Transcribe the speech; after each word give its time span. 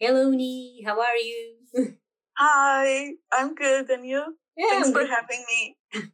Hello, 0.00 0.30
Ni. 0.30 0.82
How 0.82 0.98
are 0.98 1.16
you? 1.16 1.56
Hi, 2.38 3.12
I'm 3.30 3.54
good, 3.54 3.90
and 3.90 4.06
you? 4.06 4.36
Yeah, 4.56 4.66
Thanks 4.70 4.88
I'm 4.88 4.94
for 4.94 5.00
good. 5.00 5.10
having 5.10 5.44
me. 5.48 5.76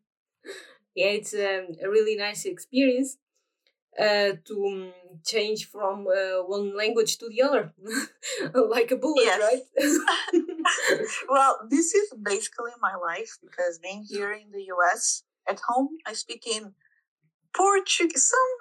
Yeah, 0.97 1.09
it's 1.09 1.35
um, 1.35 1.77
a 1.85 1.91
really 1.91 2.17
nice 2.17 2.47
experience 2.47 3.19
uh, 4.01 4.33
to 4.47 4.67
um, 4.67 4.93
change 5.27 5.67
from 5.69 6.07
uh, 6.09 6.43
one 6.45 6.77
language 6.77 7.19
to 7.19 7.29
the 7.29 7.43
other, 7.43 7.75
like 8.55 8.91
a 8.91 8.97
bullet, 8.97 9.25
Yes. 9.25 9.41
right? 9.43 10.03
well, 11.29 11.59
this 11.69 11.95
is 11.95 12.15
basically 12.23 12.73
my 12.81 12.95
life 12.97 13.37
because 13.43 13.79
being 13.79 14.05
here 14.09 14.33
in 14.33 14.53
the 14.53 14.65
US 14.75 15.25
at 15.47 15.61
home, 15.69 15.91
I 16.07 16.15
speak 16.15 16.47
in 16.47 16.73
Portuguese, 17.55 18.29
some 18.29 18.53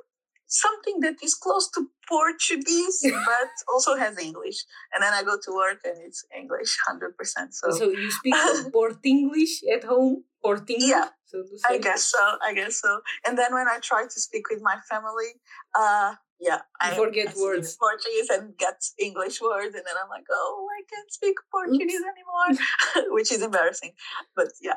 something 0.48 1.00
that 1.02 1.16
is 1.24 1.34
close 1.34 1.70
to 1.72 1.90
Portuguese, 2.08 3.00
but 3.26 3.50
also 3.72 3.96
has 3.96 4.18
English. 4.20 4.66
And 4.94 5.04
then 5.04 5.14
I 5.14 5.24
go 5.24 5.38
to 5.42 5.52
work 5.56 5.80
and 5.84 5.98
it's 6.06 6.26
English, 6.38 6.78
hundred 6.88 7.18
percent. 7.18 7.54
So 7.54 7.72
so 7.72 7.90
you 7.90 8.12
speak 8.12 8.36
Port 8.74 9.00
English 9.04 9.64
at 9.74 9.84
home, 9.84 10.24
Port 10.44 10.70
English, 10.70 10.90
Yeah, 10.90 11.10
so 11.26 11.44
I 11.68 11.78
guess 11.78 12.04
so. 12.04 12.24
I 12.44 12.54
guess 12.54 12.82
so. 12.82 13.02
And 13.26 13.38
then 13.38 13.54
when 13.54 13.68
I 13.68 13.80
try 13.82 14.04
to 14.04 14.20
speak 14.20 14.50
with 14.50 14.62
my 14.62 14.78
family, 14.90 15.32
uh, 15.78 16.16
yeah, 16.40 16.62
I 16.82 16.94
forget 16.94 17.30
I 17.30 17.42
words. 17.42 17.78
Portuguese 17.78 18.30
and 18.30 18.58
get 18.58 18.84
English 19.00 19.42
words, 19.42 19.74
and 19.76 19.84
then 19.86 19.96
I'm 20.02 20.10
like, 20.10 20.26
oh, 20.32 20.68
I 20.78 20.82
can't 20.94 21.12
speak 21.12 21.36
Portuguese 21.52 22.02
anymore, 22.14 22.66
which 23.14 23.32
is 23.32 23.42
embarrassing. 23.42 23.94
But 24.36 24.50
yeah, 24.62 24.76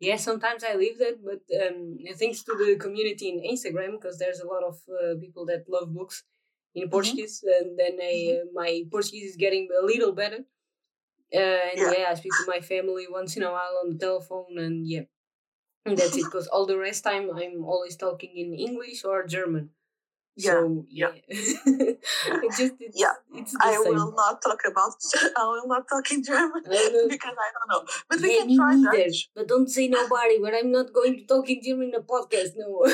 Yeah, 0.00 0.16
sometimes 0.16 0.64
I 0.64 0.74
leave 0.76 0.98
that, 0.98 1.18
but 1.24 1.42
um, 1.62 1.98
thanks 2.18 2.42
to 2.44 2.52
the 2.56 2.76
community 2.76 3.28
in 3.28 3.40
Instagram, 3.54 3.92
because 3.92 4.18
there's 4.18 4.40
a 4.40 4.46
lot 4.46 4.62
of 4.64 4.76
uh, 4.88 5.14
people 5.20 5.44
that 5.46 5.64
love 5.68 5.92
books 5.94 6.24
in 6.74 6.88
Portuguese, 6.88 7.44
and 7.60 7.78
then 7.78 7.98
I, 8.02 8.38
uh, 8.40 8.44
my 8.54 8.82
Portuguese 8.90 9.30
is 9.30 9.36
getting 9.36 9.68
a 9.80 9.84
little 9.84 10.12
better. 10.12 10.40
Uh, 11.34 11.38
and 11.70 11.78
Yeah. 11.78 11.92
yeah. 11.98 12.06
I 12.10 12.14
speak 12.14 12.32
to 12.38 12.44
my 12.48 12.60
family 12.60 13.06
once 13.08 13.36
in 13.36 13.42
a 13.42 13.52
while 13.52 13.78
on 13.84 13.90
the 13.92 13.98
telephone, 13.98 14.58
and 14.58 14.86
yeah, 14.88 15.02
and 15.86 15.96
that's 15.98 16.16
it. 16.16 16.24
Because 16.24 16.46
all 16.48 16.66
the 16.66 16.78
rest 16.78 17.04
time 17.04 17.30
I'm 17.34 17.64
always 17.64 17.96
talking 17.96 18.32
in 18.36 18.54
English 18.54 19.04
or 19.04 19.26
German. 19.26 19.70
Yeah. 20.36 20.50
So 20.52 20.86
yeah, 20.88 21.10
it 21.28 22.50
just 22.56 22.74
it's, 22.80 22.98
Yeah, 22.98 23.12
it's 23.34 23.54
I 23.60 23.72
same. 23.82 23.94
will 23.94 24.12
not 24.12 24.40
talk 24.42 24.60
about. 24.70 24.92
I 25.36 25.44
will 25.44 25.66
not 25.68 25.88
talk 25.88 26.10
in 26.12 26.22
German 26.24 26.62
because 26.64 27.36
I 27.46 27.50
don't 27.54 27.68
know. 27.70 27.82
But 28.08 28.20
we 28.20 28.38
can 28.38 28.56
try 28.56 28.74
neither. 28.74 29.04
Dutch. 29.04 29.30
But 29.34 29.48
don't 29.48 29.68
say 29.68 29.88
nobody. 29.88 30.38
But 30.40 30.54
I'm 30.54 30.70
not 30.72 30.92
going 30.92 31.16
to 31.18 31.24
talk 31.26 31.48
in 31.50 31.60
German 31.62 31.88
in 31.90 31.94
a 31.94 32.00
podcast. 32.02 32.52
No. 32.56 32.86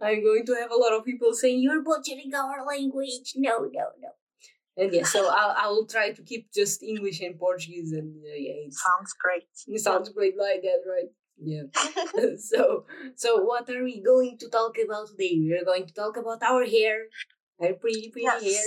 I'm 0.00 0.22
going 0.22 0.44
to 0.46 0.54
have 0.60 0.70
a 0.70 0.76
lot 0.76 0.92
of 0.92 1.04
people 1.04 1.32
saying 1.34 1.60
you're 1.62 1.82
butchering 1.82 2.32
our 2.34 2.66
language. 2.66 3.32
No, 3.36 3.58
no, 3.60 3.86
no. 4.00 4.10
And 4.76 4.92
yeah, 4.94 5.04
so 5.04 5.28
I'll 5.28 5.54
I 5.58 5.68
will 5.68 5.86
try 5.86 6.12
to 6.12 6.22
keep 6.22 6.52
just 6.52 6.82
English 6.82 7.20
and 7.20 7.38
Portuguese, 7.38 7.92
and 7.92 8.16
uh, 8.24 8.28
yeah, 8.36 8.64
it's, 8.66 8.82
Sounds 8.82 9.12
great. 9.22 9.44
it 9.66 9.80
sounds 9.80 10.08
great 10.10 10.38
like 10.38 10.62
that, 10.62 10.80
right? 10.88 11.10
Yeah. 11.42 11.62
so 12.38 12.84
so 13.16 13.42
what 13.42 13.68
are 13.70 13.82
we 13.84 14.02
going 14.02 14.36
to 14.38 14.48
talk 14.48 14.76
about 14.84 15.08
today? 15.08 15.38
We're 15.40 15.64
going 15.64 15.86
to 15.86 15.94
talk 15.94 16.16
about 16.16 16.42
our 16.42 16.64
hair, 16.64 17.06
our 17.60 17.72
pretty 17.74 18.10
pretty 18.12 18.26
hair, 18.28 18.64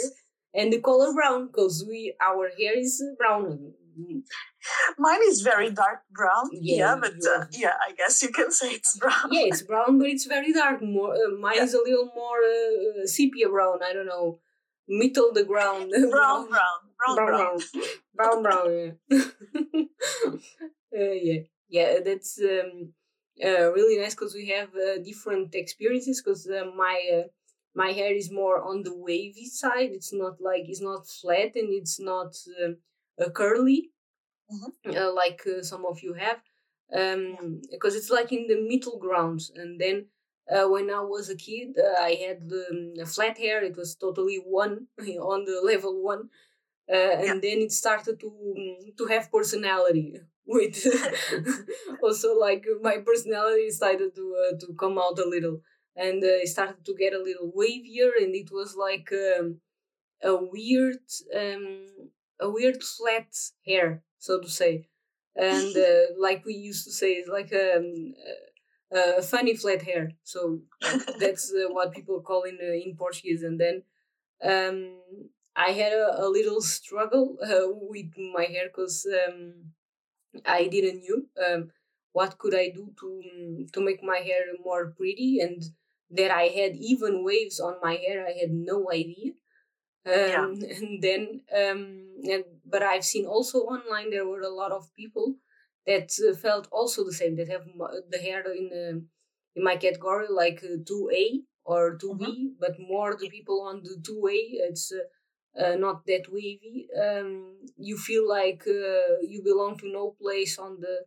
and 0.53 0.71
the 0.73 0.79
color 0.81 1.13
brown, 1.13 1.47
because 1.47 1.85
we 1.87 2.15
our 2.21 2.49
hair 2.57 2.77
is 2.77 3.01
uh, 3.03 3.15
brown. 3.17 3.73
Mine 4.97 5.19
is 5.27 5.41
very 5.41 5.69
dark 5.69 5.99
brown. 6.11 6.49
Yeah, 6.51 6.77
Yeah, 6.77 6.95
but 6.99 7.13
uh, 7.29 7.45
yeah, 7.51 7.73
I 7.87 7.93
guess 7.93 8.21
you 8.23 8.29
can 8.29 8.51
say 8.51 8.71
it's 8.71 8.97
brown. 8.97 9.29
Yeah, 9.31 9.45
it's 9.45 9.61
brown, 9.61 9.99
but 9.99 10.07
it's 10.07 10.25
very 10.25 10.51
dark. 10.51 10.81
More, 10.81 11.13
uh, 11.13 11.37
mine 11.39 11.57
Yeah. 11.57 11.63
is 11.63 11.73
a 11.75 11.77
little 11.77 12.09
more 12.15 12.39
uh, 12.41 13.05
sepia 13.05 13.49
brown. 13.49 13.79
I 13.83 13.93
don't 13.93 14.07
know, 14.07 14.39
middle 14.87 15.31
the 15.31 15.43
ground. 15.43 15.91
brown, 16.11 16.49
brown, 16.49 16.79
brown, 16.97 17.15
brown. 17.15 17.57
brown, 18.15 18.43
brown, 18.43 18.43
brown. 18.43 18.97
Yeah, 19.09 19.19
uh, 20.95 21.13
yeah, 21.13 21.13
yeah. 21.21 21.39
Yeah, 21.69 21.99
that's 22.03 22.39
um, 22.39 22.93
uh, 23.43 23.71
really 23.71 23.97
nice 23.99 24.13
because 24.15 24.35
we 24.35 24.49
have 24.49 24.69
uh, 24.75 24.99
different 25.03 25.55
experiences. 25.55 26.21
Because 26.21 26.47
uh, 26.47 26.65
my 26.75 27.01
uh, 27.13 27.27
my 27.75 27.91
hair 27.91 28.13
is 28.13 28.31
more 28.31 28.61
on 28.61 28.83
the 28.83 28.95
wavy 28.95 29.45
side. 29.47 29.91
It's 29.91 30.13
not 30.13 30.39
like 30.41 30.63
it's 30.67 30.81
not 30.81 31.07
flat 31.07 31.55
and 31.55 31.73
it's 31.73 31.99
not 31.99 32.35
um, 32.63 32.77
uh, 33.19 33.29
curly 33.29 33.91
Mhm. 34.51 34.97
uh, 34.97 35.13
like 35.13 35.41
uh, 35.47 35.63
some 35.63 35.85
of 35.85 36.01
you 36.03 36.13
have 36.13 36.39
um 36.93 37.61
because 37.71 37.95
it's 37.95 38.09
like 38.11 38.31
in 38.31 38.47
the 38.47 38.59
middle 38.71 38.99
ground 38.99 39.41
and 39.55 39.79
then 39.81 39.97
uh, 40.53 40.67
when 40.67 40.89
i 40.91 40.99
was 41.01 41.29
a 41.29 41.35
kid 41.35 41.69
uh, 41.79 42.01
i 42.01 42.13
had 42.25 42.41
um, 42.71 43.05
flat 43.05 43.37
hair 43.37 43.63
it 43.63 43.75
was 43.77 43.95
totally 43.95 44.37
one 44.37 44.87
on 45.33 45.45
the 45.45 45.61
level 45.71 46.03
one 46.03 46.29
uh, 46.91 47.15
and 47.27 47.41
then 47.41 47.59
it 47.59 47.71
started 47.71 48.19
to 48.19 48.27
um, 48.27 48.77
to 48.97 49.05
have 49.05 49.31
personality 49.31 50.15
with 50.45 50.85
also 52.03 52.37
like 52.37 52.65
my 52.81 52.97
personality 52.97 53.69
started 53.69 54.13
to 54.15 54.25
uh, 54.43 54.57
to 54.59 54.73
come 54.79 54.97
out 54.97 55.19
a 55.19 55.27
little. 55.27 55.61
And 55.95 56.23
uh, 56.23 56.41
it 56.41 56.47
started 56.47 56.83
to 56.85 56.95
get 56.95 57.13
a 57.13 57.21
little 57.21 57.51
wavier 57.55 58.09
and 58.19 58.33
it 58.33 58.49
was 58.51 58.75
like 58.75 59.11
um, 59.13 59.59
a 60.23 60.35
weird 60.35 60.97
um 61.35 61.87
a 62.39 62.49
weird 62.49 62.81
flat 62.83 63.33
hair 63.65 64.03
so 64.19 64.39
to 64.39 64.49
say. 64.49 64.87
And 65.35 65.75
uh, 65.89 66.13
like 66.19 66.45
we 66.45 66.53
used 66.53 66.85
to 66.85 66.91
say 66.91 67.13
it's 67.13 67.29
like 67.29 67.53
um, 67.53 68.13
a, 68.91 69.19
a 69.19 69.21
funny 69.21 69.55
flat 69.55 69.81
hair. 69.83 70.11
So 70.23 70.61
that's 71.19 71.51
uh, 71.53 71.71
what 71.71 71.93
people 71.93 72.21
call 72.21 72.43
in 72.43 72.57
uh, 72.61 72.73
in 72.85 72.95
portuguese. 72.97 73.43
And 73.43 73.59
then 73.59 73.83
um 74.43 74.99
i 75.55 75.71
had 75.71 75.93
a, 75.93 76.23
a 76.25 76.27
little 76.29 76.61
struggle 76.61 77.37
uh, 77.43 77.67
with 77.93 78.11
my 78.35 78.45
hair 78.45 78.67
because 78.67 79.07
um 79.27 79.71
i 80.45 80.67
didn't 80.67 81.01
knew 81.01 81.27
um 81.47 81.71
what 82.13 82.37
could 82.37 82.55
i 82.55 82.69
do 82.69 82.93
to 82.99 83.07
um, 83.31 83.67
to 83.73 83.81
make 83.81 84.03
my 84.03 84.17
hair 84.17 84.43
more 84.63 84.91
pretty 84.97 85.39
and 85.39 85.63
that 86.09 86.31
i 86.31 86.43
had 86.59 86.75
even 86.75 87.23
waves 87.23 87.59
on 87.59 87.75
my 87.81 87.95
hair 87.95 88.25
i 88.27 88.31
had 88.39 88.51
no 88.51 88.91
idea. 88.91 89.33
Yeah. 90.05 90.41
um, 90.45 90.51
and 90.77 91.01
then 91.01 91.41
um, 91.61 91.81
and, 92.31 92.43
but 92.65 92.83
i've 92.83 93.05
seen 93.05 93.25
also 93.25 93.59
online 93.59 94.09
there 94.11 94.25
were 94.27 94.41
a 94.41 94.49
lot 94.61 94.71
of 94.71 94.93
people 94.95 95.35
that 95.87 96.11
uh, 96.27 96.35
felt 96.35 96.67
also 96.71 97.03
the 97.03 97.13
same 97.13 97.35
that 97.37 97.49
have 97.49 97.65
the 98.09 98.17
hair 98.17 98.41
in 98.51 98.67
uh, 98.83 98.99
in 99.55 99.63
my 99.63 99.75
category 99.77 100.27
like 100.29 100.63
uh, 100.63 100.77
2a 100.85 101.41
or 101.65 101.97
2b 101.97 102.53
but 102.59 102.75
more 102.79 103.15
the 103.15 103.29
people 103.29 103.61
on 103.61 103.81
the 103.83 103.97
2a 104.03 104.37
it's 104.67 104.91
uh, 104.91 105.03
uh, 105.59 105.75
not 105.75 106.05
that 106.05 106.25
wavy 106.31 106.87
um, 107.05 107.57
you 107.77 107.97
feel 107.97 108.27
like 108.27 108.63
uh, 108.67 109.19
you 109.21 109.41
belong 109.43 109.77
to 109.77 109.91
no 109.91 110.11
place 110.21 110.57
on 110.57 110.79
the 110.79 111.05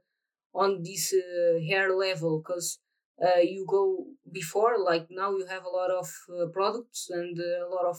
on 0.55 0.83
this 0.83 1.15
uh, 1.15 1.59
hair 1.69 1.95
level 1.97 2.39
because 2.41 2.79
uh, 3.25 3.41
you 3.41 3.67
go 3.69 4.07
before 4.33 4.79
like 4.79 5.07
now 5.11 5.31
you 5.37 5.47
have 5.47 5.65
a 5.65 5.69
lot 5.81 5.91
of 5.91 6.09
uh, 6.31 6.47
products 6.49 7.11
and 7.11 7.39
uh, 7.41 7.67
a 7.67 7.69
lot 7.69 7.87
of 7.87 7.99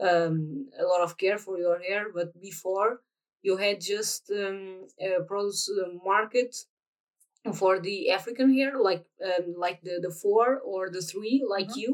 um, 0.00 0.68
a 0.78 0.84
lot 0.84 1.02
of 1.02 1.16
care 1.18 1.38
for 1.38 1.58
your 1.58 1.78
hair 1.80 2.06
but 2.14 2.40
before 2.40 3.00
you 3.42 3.56
had 3.56 3.80
just 3.80 4.30
um, 4.30 4.86
a 5.00 5.22
produce 5.26 5.70
uh, 5.70 5.88
market 6.04 6.56
for 7.54 7.78
the 7.80 8.10
african 8.10 8.52
hair 8.54 8.72
like 8.80 9.04
um, 9.24 9.54
like 9.56 9.82
the 9.82 9.98
the 10.02 10.10
four 10.10 10.58
or 10.60 10.88
the 10.90 11.02
three 11.02 11.44
like 11.56 11.68
Mhm. 11.70 11.76
you 11.82 11.92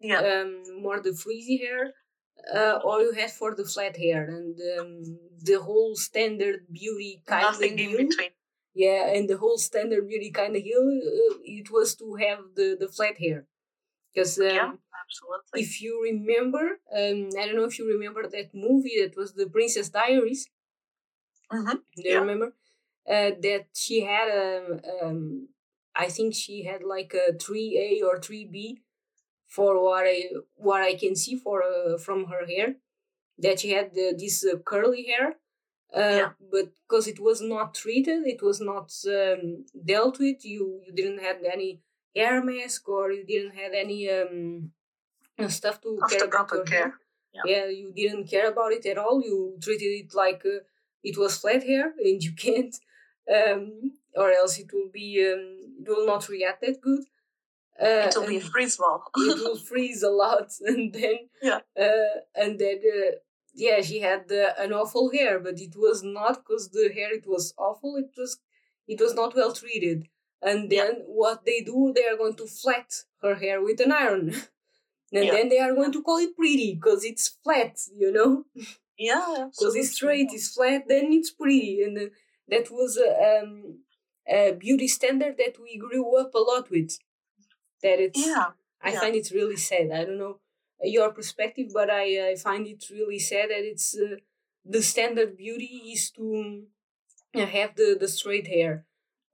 Yeah. 0.00 0.20
um, 0.30 0.50
more 0.84 1.00
the 1.00 1.14
frizzy 1.24 1.58
hair 1.64 1.84
uh, 2.54 2.80
or 2.84 3.00
you 3.02 3.12
had 3.12 3.30
for 3.30 3.54
the 3.54 3.64
flat 3.64 3.96
hair 3.96 4.24
and 4.24 4.58
um, 4.78 5.18
the 5.42 5.60
whole 5.60 5.94
standard 5.96 6.66
beauty 6.72 7.22
kind 7.26 7.42
Nothing 7.44 7.74
of 7.74 7.80
in 7.80 8.08
between. 8.08 8.30
yeah 8.74 9.10
and 9.14 9.28
the 9.28 9.36
whole 9.38 9.58
standard 9.58 10.08
beauty 10.08 10.30
kind 10.30 10.56
of 10.56 10.62
hill 10.62 10.88
uh, 10.88 11.34
it 11.44 11.70
was 11.70 11.94
to 11.96 12.14
have 12.16 12.40
the 12.56 12.76
the 12.78 12.88
flat 12.88 13.18
hair 13.18 13.46
because 14.14 14.38
um, 14.38 14.44
yeah, 14.44 14.72
absolutely. 15.04 15.60
if 15.62 15.82
you 15.82 16.02
remember 16.02 16.64
um, 17.00 17.28
i 17.40 17.46
don't 17.46 17.56
know 17.56 17.64
if 17.72 17.78
you 17.78 17.86
remember 17.88 18.28
that 18.28 18.54
movie 18.54 18.96
that 19.02 19.16
was 19.16 19.34
the 19.34 19.48
princess 19.48 19.88
diaries 19.90 20.48
hmm 21.50 21.78
do 21.96 22.02
you 22.08 22.14
Yeah. 22.14 22.20
remember 22.20 22.46
uh, 23.08 23.30
that 23.46 23.66
she 23.74 24.02
had 24.02 24.28
um, 24.44 24.80
um 25.02 25.48
i 25.94 26.08
think 26.08 26.34
she 26.34 26.64
had 26.64 26.82
like 26.82 27.14
a 27.14 27.32
3a 27.38 28.02
or 28.06 28.18
3b 28.20 28.78
for 29.56 29.70
what 29.84 30.04
i 30.06 30.18
what 30.68 30.82
i 30.82 30.94
can 31.02 31.14
see 31.16 31.36
for 31.36 31.62
uh, 31.62 31.98
from 31.98 32.26
her 32.32 32.42
hair 32.46 32.68
that 33.38 33.60
she 33.60 33.70
had 33.70 33.86
uh, 33.98 34.12
this 34.22 34.44
uh, 34.44 34.56
curly 34.70 35.04
hair 35.12 35.26
uh, 35.94 36.18
Yeah. 36.20 36.30
but 36.54 36.66
because 36.82 37.06
it 37.12 37.18
was 37.28 37.40
not 37.40 37.74
treated 37.74 38.20
it 38.34 38.42
was 38.42 38.60
not 38.60 38.88
um, 39.20 39.64
dealt 39.92 40.18
with 40.26 40.44
you 40.44 40.64
you 40.86 40.92
didn't 41.00 41.22
have 41.28 41.38
any 41.54 41.70
hair 42.16 42.36
mask 42.44 42.88
or 42.88 43.12
you 43.12 43.24
didn't 43.32 43.54
have 43.62 43.72
any 43.84 44.00
um, 44.10 44.72
uh, 45.38 45.48
stuff 45.48 45.80
to 45.82 45.98
Of 46.02 46.10
care 46.10 46.24
about 46.26 46.50
your 46.52 46.66
hair. 46.66 46.94
Yeah. 47.34 47.42
yeah 47.52 47.66
you 47.80 47.92
didn't 47.94 48.26
care 48.34 48.48
about 48.50 48.72
it 48.72 48.84
at 48.86 48.98
all 48.98 49.22
you 49.22 49.56
treated 49.60 49.92
it 50.02 50.14
like 50.14 50.42
uh, 50.44 50.60
it 51.04 51.16
was 51.16 51.38
flat 51.38 51.62
hair 51.64 51.86
and 52.06 52.22
you 52.22 52.32
can't 52.46 52.74
um, 53.36 53.92
or 54.14 54.32
else 54.32 54.58
it 54.58 54.70
will 54.72 54.90
be 55.00 55.08
um, 55.32 55.44
it 55.80 55.88
will 55.88 56.06
not 56.06 56.28
react 56.28 56.60
that 56.62 56.80
good 56.80 57.04
uh, 57.80 57.84
It 58.08 58.14
will 58.16 58.26
be 58.26 58.40
freeze 58.40 58.78
it 58.78 59.38
will 59.38 59.56
freeze 59.56 60.02
a 60.02 60.10
lot 60.10 60.50
and 60.60 60.92
then 60.92 61.18
Yeah. 61.42 61.60
uh, 61.78 62.20
and 62.34 62.58
then 62.58 62.80
uh, 62.96 63.12
yeah, 63.54 63.80
she 63.82 64.00
had 64.00 64.30
uh, 64.30 64.52
an 64.58 64.72
awful 64.72 65.10
hair, 65.10 65.40
but 65.40 65.60
it 65.60 65.74
was 65.76 66.02
not 66.02 66.44
because 66.44 66.70
the 66.70 66.90
hair 66.94 67.12
it 67.12 67.26
was 67.26 67.54
awful. 67.58 67.96
It 67.96 68.10
was 68.16 68.38
it 68.86 69.00
was 69.00 69.14
not 69.14 69.34
well 69.34 69.52
treated. 69.52 70.08
And 70.40 70.70
then 70.70 70.92
yeah. 70.98 71.04
what 71.06 71.44
they 71.44 71.60
do, 71.62 71.92
they 71.94 72.06
are 72.06 72.16
going 72.16 72.36
to 72.36 72.46
flat 72.46 72.92
her 73.22 73.34
hair 73.34 73.60
with 73.60 73.80
an 73.80 73.90
iron, 73.90 74.28
and 75.12 75.24
yeah. 75.24 75.32
then 75.32 75.48
they 75.48 75.58
are 75.58 75.74
going 75.74 75.90
to 75.92 76.02
call 76.02 76.18
it 76.18 76.36
pretty 76.36 76.74
because 76.74 77.04
it's 77.04 77.36
flat, 77.42 77.76
you 77.96 78.12
know. 78.12 78.44
Yeah, 78.96 79.48
because 79.50 79.74
it's 79.74 79.92
straight, 79.94 80.28
it's 80.32 80.54
flat, 80.54 80.82
then 80.86 81.12
it's 81.12 81.30
pretty, 81.32 81.82
and 81.82 81.98
uh, 81.98 82.02
that 82.48 82.70
was 82.70 82.96
a, 82.96 83.40
um, 83.42 83.78
a 84.28 84.52
beauty 84.52 84.88
standard 84.88 85.36
that 85.38 85.56
we 85.60 85.76
grew 85.76 86.16
up 86.16 86.34
a 86.34 86.38
lot 86.38 86.70
with. 86.70 86.98
That 87.82 88.00
it's 88.00 88.26
yeah. 88.26 88.46
I 88.82 88.94
find 88.96 89.14
it 89.14 89.30
really 89.32 89.56
sad. 89.56 89.90
I 89.92 90.04
don't 90.04 90.18
know 90.18 90.38
your 90.82 91.12
perspective, 91.12 91.68
but 91.72 91.90
I, 91.90 92.30
I 92.30 92.36
find 92.36 92.66
it 92.66 92.84
really 92.90 93.18
sad 93.18 93.50
that 93.50 93.64
it's 93.64 93.96
uh, 93.96 94.16
the 94.64 94.82
standard 94.82 95.36
beauty 95.36 95.92
is 95.92 96.10
to 96.12 96.64
uh, 97.34 97.46
have 97.46 97.74
the, 97.76 97.96
the 97.98 98.08
straight 98.08 98.46
hair. 98.46 98.84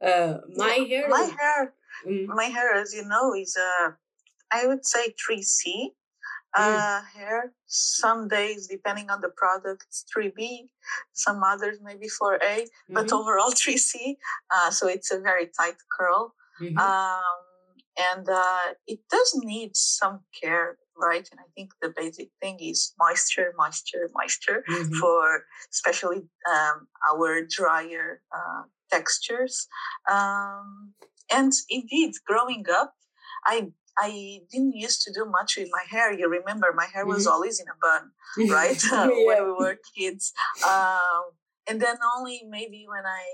Uh, 0.04 0.38
my 0.56 0.76
yeah, 0.76 0.98
hair, 0.98 1.08
my 1.08 1.30
hair, 1.38 1.74
mm. 2.06 2.26
my 2.26 2.44
hair, 2.44 2.74
as 2.74 2.94
you 2.94 3.04
know, 3.06 3.34
is 3.34 3.56
uh, 3.56 3.90
I 4.50 4.66
would 4.66 4.84
say 4.84 5.14
three 5.24 5.42
C 5.42 5.92
uh, 6.56 7.00
mm. 7.00 7.06
hair. 7.14 7.52
Some 7.66 8.28
days, 8.28 8.68
depending 8.68 9.10
on 9.10 9.20
the 9.20 9.30
product, 9.30 9.84
it's 9.88 10.04
three 10.12 10.32
B. 10.34 10.68
Some 11.12 11.42
others 11.42 11.78
maybe 11.82 12.08
four 12.08 12.36
A, 12.36 12.38
mm-hmm. 12.38 12.94
but 12.94 13.12
overall 13.12 13.52
three 13.56 13.78
C. 13.78 14.16
Uh, 14.50 14.70
so 14.70 14.88
it's 14.88 15.12
a 15.12 15.20
very 15.20 15.50
tight 15.56 15.76
curl. 15.96 16.34
Mm-hmm. 16.60 16.78
Um, 16.78 17.20
and 17.98 18.28
uh, 18.28 18.74
it 18.86 19.00
does 19.10 19.40
need 19.42 19.76
some 19.76 20.20
care 20.40 20.78
right 20.96 21.28
and 21.30 21.40
i 21.40 21.48
think 21.54 21.70
the 21.82 21.92
basic 21.96 22.28
thing 22.40 22.58
is 22.60 22.92
moisture 22.98 23.52
moisture 23.56 24.08
moisture 24.14 24.64
mm-hmm. 24.68 24.94
for 24.94 25.42
especially 25.72 26.22
um, 26.52 26.86
our 27.10 27.42
drier 27.48 28.20
uh, 28.34 28.62
textures 28.90 29.66
um, 30.10 30.92
and 31.32 31.52
indeed 31.68 32.12
growing 32.26 32.64
up 32.70 32.94
i 33.44 33.68
I 33.96 34.40
didn't 34.50 34.74
used 34.74 35.02
to 35.02 35.12
do 35.12 35.24
much 35.24 35.56
with 35.56 35.68
my 35.70 35.84
hair. 35.88 36.12
You 36.12 36.28
remember, 36.28 36.72
my 36.74 36.86
hair 36.92 37.06
was 37.06 37.26
mm-hmm. 37.26 37.32
always 37.32 37.60
in 37.60 37.66
a 37.68 37.78
bun, 37.80 38.50
right? 38.50 38.82
yeah. 38.90 39.06
when 39.26 39.44
we 39.44 39.52
were 39.52 39.78
kids. 39.96 40.32
Um, 40.66 41.22
and 41.68 41.80
then 41.80 41.96
only 42.16 42.42
maybe 42.48 42.86
when 42.88 43.06
I, 43.06 43.24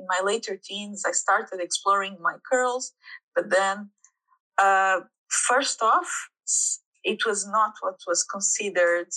in 0.00 0.06
my 0.08 0.20
later 0.24 0.58
teens, 0.62 1.04
I 1.06 1.12
started 1.12 1.60
exploring 1.60 2.16
my 2.20 2.36
curls. 2.50 2.92
But 3.34 3.50
then 3.50 3.90
uh, 4.58 5.00
first 5.28 5.82
off, 5.82 6.10
it 7.04 7.24
was 7.26 7.46
not 7.46 7.74
what 7.80 7.98
was 8.06 8.24
considered 8.24 9.08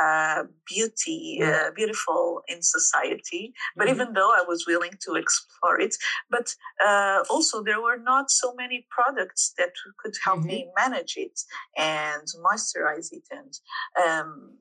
uh, 0.00 0.44
beauty, 0.68 1.40
uh, 1.42 1.70
beautiful 1.74 2.42
in 2.48 2.62
society. 2.62 3.52
But 3.76 3.86
mm-hmm. 3.86 3.94
even 3.94 4.12
though 4.12 4.30
I 4.30 4.44
was 4.46 4.66
willing 4.66 4.92
to 5.04 5.14
explore 5.14 5.80
it, 5.80 5.96
but 6.30 6.54
uh, 6.84 7.24
also 7.28 7.62
there 7.62 7.80
were 7.80 7.98
not 7.98 8.30
so 8.30 8.54
many 8.54 8.86
products 8.90 9.52
that 9.58 9.72
could 9.98 10.14
help 10.24 10.40
mm-hmm. 10.40 10.48
me 10.48 10.70
manage 10.76 11.14
it 11.16 11.40
and 11.76 12.26
moisturize 12.44 13.08
it, 13.12 13.24
and 13.30 13.52
um, 14.06 14.58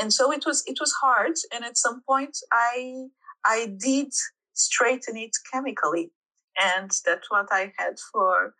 and 0.00 0.12
so 0.12 0.32
it 0.32 0.44
was 0.46 0.62
it 0.66 0.78
was 0.80 0.92
hard. 0.92 1.34
And 1.52 1.64
at 1.64 1.76
some 1.76 2.02
point, 2.08 2.36
I 2.52 3.06
I 3.44 3.74
did 3.78 4.12
straighten 4.56 5.16
it 5.16 5.36
chemically, 5.52 6.10
and 6.58 6.90
that's 7.04 7.30
what 7.30 7.48
I 7.50 7.72
had 7.76 7.98
for 8.12 8.54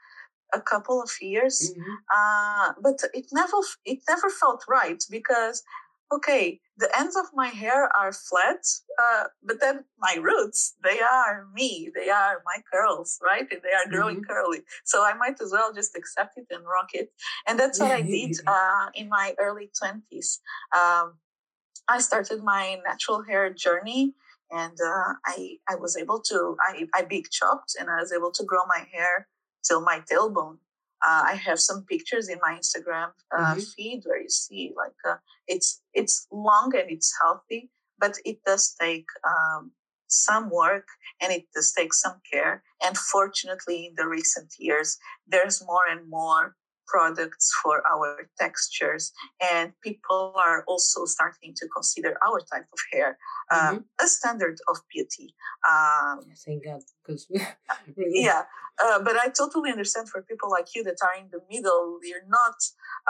a 0.54 0.60
couple 0.60 1.02
of 1.02 1.10
years, 1.20 1.72
mm-hmm. 1.72 1.94
uh, 2.14 2.72
but 2.80 3.00
it 3.12 3.26
never 3.32 3.58
it 3.84 4.00
never 4.08 4.30
felt 4.30 4.64
right 4.68 5.02
because 5.10 5.62
okay, 6.12 6.60
the 6.76 6.88
ends 6.96 7.16
of 7.16 7.26
my 7.34 7.48
hair 7.48 7.90
are 7.96 8.12
flat, 8.12 8.62
uh, 9.02 9.24
but 9.42 9.60
then 9.60 9.84
my 9.98 10.16
roots 10.22 10.76
they 10.84 11.00
are 11.00 11.46
me, 11.52 11.90
they 11.96 12.10
are 12.10 12.42
my 12.44 12.58
curls, 12.72 13.18
right? 13.20 13.46
And 13.50 13.60
they 13.62 13.74
are 13.78 13.90
growing 13.90 14.18
mm-hmm. 14.18 14.32
curly, 14.32 14.60
so 14.84 15.04
I 15.04 15.14
might 15.14 15.40
as 15.40 15.50
well 15.52 15.72
just 15.74 15.96
accept 15.96 16.38
it 16.38 16.46
and 16.50 16.64
rock 16.64 16.90
it. 16.92 17.10
And 17.46 17.58
that's 17.58 17.80
what 17.80 17.90
I 17.90 18.02
did 18.02 18.36
uh, 18.46 18.86
in 18.94 19.08
my 19.08 19.34
early 19.38 19.70
twenties. 19.78 20.40
Um, 20.74 21.14
I 21.88 21.98
started 22.00 22.42
my 22.42 22.78
natural 22.86 23.22
hair 23.22 23.52
journey 23.52 24.14
and 24.50 24.76
uh, 24.80 25.14
I 25.24 25.56
I 25.68 25.74
was 25.76 25.96
able 25.96 26.20
to 26.28 26.56
I 26.60 26.86
I 26.94 27.02
big 27.02 27.30
chopped 27.30 27.76
and 27.78 27.90
I 27.90 28.00
was 28.00 28.12
able 28.12 28.32
to 28.32 28.44
grow 28.44 28.64
my 28.66 28.86
hair 28.92 29.28
till 29.66 29.80
my 29.80 30.02
tailbone. 30.10 30.58
Uh, 31.06 31.24
I 31.26 31.34
have 31.34 31.60
some 31.60 31.84
pictures 31.84 32.28
in 32.28 32.38
my 32.40 32.58
Instagram 32.58 33.10
uh, 33.36 33.54
mm-hmm. 33.54 33.60
feed 33.76 34.02
where 34.06 34.20
you 34.20 34.30
see 34.30 34.72
like 34.76 34.96
uh, 35.08 35.16
it's 35.46 35.82
it's 35.92 36.26
long 36.32 36.72
and 36.74 36.90
it's 36.90 37.12
healthy, 37.20 37.70
but 37.98 38.16
it 38.24 38.38
does 38.46 38.74
take 38.80 39.06
um, 39.24 39.72
some 40.08 40.50
work 40.50 40.86
and 41.20 41.32
it 41.32 41.44
does 41.54 41.72
take 41.76 41.92
some 41.92 42.20
care. 42.32 42.62
And 42.82 42.96
fortunately, 42.96 43.86
in 43.86 43.94
the 43.96 44.08
recent 44.08 44.54
years, 44.58 44.98
there's 45.26 45.64
more 45.64 45.86
and 45.90 46.08
more 46.08 46.56
products 46.86 47.52
for 47.62 47.82
our 47.92 48.28
textures 48.38 49.12
and 49.52 49.72
people 49.82 50.34
are 50.36 50.64
also 50.66 51.04
starting 51.04 51.54
to 51.56 51.66
consider 51.68 52.16
our 52.26 52.40
type 52.40 52.66
of 52.72 52.78
hair 52.92 53.18
uh, 53.50 53.72
mm-hmm. 53.72 54.04
a 54.04 54.06
standard 54.06 54.58
of 54.68 54.76
beauty 54.92 55.34
um, 55.68 56.20
thank 56.44 56.64
god 56.64 56.82
because 57.04 57.26
yeah 57.96 58.42
uh, 58.82 58.98
but 59.02 59.16
i 59.16 59.28
totally 59.28 59.70
understand 59.70 60.08
for 60.08 60.22
people 60.22 60.50
like 60.50 60.68
you 60.74 60.82
that 60.84 60.96
are 61.02 61.20
in 61.20 61.28
the 61.30 61.40
middle 61.50 61.98
you're 62.02 62.28
not 62.28 62.56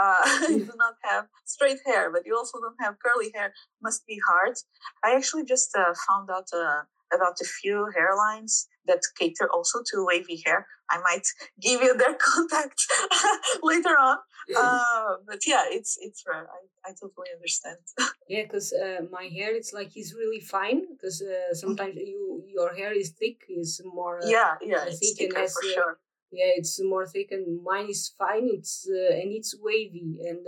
uh, 0.01 0.47
you 0.49 0.65
do 0.65 0.73
not 0.77 0.95
have 1.03 1.27
straight 1.45 1.79
hair 1.85 2.11
but 2.11 2.25
you 2.27 2.37
also 2.37 2.59
don't 2.61 2.81
have 2.81 2.97
curly 2.99 3.31
hair. 3.35 3.53
Must 3.83 4.07
be 4.07 4.19
hard. 4.29 4.57
I 5.05 5.15
actually 5.15 5.45
just 5.45 5.71
uh, 5.77 5.95
found 6.09 6.31
out 6.31 6.49
uh, 6.53 6.83
about 7.15 7.37
a 7.41 7.45
few 7.45 7.89
hairlines 7.97 8.67
that 8.87 9.01
cater 9.19 9.49
also 9.53 9.81
to 9.91 10.05
wavy 10.07 10.43
hair. 10.45 10.67
I 10.89 10.99
might 11.01 11.27
give 11.61 11.83
you 11.83 11.97
their 11.97 12.15
contact 12.21 12.81
later 13.63 13.97
on. 13.99 14.19
Uh, 14.57 15.17
but 15.27 15.41
yeah, 15.47 15.65
it's 15.69 15.99
it's 16.01 16.23
rare. 16.27 16.47
I, 16.47 16.91
I 16.91 16.93
totally 16.93 17.29
understand. 17.35 17.79
yeah, 18.29 18.43
because 18.45 18.73
uh, 18.73 19.03
my 19.11 19.25
hair 19.25 19.55
it's 19.55 19.73
like 19.73 19.97
it's 19.97 20.15
really 20.15 20.41
fine 20.41 20.83
because 20.93 21.21
uh, 21.23 21.55
sometimes 21.55 21.97
you 21.97 22.45
your 22.47 22.75
hair 22.75 22.93
is 22.93 23.11
thick, 23.11 23.41
is 23.49 23.81
more 23.85 24.23
uh, 24.23 24.29
yeah 24.29 24.55
yeah 24.63 24.85
thick 24.85 25.21
and 25.21 25.37
has, 25.37 25.53
for 25.53 25.67
uh, 25.67 25.75
sure. 25.75 25.99
Yeah, 26.33 26.53
it's 26.57 26.83
more 26.83 27.07
thick, 27.07 27.29
and 27.31 27.63
mine 27.63 27.89
is 27.89 28.13
fine. 28.17 28.49
It's 28.53 28.89
uh, 28.89 29.15
and 29.15 29.33
it's 29.33 29.57
wavy 29.61 30.19
and 30.29 30.47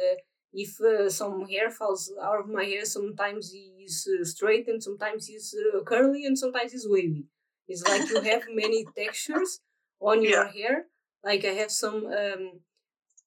if 0.53 0.81
uh, 0.81 1.11
some 1.11 1.47
hair 1.47 1.71
falls 1.71 2.13
out 2.23 2.41
of 2.41 2.49
my 2.49 2.65
hair, 2.65 2.85
sometimes 2.85 3.53
he's 3.53 4.09
uh, 4.09 4.25
straight 4.25 4.69
and 4.69 4.83
sometimes 4.83 5.27
he's 5.27 5.55
uh, 5.55 5.83
curly 5.85 6.25
and 6.25 6.39
sometimes 6.39 6.73
he's 6.73 6.87
wavy. 6.89 7.27
It's 7.69 7.83
like 7.87 8.09
you 8.09 8.21
have 8.23 8.43
many 8.51 8.87
textures 8.97 9.61
on 10.01 10.23
your 10.23 10.45
yeah. 10.45 10.53
hair. 10.53 10.85
Like 11.25 11.45
I 11.45 11.55
have 11.61 11.71
some 11.71 12.07
um, 12.07 12.61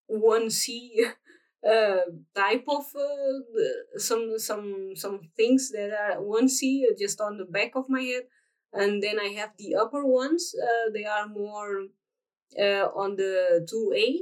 one 0.08 0.50
C 0.50 1.06
uh, 1.70 1.98
type 2.36 2.66
of 2.68 2.86
uh, 2.96 3.98
some 3.98 4.38
some 4.38 4.96
some 4.96 5.20
things 5.38 5.72
that 5.72 5.92
are 5.92 6.22
one 6.22 6.50
C 6.50 6.88
uh, 6.90 6.96
just 6.98 7.22
on 7.22 7.38
the 7.38 7.46
back 7.46 7.76
of 7.76 7.90
my 7.90 8.02
head, 8.02 8.24
and 8.74 9.04
then 9.04 9.20
I 9.20 9.30
have 9.40 9.52
the 9.58 9.76
upper 9.76 10.06
ones. 10.06 10.56
Uh, 10.56 10.92
they 10.94 11.06
are 11.06 11.28
more 11.28 11.88
uh, 12.60 12.88
on 12.96 13.16
the 13.16 13.66
two 13.70 13.94
A 13.96 14.22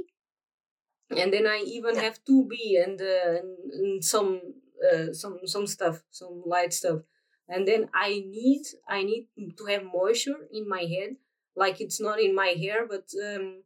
and 1.16 1.32
then 1.32 1.46
I 1.46 1.62
even 1.66 1.96
yeah. 1.96 2.02
have 2.02 2.24
two 2.24 2.46
B 2.48 2.80
and, 2.82 3.00
uh, 3.00 3.38
and, 3.38 3.72
and 3.72 4.04
some 4.04 4.40
uh, 4.80 5.12
some 5.12 5.40
some 5.44 5.66
stuff, 5.66 6.02
some 6.10 6.42
light 6.46 6.72
stuff, 6.72 7.00
and 7.50 7.66
then 7.66 7.88
I 7.92 8.24
need 8.26 8.62
I 8.88 9.02
need 9.02 9.26
to 9.58 9.64
have 9.66 9.82
moisture 9.84 10.48
in 10.52 10.68
my 10.68 10.82
head, 10.82 11.16
like 11.56 11.80
it's 11.80 12.00
not 12.00 12.20
in 12.20 12.34
my 12.34 12.54
hair, 12.58 12.86
but 12.88 13.06
um, 13.22 13.62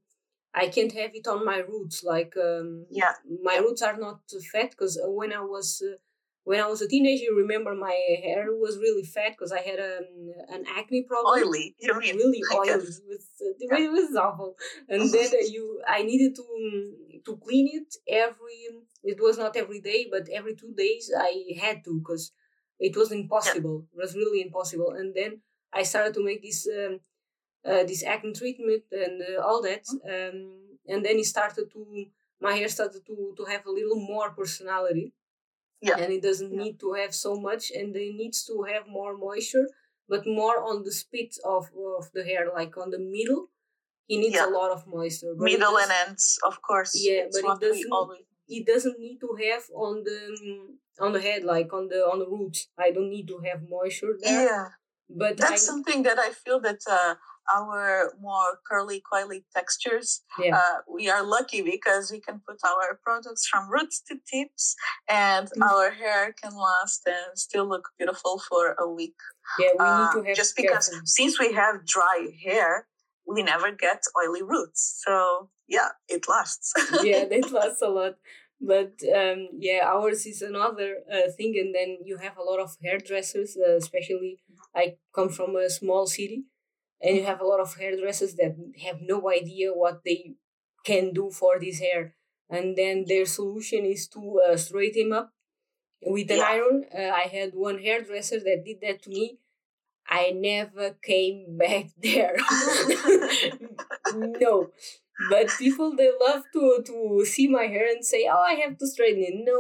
I 0.55 0.69
can't 0.69 0.93
have 0.93 1.11
it 1.15 1.27
on 1.27 1.45
my 1.45 1.59
roots. 1.59 2.03
Like 2.03 2.35
um, 2.37 2.87
yeah, 2.91 3.15
my 3.43 3.57
roots 3.57 3.83
are 3.83 3.97
not 3.97 4.21
fat 4.53 4.71
because 4.71 4.99
when 5.05 5.33
I 5.33 5.41
was 5.41 5.83
uh, 5.87 5.97
when 6.45 6.61
I 6.61 6.67
was 6.67 6.83
a 6.83 6.89
teenager, 6.89 7.25
you 7.25 7.37
remember 7.37 7.75
my 7.75 7.99
hair 8.23 8.47
was 8.53 8.79
really 8.79 9.03
fat 9.03 9.33
because 9.33 9.53
I 9.53 9.61
had 9.61 9.81
um, 9.81 10.33
an 10.51 10.65
acne 10.77 11.03
problem. 11.03 11.43
Oily, 11.43 11.75
you 11.81 11.99
mean? 11.99 12.17
Really 12.17 12.43
oily. 12.55 12.69
It 12.69 12.77
was, 12.77 13.01
uh, 13.41 13.45
yeah. 13.59 13.79
it 13.79 13.91
was 13.91 14.15
awful. 14.17 14.57
And 14.89 15.11
then 15.11 15.27
uh, 15.27 15.47
you, 15.51 15.81
I 15.89 16.03
needed 16.03 16.35
to 16.37 16.43
um, 16.43 16.95
to 17.25 17.37
clean 17.37 17.69
it 17.73 17.95
every. 18.09 18.59
It 19.03 19.21
was 19.21 19.39
not 19.39 19.57
every 19.57 19.81
day, 19.81 20.07
but 20.11 20.29
every 20.33 20.55
two 20.55 20.73
days 20.77 21.11
I 21.19 21.45
had 21.61 21.85
to 21.85 21.99
because 21.99 22.33
it 22.79 22.97
was 22.97 23.13
impossible. 23.13 23.87
Yeah. 23.87 23.99
It 23.99 24.03
was 24.05 24.15
really 24.15 24.43
impossible. 24.43 24.93
And 24.93 25.15
then 25.15 25.41
I 25.73 25.83
started 25.83 26.15
to 26.15 26.25
make 26.25 26.43
this 26.43 26.67
um, 26.69 27.01
uh, 27.65 27.85
this 27.85 28.05
acne 28.05 28.33
treatment 28.33 28.85
and 28.93 29.23
uh, 29.23 29.43
all 29.43 29.63
that. 29.63 29.85
Mm-hmm. 29.85 30.37
Um, 30.37 30.61
and 30.87 31.05
then 31.05 31.19
it 31.19 31.27
started 31.27 31.71
to 31.73 32.07
my 32.41 32.55
hair 32.55 32.69
started 32.69 33.07
to 33.07 33.35
to 33.37 33.45
have 33.45 33.65
a 33.67 33.71
little 33.71 34.01
more 34.01 34.31
personality 34.31 35.15
yeah. 35.85 35.99
And 35.99 36.13
it 36.13 36.23
doesn't 36.23 36.53
yeah. 36.53 36.63
need 36.63 36.81
to 36.81 36.95
have 36.95 37.15
so 37.15 37.37
much 37.37 37.71
and 37.71 37.95
it 37.95 38.15
needs 38.15 38.45
to 38.47 38.65
have 38.73 38.85
more 38.89 39.17
moisture, 39.17 39.69
but 40.09 40.27
more 40.27 40.63
on 40.63 40.83
the 40.83 40.93
spit 40.93 41.37
of, 41.45 41.69
of 41.99 42.11
the 42.15 42.25
hair, 42.25 42.49
like 42.55 42.77
on 42.79 42.91
the 42.91 42.99
middle. 42.99 43.51
He 44.07 44.17
needs 44.17 44.35
yeah. 44.35 44.47
a 44.47 44.51
lot 44.51 44.71
of 44.71 44.87
moisture. 44.87 45.35
Middle 45.37 45.77
and 45.79 45.93
ends, 46.07 46.39
of 46.47 46.61
course. 46.63 46.93
Yeah, 46.95 47.25
but 47.31 47.39
it 47.39 47.61
doesn't, 47.61 47.93
always... 47.93 48.21
it 48.49 48.67
doesn't 48.67 48.99
need 48.99 49.19
to 49.21 49.37
have 49.45 49.65
on 49.75 50.05
the 50.05 50.37
on 51.01 51.13
the 51.13 51.21
head, 51.21 51.45
like 51.45 51.73
on 51.73 51.89
the 51.89 52.01
on 52.07 52.19
the 52.19 52.27
roots. 52.29 52.69
I 52.79 52.91
don't 52.91 53.11
need 53.11 53.29
to 53.29 53.39
have 53.45 53.69
moisture 53.69 54.15
there. 54.21 54.45
Yeah, 54.45 54.69
But 55.09 55.37
that's 55.37 55.53
I, 55.53 55.57
something 55.57 56.03
that 56.05 56.19
I 56.19 56.31
feel 56.31 56.61
that 56.61 56.81
uh, 56.91 57.15
our 57.53 58.13
more 58.21 58.61
curly, 58.69 59.03
coily 59.13 59.45
textures, 59.55 60.23
Yeah. 60.39 60.57
uh, 60.57 60.77
we 60.91 61.11
are 61.11 61.23
lucky 61.23 61.61
because 61.63 62.11
we 62.11 62.21
can 62.21 62.41
put 62.49 62.59
our 62.65 62.99
products 63.05 63.47
from 63.47 63.71
roots 63.71 64.01
to 64.09 64.15
tips, 64.33 64.75
and 65.09 65.49
Mm. 65.51 65.63
our 65.71 65.91
hair 65.91 66.33
can 66.41 66.55
last 66.57 67.03
and 67.07 67.39
still 67.39 67.67
look 67.73 67.87
beautiful 67.99 68.39
for 68.49 68.75
a 68.79 68.89
week. 68.89 69.17
yeah, 69.59 69.73
we 69.79 69.85
Uh, 69.85 69.99
need 69.99 70.13
to 70.13 70.23
have 70.29 70.37
just 70.37 70.57
because 70.57 70.89
careful. 70.89 71.07
since 71.19 71.39
we 71.39 71.53
have 71.53 71.85
dry 71.97 72.19
hair, 72.47 72.89
we 73.27 73.43
never 73.43 73.71
get 73.87 74.01
oily 74.21 74.43
roots. 74.43 74.81
So 75.05 75.51
yeah, 75.69 75.91
it 76.09 76.23
lasts. 76.29 76.73
yeah, 77.03 77.25
it 77.39 77.51
lasts 77.53 77.83
a 77.83 77.89
lot. 77.89 78.15
But 78.61 78.95
um, 79.15 79.49
yeah, 79.59 79.81
ours 79.85 80.27
is 80.27 80.43
another 80.43 80.99
uh, 81.13 81.31
thing, 81.37 81.55
and 81.59 81.75
then 81.75 81.99
you 82.05 82.17
have 82.19 82.37
a 82.39 82.43
lot 82.43 82.61
of 82.61 82.77
hairdressers, 82.83 83.57
uh, 83.57 83.77
especially 83.77 84.39
I 84.75 84.97
come 85.15 85.29
from 85.29 85.57
a 85.57 85.69
small 85.69 86.07
city, 86.07 86.45
and 87.03 87.17
you 87.17 87.25
have 87.25 87.41
a 87.41 87.47
lot 87.47 87.61
of 87.61 87.75
hairdressers 87.77 88.35
that 88.37 88.57
have 88.85 89.01
no 89.03 89.31
idea 89.31 89.73
what 89.73 90.03
they 90.05 90.35
can 90.85 91.13
do 91.13 91.31
for 91.31 91.59
this 91.61 91.81
hair, 91.81 92.15
and 92.49 92.77
then 92.77 93.05
their 93.07 93.27
solution 93.27 93.85
is 93.85 94.09
to 94.09 94.41
uh, 94.49 94.57
straighten 94.57 95.09
him 95.09 95.13
up 95.13 95.33
with 96.03 96.31
an 96.31 96.39
Yeah. 96.39 96.49
iron. 96.57 96.85
Uh, 96.95 97.11
I 97.25 97.27
had 97.39 97.55
one 97.55 97.79
hairdresser 97.79 98.41
that 98.41 98.65
did 98.65 98.81
that 98.83 99.03
to 99.03 99.11
me. 99.11 99.39
I 100.09 100.33
never 100.33 100.93
came 101.03 101.57
back 101.65 101.87
there. 101.99 102.37
no. 104.15 104.71
But 105.31 105.49
people 105.59 105.95
they 105.97 106.11
love 106.21 106.45
to 106.53 106.83
to 106.87 107.25
see 107.25 107.49
my 107.49 107.67
hair 107.67 107.87
and 107.95 108.05
say, 108.05 108.29
"Oh, 108.33 108.41
I 108.53 108.55
have 108.55 108.79
to 108.79 108.87
straighten 108.87 109.23
it." 109.23 109.35
No, 109.45 109.59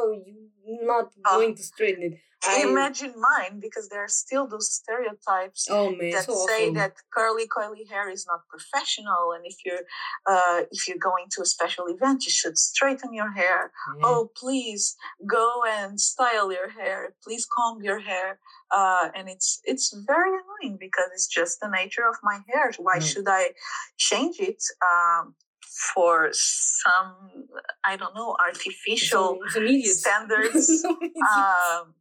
you're 0.67 0.87
not 0.87 1.13
Oh. 1.25 1.37
going 1.39 1.55
to 1.55 1.63
straighten 1.63 2.03
it. 2.03 2.15
I, 2.47 2.63
Imagine 2.63 3.15
mine 3.17 3.59
because 3.61 3.89
there 3.89 4.05
are 4.05 4.09
still 4.25 4.47
those 4.47 4.71
stereotypes 4.71 5.67
oh 5.71 5.91
man, 5.97 6.11
that 6.11 6.25
so 6.25 6.47
say 6.47 6.71
that 6.73 6.93
curly 7.13 7.47
coily 7.49 7.89
hair 7.89 8.11
is 8.11 8.27
not 8.27 8.41
professional 8.49 9.33
and 9.35 9.47
if 9.47 9.57
you're 9.65 9.85
uh, 10.27 10.65
if 10.71 10.87
you're 10.87 10.99
going 10.99 11.27
to 11.31 11.43
a 11.43 11.47
special 11.47 11.87
event 11.87 12.25
you 12.27 12.31
should 12.31 12.59
straighten 12.59 13.15
your 13.15 13.31
hair 13.33 13.73
oh 14.03 14.31
please 14.37 14.95
go 15.27 15.63
and 15.79 15.99
style 16.01 16.53
your 16.53 16.69
hair 16.69 17.15
please 17.25 17.47
comb 17.47 17.83
your 17.83 18.01
hair 18.01 18.39
uh, 18.77 19.09
and 19.17 19.29
it's 19.29 19.61
it's 19.65 19.95
very 20.07 20.31
annoying 20.41 20.77
because 20.79 21.09
it's 21.15 21.27
just 21.27 21.61
the 21.61 21.69
nature 21.81 22.07
of 22.07 22.17
my 22.23 22.41
hair 22.53 22.71
why 22.79 22.99
Mm. 22.99 23.07
should 23.11 23.29
i 23.29 23.53
change 23.97 24.37
it 24.39 24.63
um, 24.91 25.35
for 25.95 26.29
some 26.33 27.47
i 27.85 27.97
don't 27.97 28.15
know 28.15 28.37
artificial 28.41 29.39
Some- 29.41 29.51
some 29.51 29.63
idiots. 29.65 30.01
standards 30.01 30.85
um, 30.87 31.95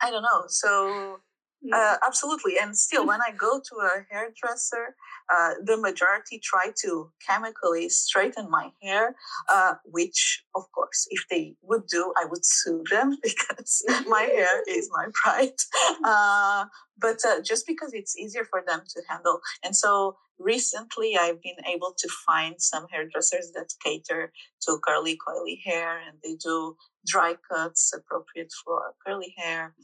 i 0.00 0.10
don't 0.10 0.22
know 0.22 0.44
so 0.46 1.18
uh, 1.72 1.96
absolutely. 2.06 2.58
And 2.60 2.76
still, 2.76 3.06
when 3.06 3.20
I 3.20 3.32
go 3.32 3.60
to 3.60 3.74
a 3.76 4.06
hairdresser, 4.10 4.94
uh, 5.32 5.54
the 5.64 5.76
majority 5.76 6.38
try 6.38 6.70
to 6.82 7.10
chemically 7.26 7.88
straighten 7.88 8.48
my 8.50 8.70
hair, 8.82 9.14
uh, 9.52 9.74
which, 9.84 10.44
of 10.54 10.62
course, 10.72 11.06
if 11.10 11.24
they 11.30 11.54
would 11.62 11.86
do, 11.88 12.12
I 12.20 12.26
would 12.26 12.44
sue 12.44 12.84
them 12.90 13.16
because 13.22 13.82
my 14.06 14.22
hair 14.22 14.62
is 14.68 14.88
my 14.92 15.06
pride. 15.14 15.56
Uh, 16.04 16.66
but 16.98 17.18
uh, 17.26 17.40
just 17.42 17.66
because 17.66 17.92
it's 17.94 18.16
easier 18.16 18.44
for 18.44 18.62
them 18.66 18.82
to 18.88 19.02
handle. 19.08 19.40
And 19.64 19.74
so 19.76 20.16
recently, 20.38 21.16
I've 21.16 21.42
been 21.42 21.56
able 21.66 21.94
to 21.98 22.08
find 22.26 22.54
some 22.60 22.86
hairdressers 22.90 23.52
that 23.54 23.72
cater 23.84 24.32
to 24.62 24.78
curly, 24.86 25.16
coily 25.26 25.58
hair, 25.64 25.98
and 25.98 26.18
they 26.22 26.34
do 26.36 26.76
dry 27.06 27.34
cuts 27.50 27.92
appropriate 27.94 28.52
for 28.64 28.94
curly 29.06 29.32
hair 29.38 29.74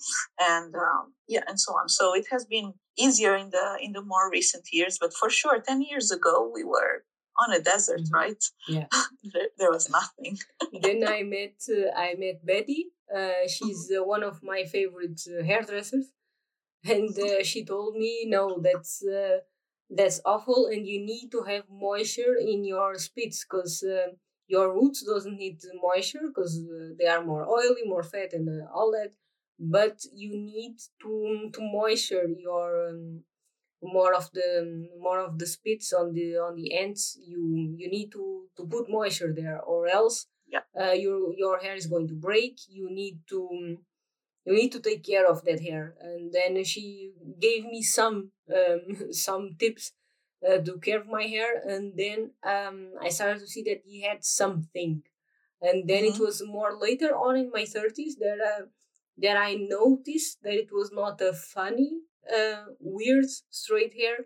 and 0.41 0.75
um, 0.75 1.15
yeah 1.29 1.43
and 1.47 1.61
so 1.61 1.73
on 1.73 1.89
so 1.89 2.15
it 2.15 2.27
has 2.33 2.45
been 2.45 2.75
easier 2.99 3.37
in 3.37 3.51
the 3.51 3.79
in 3.81 3.93
the 3.93 4.03
more 4.03 4.29
recent 4.31 4.65
years 4.73 4.99
but 5.01 5.15
for 5.15 5.31
sure 5.31 5.61
10 5.61 5.83
years 5.83 6.11
ago 6.11 6.51
we 6.53 6.65
were 6.65 7.05
on 7.39 7.53
a 7.53 7.61
desert 7.61 8.01
Mhm. 8.01 8.13
right 8.13 8.43
Yeah. 8.69 8.87
there, 9.33 9.49
there 9.59 9.71
was 9.71 9.89
nothing 9.89 10.39
then 10.83 11.05
I 11.17 11.23
met 11.23 11.57
uh, 11.71 11.91
I 11.97 12.15
met 12.19 12.45
Betty. 12.45 12.87
Uh, 13.15 13.47
she's 13.47 13.91
uh, 13.97 14.03
one 14.03 14.23
of 14.23 14.43
my 14.43 14.65
favorite 14.65 15.21
uh, 15.29 15.45
hairdressers, 15.45 16.07
and 16.85 17.11
uh, 17.19 17.43
she 17.45 17.63
told 17.65 17.95
me, 17.97 18.25
"No, 18.27 18.59
that's 18.67 19.05
uh, 19.05 19.39
that's 19.97 20.21
awful, 20.25 20.67
and 20.67 20.87
you 20.87 20.99
need 21.05 21.31
to 21.33 21.43
have 21.43 21.65
moisture 21.71 22.37
in 22.41 22.65
your 22.65 22.95
spits 22.97 23.45
because 23.45 23.83
uh, 23.83 24.13
your 24.49 24.73
roots 24.75 25.03
doesn't 25.05 25.37
need 25.39 25.61
moisture 25.83 26.27
because 26.29 26.59
uh, 26.59 26.95
they 26.99 27.07
are 27.07 27.25
more 27.25 27.45
oily, 27.49 27.83
more 27.87 28.03
fat, 28.03 28.33
and 28.33 28.49
uh, 28.49 28.67
all 28.75 28.91
that. 28.93 29.13
But 29.59 30.01
you 30.13 30.31
need 30.37 30.77
to 31.03 31.51
to 31.53 31.61
moisture 31.63 32.27
your 32.29 32.89
um, 32.91 33.23
more 33.83 34.15
of 34.15 34.31
the 34.33 34.89
more 35.01 35.21
of 35.21 35.39
the 35.39 35.47
spits 35.47 35.93
on 35.93 36.13
the 36.15 36.37
on 36.37 36.55
the 36.57 36.73
ends 36.79 37.19
you 37.27 37.75
you 37.79 37.91
need 37.91 38.11
to 38.13 38.47
to 38.57 38.65
put 38.67 38.89
moisture 38.89 39.33
there 39.41 39.61
or 39.61 39.89
else 39.89 40.27
Yeah. 40.55 40.65
uh, 40.81 40.93
your 41.05 41.35
your 41.43 41.59
hair 41.59 41.75
is 41.75 41.87
going 41.93 42.09
to 42.09 42.15
break 42.29 42.55
you 42.69 42.87
need 42.91 43.17
to 43.33 43.41
you 44.45 44.55
need 44.55 44.73
to 44.73 44.81
take 44.81 45.05
care 45.05 45.27
of 45.27 45.45
that 45.45 45.61
hair. 45.61 45.95
And 46.01 46.33
then 46.33 46.65
she 46.65 47.13
gave 47.41 47.65
me 47.65 47.83
some 47.83 48.33
um, 48.55 49.13
some 49.13 49.57
tips 49.59 49.93
uh, 50.47 50.59
to 50.59 50.79
care 50.79 51.01
of 51.01 51.07
my 51.09 51.25
hair. 51.25 51.63
And 51.67 51.97
then 51.97 52.33
um, 52.43 52.93
i 53.01 53.09
started 53.09 53.41
to 53.41 53.47
see 53.47 53.63
that 53.65 53.83
he 53.85 54.03
had 54.03 54.25
something. 54.25 55.03
And 55.61 55.89
then 55.89 56.05
it 56.05 56.15
Mhm. 56.17 56.21
was 56.27 56.43
more 56.57 56.73
later 56.87 57.11
on 57.17 57.37
in 57.37 57.51
my 57.51 57.65
30s 57.67 58.17
that 58.17 58.39
uh, 58.53 58.67
that 59.25 59.37
i 59.49 59.55
noticed 59.55 60.43
that 60.45 60.55
it 60.65 60.71
was 60.79 60.91
not 60.93 61.21
a 61.21 61.33
funny 61.33 61.93
uh, 62.39 62.65
weird 62.81 63.27
straight 63.63 63.95
hair 64.03 64.19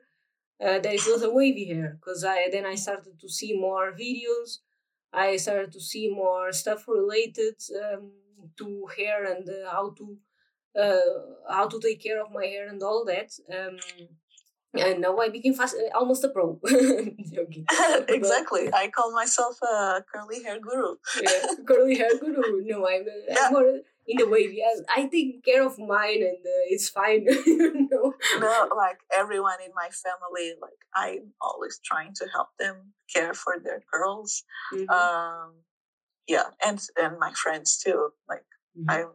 uh, 0.61 0.79
that 0.81 0.95
it 0.95 1.07
was 1.07 1.23
a 1.23 1.31
wavy 1.31 1.67
hair. 1.67 1.99
Because 2.01 2.25
i 2.25 2.49
then 2.51 2.67
i 2.67 2.75
started 2.75 3.19
to 3.21 3.29
see 3.29 3.53
more 3.67 3.93
videos. 3.93 4.51
I 5.13 5.37
started 5.37 5.73
to 5.73 5.81
see 5.81 6.09
more 6.11 6.53
stuff 6.53 6.87
related 6.89 7.57
um, 7.85 8.13
to 8.59 8.87
hair 8.97 9.25
and 9.25 9.49
uh, 9.49 9.71
how 9.71 9.91
to 9.99 10.17
uh, 10.81 11.53
how 11.53 11.67
to 11.69 11.81
take 11.81 12.03
care 12.03 12.23
of 12.23 12.31
my 12.33 12.45
hair 12.45 12.69
and 12.69 12.83
all 12.83 13.05
that 13.05 13.31
um, 13.57 13.79
and 14.75 15.01
now 15.01 15.17
i 15.19 15.29
became 15.29 15.55
fast, 15.55 15.75
uh, 15.77 15.97
almost 15.99 16.25
a 16.25 16.29
pro. 16.29 16.61
Exactly. 18.09 18.69
I 18.73 18.89
call 18.95 19.13
myself 19.13 19.57
a 19.63 20.05
curly 20.13 20.43
hair 20.43 20.59
guru. 20.61 20.97
Yeah, 21.23 21.43
curly 21.67 21.97
hair 21.97 22.11
guru. 22.19 22.63
No 22.65 22.87
i'm, 22.87 23.03
uh, 23.03 23.13
Yeah. 23.29 23.37
I'm 23.47 23.53
more 23.53 23.81
in 24.07 24.17
the 24.19 24.29
wavy 24.29 24.63
I, 24.63 25.01
I 25.03 25.07
take 25.09 25.45
care 25.45 25.65
of 25.67 25.79
mine 25.79 26.23
and 26.31 26.39
uh, 26.55 26.65
it's 26.73 26.89
fine 26.89 27.25
you 27.47 27.89
know. 27.91 28.15
No 28.39 28.69
like 28.77 28.99
everyone 29.17 29.59
in 29.65 29.73
my 29.75 29.89
family 30.05 30.55
like 30.63 30.81
i'm 30.95 31.33
always 31.41 31.81
trying 31.85 32.13
to 32.21 32.27
help 32.33 32.49
them 32.59 32.93
care 33.13 33.35
for 33.35 33.55
their 33.65 33.81
curls 33.93 34.45
Mhm, 34.73 34.89
um 34.91 35.51
yeah 36.29 36.45
and 36.65 36.81
and 36.97 37.19
my 37.19 37.33
friends 37.33 37.79
too 37.79 38.11
like 38.29 38.45
mhm. 38.79 38.85
I'm, 38.89 39.07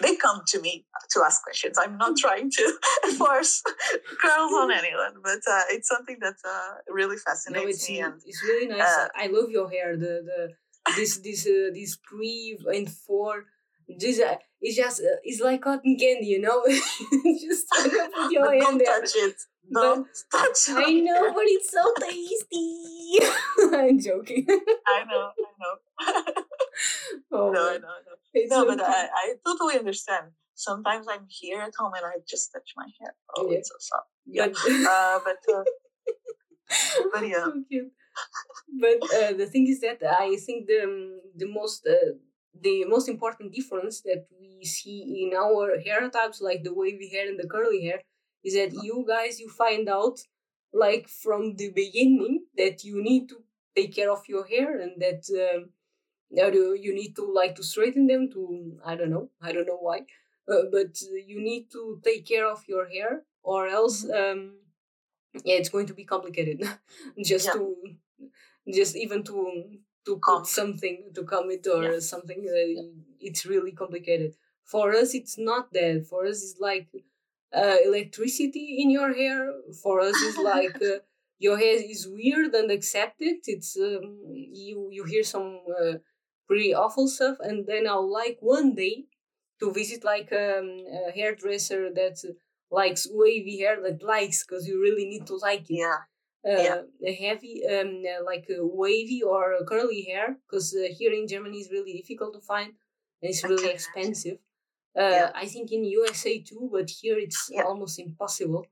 they 0.00 0.16
come 0.16 0.40
to 0.48 0.60
me 0.60 0.86
to 1.10 1.22
ask 1.24 1.42
questions. 1.42 1.76
I'm 1.78 1.98
not 1.98 2.16
trying 2.16 2.50
to 2.50 2.72
force 3.18 3.62
curls 4.22 4.52
on 4.52 4.72
anyone, 4.80 5.14
but 5.22 5.40
uh, 5.46 5.62
it's 5.70 5.88
something 5.88 6.16
that 6.20 6.36
uh, 6.44 6.74
really 6.88 7.16
no, 7.16 7.22
fascinates 7.26 7.68
it's 7.70 7.90
me. 7.90 8.00
And 8.00 8.14
it's 8.24 8.42
really 8.42 8.66
nice. 8.66 8.80
uh, 8.80 9.08
I 9.14 9.26
love 9.26 9.50
your 9.50 9.68
hair. 9.68 9.96
The 9.96 10.22
the 10.24 10.92
this 10.96 11.18
this 11.18 11.46
uh, 11.46 11.70
this 11.74 11.98
three 12.08 12.58
and 12.66 12.90
four. 12.90 13.44
This 13.86 14.20
uh, 14.20 14.36
it's 14.60 14.76
just 14.76 15.00
uh, 15.00 15.20
it's 15.22 15.40
like 15.42 15.60
cotton 15.60 15.96
candy, 15.98 16.28
you 16.28 16.40
know. 16.40 16.62
just 16.66 17.66
put 17.68 18.32
your 18.32 18.44
but 18.44 18.52
hand 18.52 18.62
don't 18.62 18.78
there. 18.78 19.00
touch 19.00 19.10
it. 19.16 19.36
But 19.70 19.80
Don't 19.82 20.06
touch 20.30 20.68
it. 20.68 20.76
I 20.76 20.92
know, 21.00 21.32
but 21.32 21.44
it's 21.46 21.70
so 21.70 21.84
tasty. 21.98 23.18
I'm 23.76 23.98
joking. 23.98 24.46
I 24.86 25.04
know. 25.04 25.30
I 25.38 25.52
know. 25.60 26.44
oh, 27.32 27.50
no, 27.50 27.68
I 27.68 27.72
man. 27.72 27.80
know. 27.82 27.88
I 27.88 28.00
know. 28.06 28.16
It's 28.34 28.50
No, 28.50 28.62
so 28.62 28.66
but. 28.76 28.80
I, 28.84 29.08
I 29.22 29.34
totally 29.46 29.78
understand. 29.78 30.26
Sometimes 30.54 31.06
I'm 31.08 31.26
here 31.28 31.60
at 31.60 31.74
home 31.78 31.92
and 31.94 32.04
I 32.06 32.18
just 32.28 32.52
touch 32.52 32.72
my 32.76 32.86
hair. 33.00 33.14
Oh, 33.36 33.50
Yeah. 33.50 33.58
it's 33.58 33.70
so 33.70 33.76
soft. 33.78 34.08
Yeah. 34.26 34.46
But, 34.48 34.56
Uh, 34.90 35.20
but 35.24 35.40
uh, 35.54 35.64
but 37.12 37.26
yeah. 37.28 37.44
so 37.44 37.62
cute. 37.68 37.92
But 38.80 39.02
uh, 39.14 39.32
the 39.34 39.46
thing 39.46 39.66
is 39.68 39.80
that 39.80 39.98
I 40.04 40.36
think 40.36 40.66
the 40.66 40.82
um, 40.84 41.20
the 41.36 41.46
most 41.46 41.86
uh, 41.86 42.12
the 42.60 42.84
most 42.86 43.08
important 43.08 43.52
difference 43.54 44.02
that 44.02 44.26
we 44.40 44.64
see 44.64 45.00
in 45.24 45.36
our 45.36 45.78
hair 45.80 46.08
types, 46.10 46.40
like 46.40 46.62
the 46.64 46.74
wavy 46.74 47.08
hair 47.10 47.28
and 47.28 47.38
the 47.38 47.48
curly 47.48 47.82
hair, 47.84 48.00
is 48.44 48.54
that 48.54 48.72
you 48.82 49.04
guys 49.08 49.40
you 49.40 49.48
find 49.50 49.88
out 49.88 50.18
like 50.72 51.08
from 51.08 51.56
the 51.56 51.70
beginning 51.72 52.44
that 52.56 52.84
you 52.84 53.02
need 53.02 53.28
to 53.30 53.36
take 53.76 53.94
care 53.94 54.10
of 54.12 54.22
your 54.28 54.46
hair 54.46 54.80
and 54.80 54.92
that 55.00 55.22
um, 55.44 55.70
that 56.36 56.54
you 56.54 56.74
you 56.74 56.94
need 56.94 57.14
to 57.16 57.24
like 57.32 57.54
to 57.56 57.62
straighten 57.62 58.06
them 58.06 58.30
to 58.32 58.78
I 58.84 58.94
don't 58.96 59.10
know 59.10 59.30
I 59.42 59.52
don't 59.52 59.66
know 59.66 59.78
why, 59.80 60.00
uh, 60.48 60.64
but 60.72 61.00
you 61.26 61.40
need 61.40 61.70
to 61.72 62.00
take 62.04 62.26
care 62.26 62.46
of 62.46 62.62
your 62.68 62.86
hair 62.88 63.22
or 63.42 63.68
else 63.68 64.04
um, 64.04 64.58
yeah 65.44 65.56
it's 65.56 65.68
going 65.70 65.86
to 65.86 65.94
be 65.94 66.04
complicated. 66.04 66.60
Just 67.24 67.46
Yeah. 67.46 67.52
to 67.54 67.76
just 68.72 68.96
even 68.96 69.22
to 69.24 69.64
to 70.06 70.18
put 70.18 70.46
something 70.46 71.10
to 71.14 71.22
comb 71.24 71.50
it 71.50 71.66
or 71.66 71.82
Yeah. 71.84 71.98
something 72.00 72.40
uh, 72.58 72.82
it's 73.20 73.46
really 73.46 73.72
complicated. 73.72 74.34
For 74.64 74.94
us 74.94 75.14
it's 75.14 75.36
not 75.38 75.72
that. 75.72 76.06
For 76.10 76.26
us 76.26 76.42
it's 76.44 76.58
like 76.60 76.88
uh, 77.52 77.76
electricity 77.84 78.78
in 78.82 78.90
your 78.90 79.12
hair. 79.14 79.52
For 79.82 80.00
us 80.00 80.16
it's 80.22 80.38
like 80.38 80.76
uh, 80.90 80.98
your 81.38 81.56
hair 81.58 81.76
is 81.94 82.08
weird 82.08 82.54
and 82.54 82.70
accepted. 82.70 83.36
It's 83.46 83.76
um, 83.76 84.18
you 84.64 84.88
you 84.90 85.04
hear 85.04 85.22
some 85.24 85.60
uh, 85.80 85.94
pretty 86.46 86.74
awful 86.74 87.08
stuff 87.08 87.36
and 87.40 87.66
then 87.66 87.86
i'll 87.86 88.10
like 88.10 88.38
one 88.40 88.74
day 88.74 89.04
to 89.60 89.72
visit 89.72 90.04
like 90.04 90.32
um, 90.32 90.68
a 91.08 91.12
hairdresser 91.14 91.92
that 91.92 92.16
likes 92.70 93.06
wavy 93.10 93.58
hair 93.60 93.80
that 93.82 94.02
likes 94.02 94.44
because 94.44 94.66
you 94.66 94.80
really 94.80 95.06
need 95.06 95.26
to 95.26 95.36
like 95.36 95.66
it 95.70 95.78
Yeah. 95.78 95.98
uh, 96.46 96.62
Yeah. 96.62 96.82
a 97.10 97.12
heavy 97.24 97.54
um 97.66 98.02
uh, 98.12 98.22
like 98.24 98.46
a 98.50 98.58
wavy 98.82 99.22
or 99.22 99.44
curly 99.70 100.02
hair 100.10 100.28
because 100.44 100.74
uh, 100.74 100.88
here 100.98 101.12
in 101.12 101.26
germany 101.28 101.58
is 101.60 101.70
really 101.70 101.94
difficult 102.00 102.34
to 102.34 102.40
find 102.40 102.70
and 103.20 103.30
it's 103.30 103.44
really 103.44 103.70
expensive 103.70 104.38
uh, 104.98 105.02
Yeah. 105.16 105.30
i 105.34 105.46
think 105.46 105.72
in 105.72 105.84
usa 105.84 106.32
too 106.50 106.68
but 106.76 106.88
here 107.00 107.18
it's 107.26 107.42
Yeah. 107.50 107.64
almost 107.70 107.98
impossible 107.98 108.66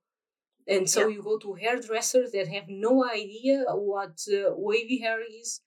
and 0.67 0.89
so 0.89 1.09
you 1.09 1.23
go 1.23 1.39
to 1.39 1.55
hairdressers 1.55 2.33
that 2.33 2.49
have 2.49 2.69
no 2.69 3.05
idea 3.05 3.65
what 3.69 4.17
uh, 4.33 4.51
wavy 4.57 4.99
hair 4.99 5.21
is 5.43 5.61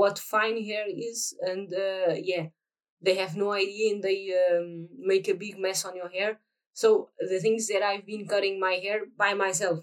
what 0.00 0.18
fine 0.18 0.58
hair 0.70 0.86
is 1.10 1.20
and 1.50 1.72
uh, 1.72 2.14
yeah 2.30 2.46
they 3.06 3.16
have 3.22 3.36
no 3.36 3.52
idea 3.52 3.92
and 3.92 4.02
they 4.02 4.20
um, 4.46 4.88
make 5.12 5.26
a 5.28 5.34
big 5.44 5.58
mess 5.58 5.84
on 5.84 5.94
your 5.96 6.10
hair 6.18 6.32
so 6.82 7.10
the 7.32 7.40
things 7.40 7.68
that 7.68 7.82
i've 7.82 8.06
been 8.06 8.26
cutting 8.32 8.56
my 8.60 8.74
hair 8.86 9.00
by 9.24 9.32
myself 9.34 9.78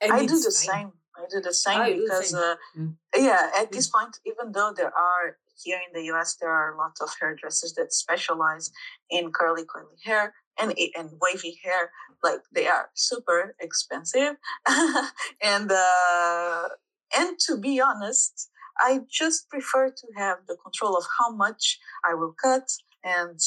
and 0.00 0.12
I 0.12 0.20
do 0.26 0.38
the 0.40 0.50
fine. 0.50 0.74
same. 0.74 0.92
I 1.16 1.26
do 1.30 1.40
the 1.40 1.54
same 1.54 1.80
Ah, 1.80 1.86
you 1.86 1.94
do 1.96 2.00
the 2.00 2.04
because, 2.04 2.30
same. 2.30 2.40
uh, 2.40 2.56
Mm. 2.78 2.96
yeah, 3.16 3.50
at 3.60 3.72
this 3.72 3.88
point, 3.88 4.18
even 4.24 4.52
though 4.52 4.72
there 4.74 4.92
are 4.96 5.36
here 5.62 5.80
in 5.86 5.92
the 5.92 6.04
US, 6.12 6.36
there 6.40 6.50
are 6.50 6.76
lots 6.76 7.00
of 7.00 7.10
hairdressers 7.20 7.74
that 7.74 7.92
specialize 7.92 8.70
in 9.10 9.32
curly, 9.32 9.64
curly 9.68 9.96
hair 10.04 10.34
and 10.60 10.74
and 10.96 11.10
wavy 11.20 11.58
hair. 11.64 11.90
Like 12.22 12.40
they 12.54 12.66
are 12.66 12.90
super 12.94 13.54
expensive, 13.60 14.36
and 15.42 15.70
uh, 15.72 16.68
and 17.16 17.38
to 17.46 17.58
be 17.58 17.80
honest, 17.80 18.49
I 18.78 19.00
just 19.10 19.48
prefer 19.48 19.90
to 19.90 20.06
have 20.16 20.38
the 20.48 20.56
control 20.56 20.96
of 20.96 21.04
how 21.18 21.34
much 21.34 21.78
I 22.04 22.14
will 22.14 22.34
cut, 22.42 22.68
and 23.04 23.38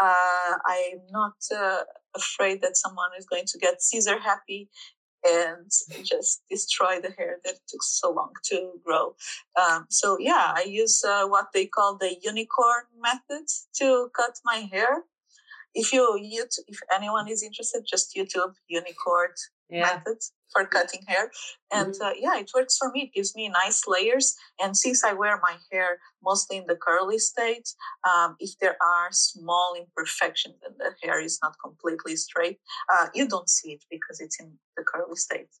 uh, 0.00 0.54
I'm 0.66 1.00
not 1.10 1.36
uh, 1.54 1.82
afraid 2.14 2.60
that 2.62 2.76
someone 2.76 3.10
is 3.18 3.26
going 3.26 3.44
to 3.46 3.58
get 3.58 3.82
Caesar 3.82 4.18
happy 4.18 4.68
and 5.26 5.70
just 6.04 6.42
destroy 6.50 7.00
the 7.00 7.10
hair 7.10 7.38
that 7.44 7.54
took 7.68 7.82
so 7.82 8.10
long 8.10 8.32
to 8.44 8.72
grow. 8.84 9.16
Um, 9.60 9.86
so 9.88 10.18
yeah, 10.20 10.52
I 10.54 10.64
use 10.68 11.02
uh, 11.04 11.26
what 11.26 11.48
they 11.52 11.66
call 11.66 11.96
the 11.96 12.16
unicorn 12.22 12.84
method 13.00 13.46
to 13.78 14.10
cut 14.14 14.38
my 14.44 14.68
hair. 14.70 15.04
If 15.74 15.92
you, 15.92 16.18
if 16.18 16.78
anyone 16.94 17.28
is 17.28 17.42
interested, 17.42 17.84
just 17.86 18.14
YouTube 18.16 18.54
unicorn 18.68 19.30
yeah 19.68 19.82
method 19.82 20.18
for 20.52 20.64
cutting 20.66 21.02
hair, 21.06 21.30
and 21.72 21.94
uh, 22.02 22.12
yeah, 22.18 22.38
it 22.38 22.50
works 22.54 22.76
for 22.78 22.90
me. 22.90 23.02
It 23.02 23.14
gives 23.14 23.34
me 23.34 23.48
nice 23.48 23.82
layers, 23.86 24.36
and 24.60 24.76
since 24.76 25.04
I 25.04 25.12
wear 25.12 25.40
my 25.42 25.56
hair 25.70 25.98
mostly 26.22 26.56
in 26.58 26.66
the 26.66 26.76
curly 26.76 27.18
state, 27.18 27.68
um, 28.08 28.36
if 28.38 28.58
there 28.60 28.76
are 28.82 29.08
small 29.12 29.74
imperfections 29.78 30.56
and 30.66 30.74
the 30.78 30.94
hair 31.02 31.20
is 31.20 31.38
not 31.42 31.54
completely 31.62 32.16
straight, 32.16 32.58
uh, 32.92 33.06
you 33.14 33.28
don't 33.28 33.48
see 33.48 33.72
it 33.72 33.84
because 33.90 34.20
it's 34.20 34.40
in 34.40 34.52
the 34.76 34.84
curly 34.84 35.16
state. 35.16 35.52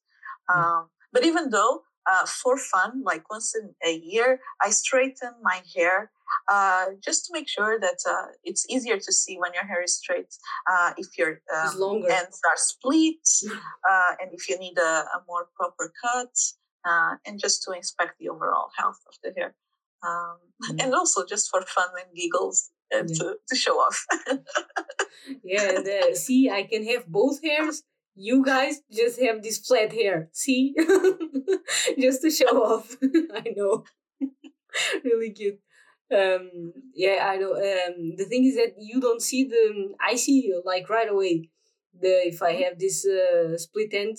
Mm. 0.50 0.56
Um, 0.56 0.88
but 1.12 1.24
even 1.24 1.50
though, 1.50 1.82
uh, 2.10 2.26
for 2.26 2.56
fun, 2.56 3.02
like 3.04 3.28
once 3.30 3.54
in 3.54 3.74
a 3.84 3.96
year, 3.96 4.40
I 4.62 4.70
straighten 4.70 5.32
my 5.42 5.62
hair 5.74 6.10
uh, 6.48 6.86
just 7.04 7.26
to 7.26 7.32
make 7.32 7.48
sure 7.48 7.78
that 7.80 7.98
uh, 8.08 8.26
it's 8.44 8.64
easier 8.68 8.98
to 8.98 9.12
see 9.12 9.36
when 9.38 9.52
your 9.54 9.64
hair 9.66 9.82
is 9.82 9.96
straight. 9.96 10.32
Uh, 10.70 10.92
if 10.96 11.16
your 11.18 11.40
um, 11.54 12.04
ends 12.10 12.40
are 12.50 12.56
split, 12.56 13.26
uh, 13.90 14.12
and 14.20 14.30
if 14.32 14.48
you 14.48 14.58
need 14.58 14.78
a, 14.78 15.04
a 15.16 15.22
more 15.28 15.48
proper 15.56 15.92
cut, 16.02 16.34
uh, 16.88 17.16
and 17.26 17.40
just 17.40 17.62
to 17.64 17.72
inspect 17.72 18.12
the 18.20 18.28
overall 18.28 18.68
health 18.78 19.00
of 19.08 19.14
the 19.22 19.32
hair. 19.38 19.54
Um, 20.02 20.38
Mm. 20.62 20.82
And 20.84 20.94
also 20.94 21.26
just 21.26 21.50
for 21.50 21.60
fun 21.60 21.88
and 22.00 22.16
giggles 22.16 22.70
and 22.90 23.10
Yeah. 23.10 23.16
to, 23.16 23.36
to 23.48 23.54
show 23.54 23.76
off. 23.76 24.06
yeah 25.44 25.80
uh, 25.84 26.14
see 26.14 26.48
i 26.50 26.62
can 26.62 26.84
have 26.86 27.06
both 27.06 27.42
hairs 27.42 27.82
you 28.14 28.44
guys 28.44 28.80
just 28.90 29.20
have 29.20 29.42
this 29.42 29.58
flat 29.58 29.92
hair 29.92 30.28
see 30.32 30.74
just 31.98 32.22
to 32.22 32.30
show 32.30 32.62
off 32.70 32.96
i 33.34 33.44
know 33.56 33.84
really 35.04 35.30
cute 35.30 35.58
um 36.14 36.72
yeah 36.94 37.26
i 37.30 37.36
don't. 37.36 37.56
um 37.56 38.14
the 38.16 38.24
thing 38.24 38.44
is 38.44 38.54
that 38.56 38.74
you 38.78 39.00
don't 39.00 39.22
see 39.22 39.44
the 39.44 39.94
i 40.00 40.14
see 40.14 40.54
like 40.64 40.88
right 40.88 41.10
away 41.10 41.50
the 42.00 42.28
if 42.28 42.42
i 42.42 42.52
have 42.52 42.78
this 42.78 43.06
uh, 43.06 43.56
split 43.58 43.92
end 43.92 44.16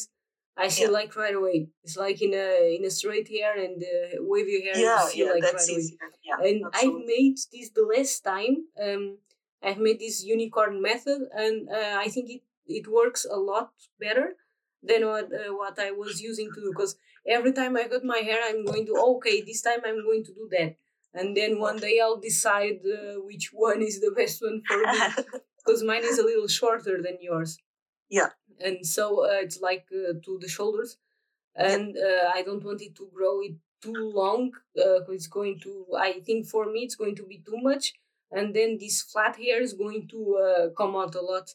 i 0.58 0.68
see 0.68 0.84
Yeah. 0.84 0.90
like 0.90 1.16
right 1.16 1.36
away 1.36 1.70
it's 1.84 1.96
like 1.98 2.22
in 2.22 2.34
a 2.34 2.76
in 2.76 2.84
a 2.86 2.90
straight 2.90 3.30
hair 3.30 3.54
and 3.66 3.82
uh, 3.82 4.18
wavy 4.20 4.62
hair 4.66 4.78
yeah, 4.78 5.04
you 5.04 5.10
see 5.12 5.24
yeah, 5.24 5.32
like 5.32 5.44
that's 5.44 5.70
right 5.70 5.78
easier. 5.78 5.98
Yeah, 6.24 6.40
and 6.48 6.66
I've 6.74 7.06
made 7.06 7.38
this 7.54 7.70
the 7.70 7.86
last 7.96 8.20
time. 8.24 8.56
Um, 8.86 9.18
I've 9.64 9.78
made 9.80 10.00
this 10.00 10.24
unicorn 10.26 10.82
method, 10.82 11.22
and 11.34 11.70
uh, 11.70 11.96
I 12.06 12.10
think 12.10 12.30
it 12.30 12.42
it 12.68 12.86
works 12.88 13.26
a 13.26 13.38
lot 13.38 13.72
better 14.00 14.36
than 14.84 15.06
what 15.06 15.26
uh, 15.34 15.54
what 15.62 15.80
I 15.80 15.92
was 15.92 16.22
using 16.22 16.50
to 16.54 16.60
do. 16.62 16.72
Because 16.76 16.96
every 17.26 17.54
time 17.54 17.78
I 17.78 17.86
cut 17.88 18.04
my 18.04 18.18
hair, 18.30 18.40
I'm 18.44 18.66
going 18.66 18.86
to 18.88 18.94
okay, 19.16 19.42
this 19.42 19.62
time 19.62 19.80
I'm 19.86 20.04
going 20.04 20.24
to 20.26 20.34
do 20.34 20.48
that, 20.58 20.76
and 21.18 21.36
then 21.36 21.60
one 21.60 21.78
day 21.78 22.00
I'll 22.04 22.22
decide 22.32 22.80
uh, 22.86 23.16
which 23.30 23.52
one 23.54 23.82
is 23.82 24.00
the 24.02 24.12
best 24.20 24.42
one 24.42 24.62
for 24.68 24.78
me. 24.78 25.24
Because 25.66 25.84
mine 25.84 26.06
is 26.06 26.18
a 26.18 26.24
little 26.24 26.48
shorter 26.48 27.02
than 27.06 27.18
yours. 27.20 27.58
Yeah. 28.10 28.30
and 28.66 28.86
so 28.88 29.26
uh, 29.26 29.42
it's 29.46 29.60
like 29.70 29.86
uh, 29.92 30.14
to 30.26 30.40
the 30.44 30.48
shoulders, 30.48 30.98
and 31.56 31.98
uh, 31.98 32.32
I 32.34 32.42
don't 32.48 32.64
want 32.64 32.82
it 32.82 32.96
to 33.00 33.06
grow 33.14 33.42
it 33.42 33.56
too 33.82 34.12
long 34.22 34.52
because 34.74 35.16
it's 35.16 35.28
going 35.28 35.60
to 35.60 35.86
i 35.98 36.14
think 36.26 36.48
for 36.48 36.66
me 36.72 36.80
it's 36.80 36.96
going 36.96 37.16
to 37.16 37.26
be 37.26 37.38
too 37.46 37.58
much 37.70 37.94
and 38.32 38.56
then 38.56 38.78
this 38.80 39.02
flat 39.02 39.36
hair 39.36 39.62
is 39.62 39.74
going 39.74 40.08
to 40.08 40.20
uh, 40.36 40.70
come 40.76 40.96
out 40.96 41.14
a 41.16 41.22
lot 41.22 41.48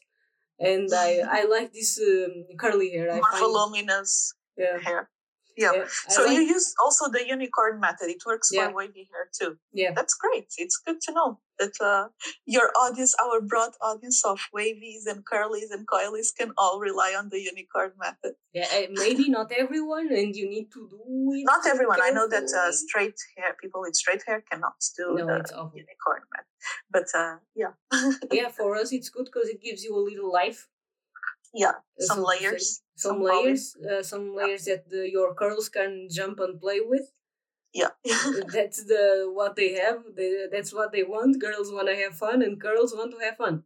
and 0.59 0.89
i 0.93 1.21
i 1.39 1.43
like 1.45 1.73
this 1.73 1.99
um, 1.99 2.45
curly 2.57 2.91
hair 2.91 3.11
i 3.11 3.15
More 3.15 3.31
find 3.31 3.41
voluminous 3.41 4.33
yeah, 4.57 4.77
hair. 4.79 5.09
Yeah. 5.57 5.85
So 6.09 6.25
you 6.25 6.41
use 6.41 6.73
also 6.83 7.09
the 7.09 7.27
unicorn 7.27 7.79
method. 7.79 8.09
It 8.09 8.23
works 8.25 8.49
Yeah. 8.51 8.67
for 8.67 8.75
wavy 8.75 9.09
hair 9.11 9.29
too. 9.39 9.57
yeah 9.71 9.91
That's 9.95 10.15
great. 10.15 10.47
It's 10.57 10.77
good 10.85 10.99
to 11.05 11.11
know 11.13 11.39
that 11.59 11.75
uh, 11.79 12.07
your 12.45 12.71
audience, 12.75 13.13
our 13.23 13.39
broad 13.41 13.73
audience 13.81 14.25
of 14.25 14.39
wavies 14.53 15.05
and 15.05 15.23
curlies 15.31 15.69
and 15.71 15.87
coilies, 15.87 16.31
can 16.31 16.51
all 16.57 16.79
rely 16.79 17.13
on 17.19 17.29
the 17.29 17.39
unicorn 17.51 17.91
method. 18.05 18.33
yeah 18.53 18.67
uh, 18.77 18.87
maybe 19.03 19.25
not 19.29 19.51
everyone 19.63 20.07
and 20.19 20.35
you 20.39 20.47
need 20.55 20.67
to 20.75 20.81
do 20.95 21.01
it 21.37 21.45
Not 21.53 21.63
everyone. 21.73 21.99
I 22.01 22.11
know 22.17 22.27
that 22.35 22.49
uh, 22.61 22.71
straight 22.71 23.17
hair 23.37 23.51
people 23.61 23.81
with 23.85 23.95
straight 23.95 24.23
hair 24.27 24.39
cannot 24.49 24.77
do 24.97 25.05
no 25.19 25.25
the 25.27 25.43
unicorn 25.83 26.23
method. 26.33 26.53
But 26.95 27.07
uh, 27.23 27.35
yeah, 27.61 27.73
yeah 28.39 28.49
for 28.59 28.69
us 28.81 28.89
it's 28.97 29.09
good 29.15 29.27
because 29.29 29.47
it 29.53 29.59
gives 29.61 29.81
you 29.85 29.91
a 29.95 30.03
little 30.09 30.31
life 30.41 30.61
yeah, 31.53 31.69
uh, 31.69 32.05
some 32.09 32.23
layers, 32.23 32.81
some, 32.95 33.19
volume. 33.19 33.45
layers 33.45 33.75
uh, 33.91 34.03
some 34.03 34.35
layers 34.35 34.65
that 34.65 34.89
the, 34.89 35.09
your 35.11 35.33
curls 35.35 35.69
can 35.69 36.07
jump 36.11 36.39
and 36.39 36.59
play 36.59 36.79
with 36.81 37.07
Yeah, 37.73 37.91
that's 38.55 38.85
the 38.85 39.29
what 39.33 39.55
they 39.55 39.73
have. 39.85 39.99
They, 40.17 40.29
that's 40.51 40.73
what 40.73 40.91
they 40.93 41.03
want. 41.03 41.41
Girls 41.41 41.71
want 41.71 41.87
to 41.89 41.95
have 42.03 42.15
fun, 42.17 42.41
and 42.43 42.59
girls 42.59 42.93
want 42.95 43.11
to 43.13 43.19
have 43.25 43.37
fun. 43.37 43.63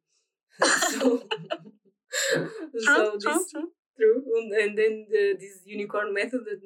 so, 0.92 1.24
true, 2.32 2.50
so 2.84 3.12
true, 3.12 3.20
this 3.20 3.52
true. 3.52 3.70
true, 4.00 4.24
and, 4.38 4.54
and 4.54 4.78
then 4.78 5.08
the, 5.10 5.36
this 5.40 5.62
unicorn 5.66 6.14
method 6.14 6.42
that 6.46 6.62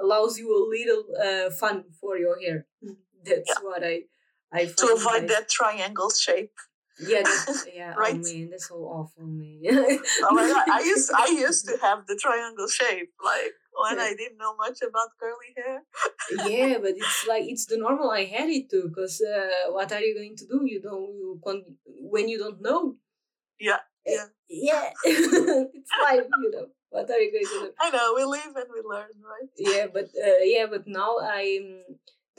allows 0.00 0.38
you 0.38 0.48
a 0.50 0.62
little 0.68 1.04
uh, 1.22 1.50
fun 1.50 1.84
for 2.00 2.18
your 2.18 2.38
hair. 2.40 2.66
That's 3.24 3.48
Yeah. 3.48 3.62
what 3.62 3.82
I 3.84 4.04
I 4.52 4.66
To 4.66 4.86
avoid 4.94 5.22
nice. 5.22 5.30
that 5.30 5.48
triangle 5.48 6.10
shape. 6.10 6.54
Yeah, 6.98 7.22
yeah. 7.74 7.94
Right. 7.94 8.20
Man, 8.22 8.50
that's 8.50 8.68
so 8.68 8.76
awful, 8.76 9.26
man. 9.26 9.60
Oh 10.22 10.34
my 10.34 10.46
god, 10.46 10.66
I 10.70 10.80
used 10.80 11.10
I 11.16 11.26
used 11.26 11.66
to 11.68 11.76
have 11.82 12.06
the 12.06 12.16
triangle 12.20 12.68
shape, 12.68 13.12
like 13.24 13.52
when 13.74 13.98
Yeah. 13.98 14.04
I 14.04 14.14
didn't 14.14 14.38
know 14.38 14.54
much 14.56 14.78
about 14.82 15.10
curly 15.18 15.50
hair. 15.56 15.82
yeah 16.46 16.78
but 16.82 16.94
it's 16.96 17.26
like 17.26 17.44
it's 17.44 17.66
the 17.66 17.76
normal 17.76 18.10
i 18.10 18.24
had 18.24 18.48
it 18.48 18.70
too 18.70 18.84
because 18.88 19.20
uh, 19.20 19.70
what 19.72 19.92
are 19.92 20.00
you 20.00 20.14
going 20.14 20.36
to 20.36 20.46
do 20.46 20.62
you 20.64 20.80
don't 20.80 21.10
you 21.20 21.40
con- 21.44 21.76
when 22.14 22.28
you 22.28 22.38
don't 22.38 22.62
know 22.62 22.96
Yeah, 23.60 23.80
Eh, 24.06 24.12
yeah. 24.14 24.26
yeah 24.48 24.84
it's 25.04 25.92
life 26.08 26.26
you 26.42 26.50
know 26.54 26.66
what 26.90 27.10
are 27.10 27.20
you 27.20 27.32
going 27.32 27.46
to 27.54 27.58
do 27.66 27.72
I 27.80 27.90
know 27.90 28.14
we 28.16 28.24
live 28.24 28.54
and 28.56 28.70
we 28.74 28.80
learn, 28.92 29.12
right? 29.32 29.50
yeah 29.58 29.86
but 29.92 30.08
uh, 30.26 30.40
yeah 30.54 30.66
but 30.70 30.86
now 30.86 31.16
i 31.22 31.42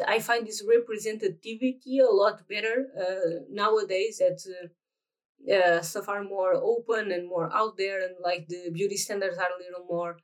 i 0.08 0.20
find 0.20 0.46
this 0.48 0.64
representativity 0.66 2.00
a 2.02 2.12
lot 2.12 2.48
better 2.48 2.88
uh, 3.00 3.44
nowadays 3.50 4.18
that 4.20 4.40
uh, 4.58 4.68
uh, 5.54 5.82
stuff 5.82 6.10
are 6.10 6.24
more 6.24 6.54
open 6.56 7.12
and 7.12 7.28
more 7.28 7.50
out 7.54 7.78
there 7.78 8.02
and 8.04 8.16
like 8.24 8.48
the 8.48 8.70
beauty 8.72 8.98
standards 8.98 9.38
are 9.38 9.50
a 9.56 9.64
little 9.64 9.86
more 9.88 10.18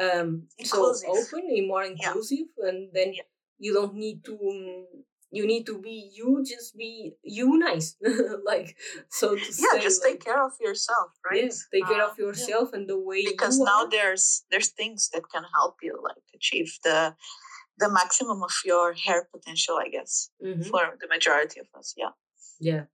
um 0.00 0.46
so 0.64 0.94
open 1.06 1.42
and 1.48 1.66
more 1.66 1.82
inclusive 1.82 2.48
and 2.58 2.90
then 2.92 3.12
Yeah. 3.14 3.22
you 3.58 3.72
don't 3.74 3.94
need 3.94 4.24
to 4.24 4.34
um, 4.34 4.86
you 5.30 5.46
need 5.46 5.66
to 5.66 5.78
be 5.78 6.10
you 6.14 6.44
just 6.44 6.76
be 6.76 7.14
you 7.22 7.58
nice 7.58 7.96
like 8.52 8.76
so 9.08 9.34
to 9.36 9.52
say 9.52 9.62
yeah 9.64 9.78
say, 9.78 9.82
just 9.86 10.02
like, 10.02 10.12
take 10.12 10.24
care 10.24 10.42
of 10.44 10.52
yourself 10.60 11.10
right? 11.28 11.44
Yeah, 11.44 11.50
take 11.72 11.86
care 11.86 12.02
Uh, 12.02 12.10
of 12.10 12.18
yourself 12.18 12.72
and 12.72 12.88
the 12.88 12.98
way 12.98 13.24
because 13.24 13.58
now 13.58 13.84
there's 13.86 14.44
there's 14.50 14.68
things 14.80 15.10
that 15.12 15.24
can 15.32 15.44
help 15.56 15.76
you 15.82 15.94
like 16.02 16.24
achieve 16.34 16.70
the 16.84 17.14
the 17.78 17.88
maximum 17.90 18.42
of 18.42 18.52
your 18.64 18.92
hair 18.94 19.28
potential 19.34 19.76
i 19.78 19.88
guess 19.88 20.30
Mhm. 20.42 20.64
for 20.70 20.82
the 21.00 21.08
majority 21.08 21.60
of 21.60 21.68
us 21.78 21.94
yeah 21.96 22.12
yeah 22.60 22.84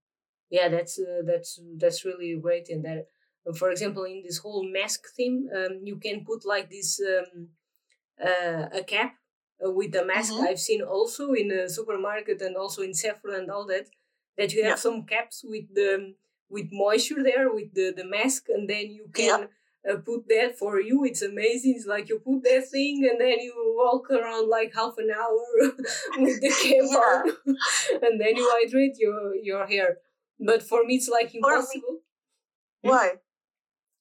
yeah 0.50 0.68
that's 0.68 0.98
uh, 0.98 1.22
that's 1.26 1.60
that's 1.78 2.04
really 2.04 2.36
great 2.40 2.68
in 2.68 2.82
that 2.82 3.06
uh, 3.46 3.52
for 3.54 3.70
example 3.70 4.04
in 4.04 4.22
this 4.22 4.38
whole 4.38 4.64
mask 4.78 5.00
theme 5.16 5.48
um, 5.58 5.80
you 5.82 5.96
can 5.96 6.24
put 6.24 6.44
like 6.44 6.70
this 6.70 7.00
um, 7.00 7.48
uh, 8.20 8.68
a 8.72 8.82
cap 8.84 9.14
uh, 9.64 9.70
with 9.70 9.94
a 9.94 10.04
mask 10.04 10.32
Mhm. 10.34 10.46
i've 10.46 10.60
seen 10.60 10.82
also 10.82 11.32
in 11.32 11.50
a 11.50 11.68
supermarket 11.68 12.40
and 12.42 12.56
also 12.56 12.82
in 12.82 12.94
sephora 12.94 13.38
and 13.40 13.50
all 13.50 13.66
that 13.66 13.86
that 14.36 14.52
you 14.52 14.62
have 14.64 14.72
Yeah. 14.78 14.86
some 14.86 15.06
caps 15.06 15.44
with 15.44 15.66
the 15.74 16.14
with 16.48 16.68
moisture 16.72 17.22
there 17.22 17.52
with 17.52 17.74
the 17.74 17.92
the 17.96 18.04
mask 18.04 18.48
and 18.48 18.68
then 18.68 18.86
you 18.98 19.06
can 19.12 19.48
uh, 19.90 19.96
put 19.96 20.28
that 20.28 20.56
for 20.58 20.80
you. 20.80 21.04
It's 21.04 21.22
amazing. 21.22 21.74
It's 21.76 21.86
like 21.86 22.08
you 22.08 22.18
put 22.18 22.42
that 22.44 22.66
thing 22.70 23.08
and 23.10 23.20
then 23.20 23.38
you 23.40 23.54
walk 23.76 24.10
around 24.10 24.48
like 24.48 24.74
half 24.74 24.94
an 24.98 25.10
hour 25.10 25.44
with 26.18 26.40
the 26.40 26.52
camera, 26.62 27.24
and 28.02 28.20
then 28.20 28.36
you 28.36 28.48
hydrate 28.56 28.96
your 28.98 29.34
your 29.36 29.66
hair. 29.66 29.98
But 30.40 30.62
for 30.62 30.84
me 30.84 30.96
it's 30.96 31.08
like 31.08 31.34
impossible. 31.34 32.00
Hmm? 32.84 32.90
why? 32.90 33.12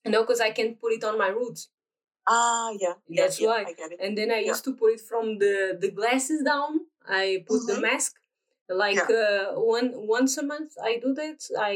No 0.05 0.21
because 0.23 0.41
i 0.41 0.51
can't 0.51 0.79
put 0.79 0.93
it 0.93 1.03
on 1.03 1.17
my 1.17 1.29
roots. 1.29 1.69
Ah 2.27 2.71
yeah, 2.79 2.95
yeah 3.07 3.23
That's 3.23 3.39
yeah, 3.41 3.47
why. 3.49 3.63
i 3.67 3.73
get 3.73 3.91
it. 3.93 3.99
And 4.01 4.17
then 4.17 4.31
i 4.31 4.39
Yeah. 4.39 4.49
used 4.53 4.65
to 4.65 4.73
put 4.73 4.93
it 4.93 5.01
from 5.01 5.37
the 5.39 5.77
the 5.79 5.91
glasses 5.91 6.43
down. 6.43 6.73
I 7.07 7.43
put 7.47 7.61
the 7.67 7.75
Mhm. 7.75 7.81
mask. 7.89 8.13
Like 8.69 9.09
uh, 9.09 9.53
one 9.77 9.89
once 10.17 10.37
a 10.37 10.43
month 10.43 10.71
i 10.89 10.97
do 11.05 11.13
that. 11.21 11.39
I 11.71 11.73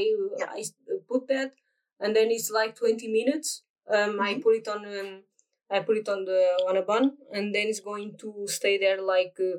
i 0.59 0.63
put 1.11 1.27
that. 1.27 1.53
And 1.99 2.15
then 2.15 2.29
it's 2.31 2.49
like 2.59 2.75
20 2.75 3.07
minutes 3.19 3.63
um 3.89 4.19
i 4.19 4.33
Mhm. 4.35 4.41
put 4.43 4.55
it 4.55 4.67
on 4.67 4.85
um, 4.85 5.23
i 5.69 5.79
put 5.79 5.97
it 5.97 6.09
on 6.09 6.25
the 6.25 6.41
on 6.69 6.77
a 6.77 6.81
bun 6.81 7.17
and 7.33 7.53
then 7.55 7.67
it's 7.67 7.79
going 7.79 8.17
to 8.17 8.47
stay 8.47 8.77
there 8.77 9.01
like 9.01 9.35
uh, 9.39 9.57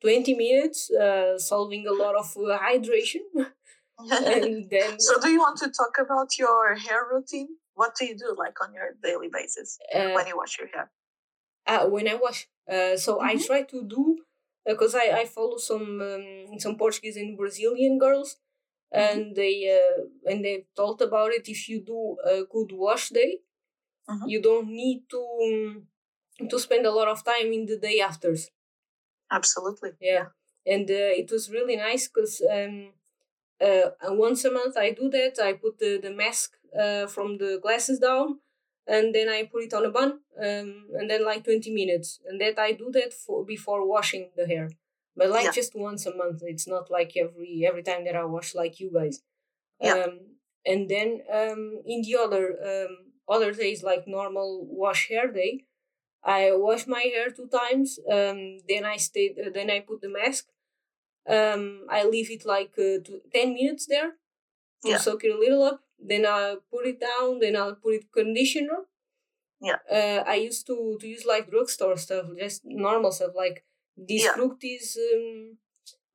20 0.00 0.34
minutes 0.34 0.90
uh, 0.90 1.38
solving 1.38 1.86
a 1.86 1.92
lot 1.92 2.14
of 2.14 2.28
uh, 2.36 2.58
hydration 2.58 3.24
and 4.34 4.70
then 4.70 4.98
so 5.00 5.20
do 5.20 5.28
you 5.30 5.38
want 5.40 5.58
to 5.58 5.68
talk 5.70 5.98
about 6.04 6.38
your 6.38 6.74
hair 6.76 7.02
routine 7.12 7.48
what 7.74 7.94
do 7.98 8.04
you 8.06 8.16
do 8.16 8.34
like 8.38 8.56
on 8.64 8.72
your 8.74 8.90
daily 9.02 9.28
basis 9.32 9.78
uh, 9.94 10.10
when 10.14 10.26
you 10.26 10.36
wash 10.36 10.58
your 10.58 10.68
hair 10.68 10.90
uh, 11.66 11.86
when 11.86 12.08
I 12.08 12.14
wash. 12.14 12.48
Uh, 12.70 12.96
so 12.96 13.20
I 13.20 13.34
Mhm. 13.34 13.46
try 13.46 13.62
to 13.62 13.84
do 13.84 14.18
because 14.66 14.94
I, 14.94 15.06
I 15.20 15.24
follow 15.24 15.56
some 15.58 16.00
um, 16.00 16.58
some 16.58 16.76
Portuguese 16.76 17.16
and 17.16 17.36
Brazilian 17.36 17.98
girls, 17.98 18.36
Mhm. 18.94 19.00
and 19.12 19.36
they 19.36 19.54
uh, 19.78 20.02
and 20.30 20.44
they 20.44 20.66
talked 20.76 21.02
about 21.02 21.32
it. 21.32 21.48
If 21.48 21.68
you 21.68 21.80
do 21.80 22.16
a 22.24 22.44
good 22.44 22.72
wash 22.72 23.10
day, 23.10 23.40
Mhm. 24.08 24.28
you 24.30 24.40
don't 24.42 24.68
need 24.68 25.00
to 25.10 25.20
um, 25.46 25.88
to 26.50 26.58
spend 26.58 26.86
a 26.86 26.92
lot 26.92 27.08
of 27.08 27.24
time 27.24 27.52
in 27.52 27.66
the 27.66 27.78
day 27.78 28.00
afters. 28.00 28.50
absolutely 29.30 29.90
Yeah, 30.00 30.26
and 30.66 30.88
uh, 30.90 31.12
it 31.22 31.30
was 31.30 31.50
really 31.50 31.76
nice 31.76 32.08
because 32.08 32.42
um, 32.50 32.92
uh, 33.60 33.90
once 34.26 34.44
a 34.44 34.52
month 34.52 34.76
I 34.76 34.90
do 34.92 35.08
that. 35.10 35.38
I 35.42 35.54
put 35.54 35.78
the 35.78 35.98
the 36.02 36.12
mask 36.12 36.52
uh, 36.78 37.06
from 37.06 37.38
the 37.38 37.58
glasses 37.62 37.98
down, 37.98 38.40
and 38.86 39.14
then 39.14 39.28
I 39.28 39.44
put 39.52 39.64
it 39.64 39.74
on 39.74 39.84
a 39.86 39.90
bun, 39.90 40.10
um, 40.46 40.70
and 40.98 41.10
then 41.10 41.24
like 41.24 41.44
twenty 41.44 41.70
minutes, 41.72 42.20
and 42.26 42.40
that 42.40 42.58
I 42.58 42.72
do 42.72 42.90
that 42.92 43.12
for 43.14 43.44
before 43.44 43.86
washing 43.86 44.30
the 44.36 44.46
hair, 44.46 44.70
but 45.16 45.30
like 45.30 45.44
Yeah. 45.46 45.52
just 45.52 45.74
once 45.76 46.06
a 46.06 46.14
month. 46.14 46.42
It's 46.44 46.68
not 46.68 46.90
like 46.90 47.12
every 47.16 47.64
every 47.66 47.82
time 47.82 48.04
that 48.04 48.16
I 48.16 48.24
wash 48.24 48.54
like 48.54 48.80
you 48.80 48.90
guys. 48.92 49.22
Yeah. 49.80 49.94
Um, 50.04 50.20
and 50.66 50.88
then 50.88 51.22
um, 51.32 51.82
in 51.86 52.02
the 52.02 52.16
other 52.16 52.44
um, 52.64 53.07
other 53.28 53.52
days 53.52 53.82
like 53.82 54.06
normal 54.06 54.66
wash 54.66 55.08
hair 55.08 55.28
day, 55.32 55.64
I 56.24 56.52
wash 56.52 56.86
my 56.86 57.00
hair 57.02 57.30
two 57.30 57.48
times. 57.48 57.98
Um, 58.10 58.58
then 58.68 58.84
I 58.84 58.96
stay. 58.96 59.34
Uh, 59.40 59.50
then 59.54 59.70
I 59.70 59.80
put 59.80 60.00
the 60.02 60.08
mask. 60.08 60.46
Um, 61.28 61.86
I 61.90 62.04
leave 62.04 62.30
it 62.30 62.44
like 62.46 62.72
uh, 62.78 62.98
to 63.06 63.20
ten 63.34 63.54
minutes 63.54 63.86
there 63.86 64.12
to 64.82 64.90
Yeah. 64.90 64.98
soak 64.98 65.24
it 65.24 65.34
a 65.34 65.38
little 65.38 65.62
up. 65.62 65.80
Then 65.98 66.26
I 66.26 66.56
put 66.72 66.86
it 66.86 67.00
down. 67.00 67.40
Then 67.40 67.56
I'll 67.56 67.76
put 67.76 67.94
it 67.96 68.12
conditioner. 68.12 68.80
Yeah. 69.60 69.78
Uh, 69.90 70.24
I 70.26 70.36
used 70.36 70.66
to 70.68 70.98
to 71.00 71.06
use 71.08 71.24
like 71.26 71.50
drugstore 71.50 71.96
stuff, 71.96 72.26
just 72.38 72.62
normal 72.64 73.12
stuff 73.12 73.32
like 73.34 73.64
these 73.96 74.24
Yeah. 74.24 74.34
fructis 74.36 74.96
um, 74.96 75.58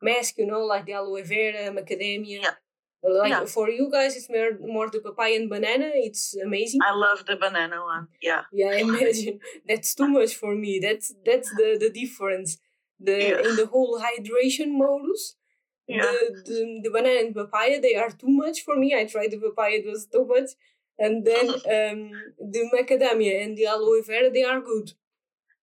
mask. 0.02 0.38
You 0.38 0.48
know, 0.48 0.64
like 0.66 0.86
the 0.86 0.94
aloe 0.94 1.24
vera, 1.24 1.72
macadamia. 1.72 2.42
Yeah. 2.44 2.56
Like 3.04 3.30
Yeah. 3.32 3.46
for 3.46 3.70
you 3.70 3.90
guys, 3.92 4.16
it's 4.16 4.30
more 4.30 4.52
more 4.76 4.90
the 4.90 5.02
papaya 5.02 5.36
and 5.40 5.50
banana. 5.50 5.90
It's 6.08 6.24
amazing. 6.48 6.82
i 6.90 6.94
love 7.06 7.20
the 7.30 7.36
banana 7.46 7.80
one 7.94 8.08
yeah 8.22 8.44
Yeah, 8.60 8.70
I 8.76 8.78
imagine 8.90 9.40
that's 9.70 9.94
too 10.00 10.08
much 10.18 10.34
for 10.42 10.56
me. 10.64 10.80
That's 10.86 11.08
that's 11.30 11.50
the 11.60 11.70
the 11.84 11.90
difference. 12.02 12.52
The 13.08 13.18
Yeah. 13.30 13.40
in 13.48 13.54
the 13.62 13.66
whole 13.74 13.94
hydration 14.08 14.70
modus, 14.84 15.24
yeah 15.88 16.02
the, 16.04 16.16
the 16.48 16.58
the 16.86 16.92
banana 16.96 17.20
and 17.26 17.36
papaya 17.42 17.76
they 17.86 17.96
are 18.04 18.12
too 18.22 18.32
much 18.44 18.58
for 18.66 18.76
me. 18.82 18.88
I 19.00 19.04
tried 19.14 19.32
the 19.32 19.42
papaya, 19.48 19.76
it 19.82 19.86
was 19.94 20.06
too 20.14 20.26
much, 20.34 20.50
and 21.04 21.14
then 21.30 21.46
um 21.78 22.00
the 22.56 22.62
macadamia 22.74 23.36
and 23.44 23.58
the 23.58 23.66
aloe 23.76 24.02
vera 24.12 24.30
they 24.38 24.46
are 24.54 24.62
good. 24.72 24.88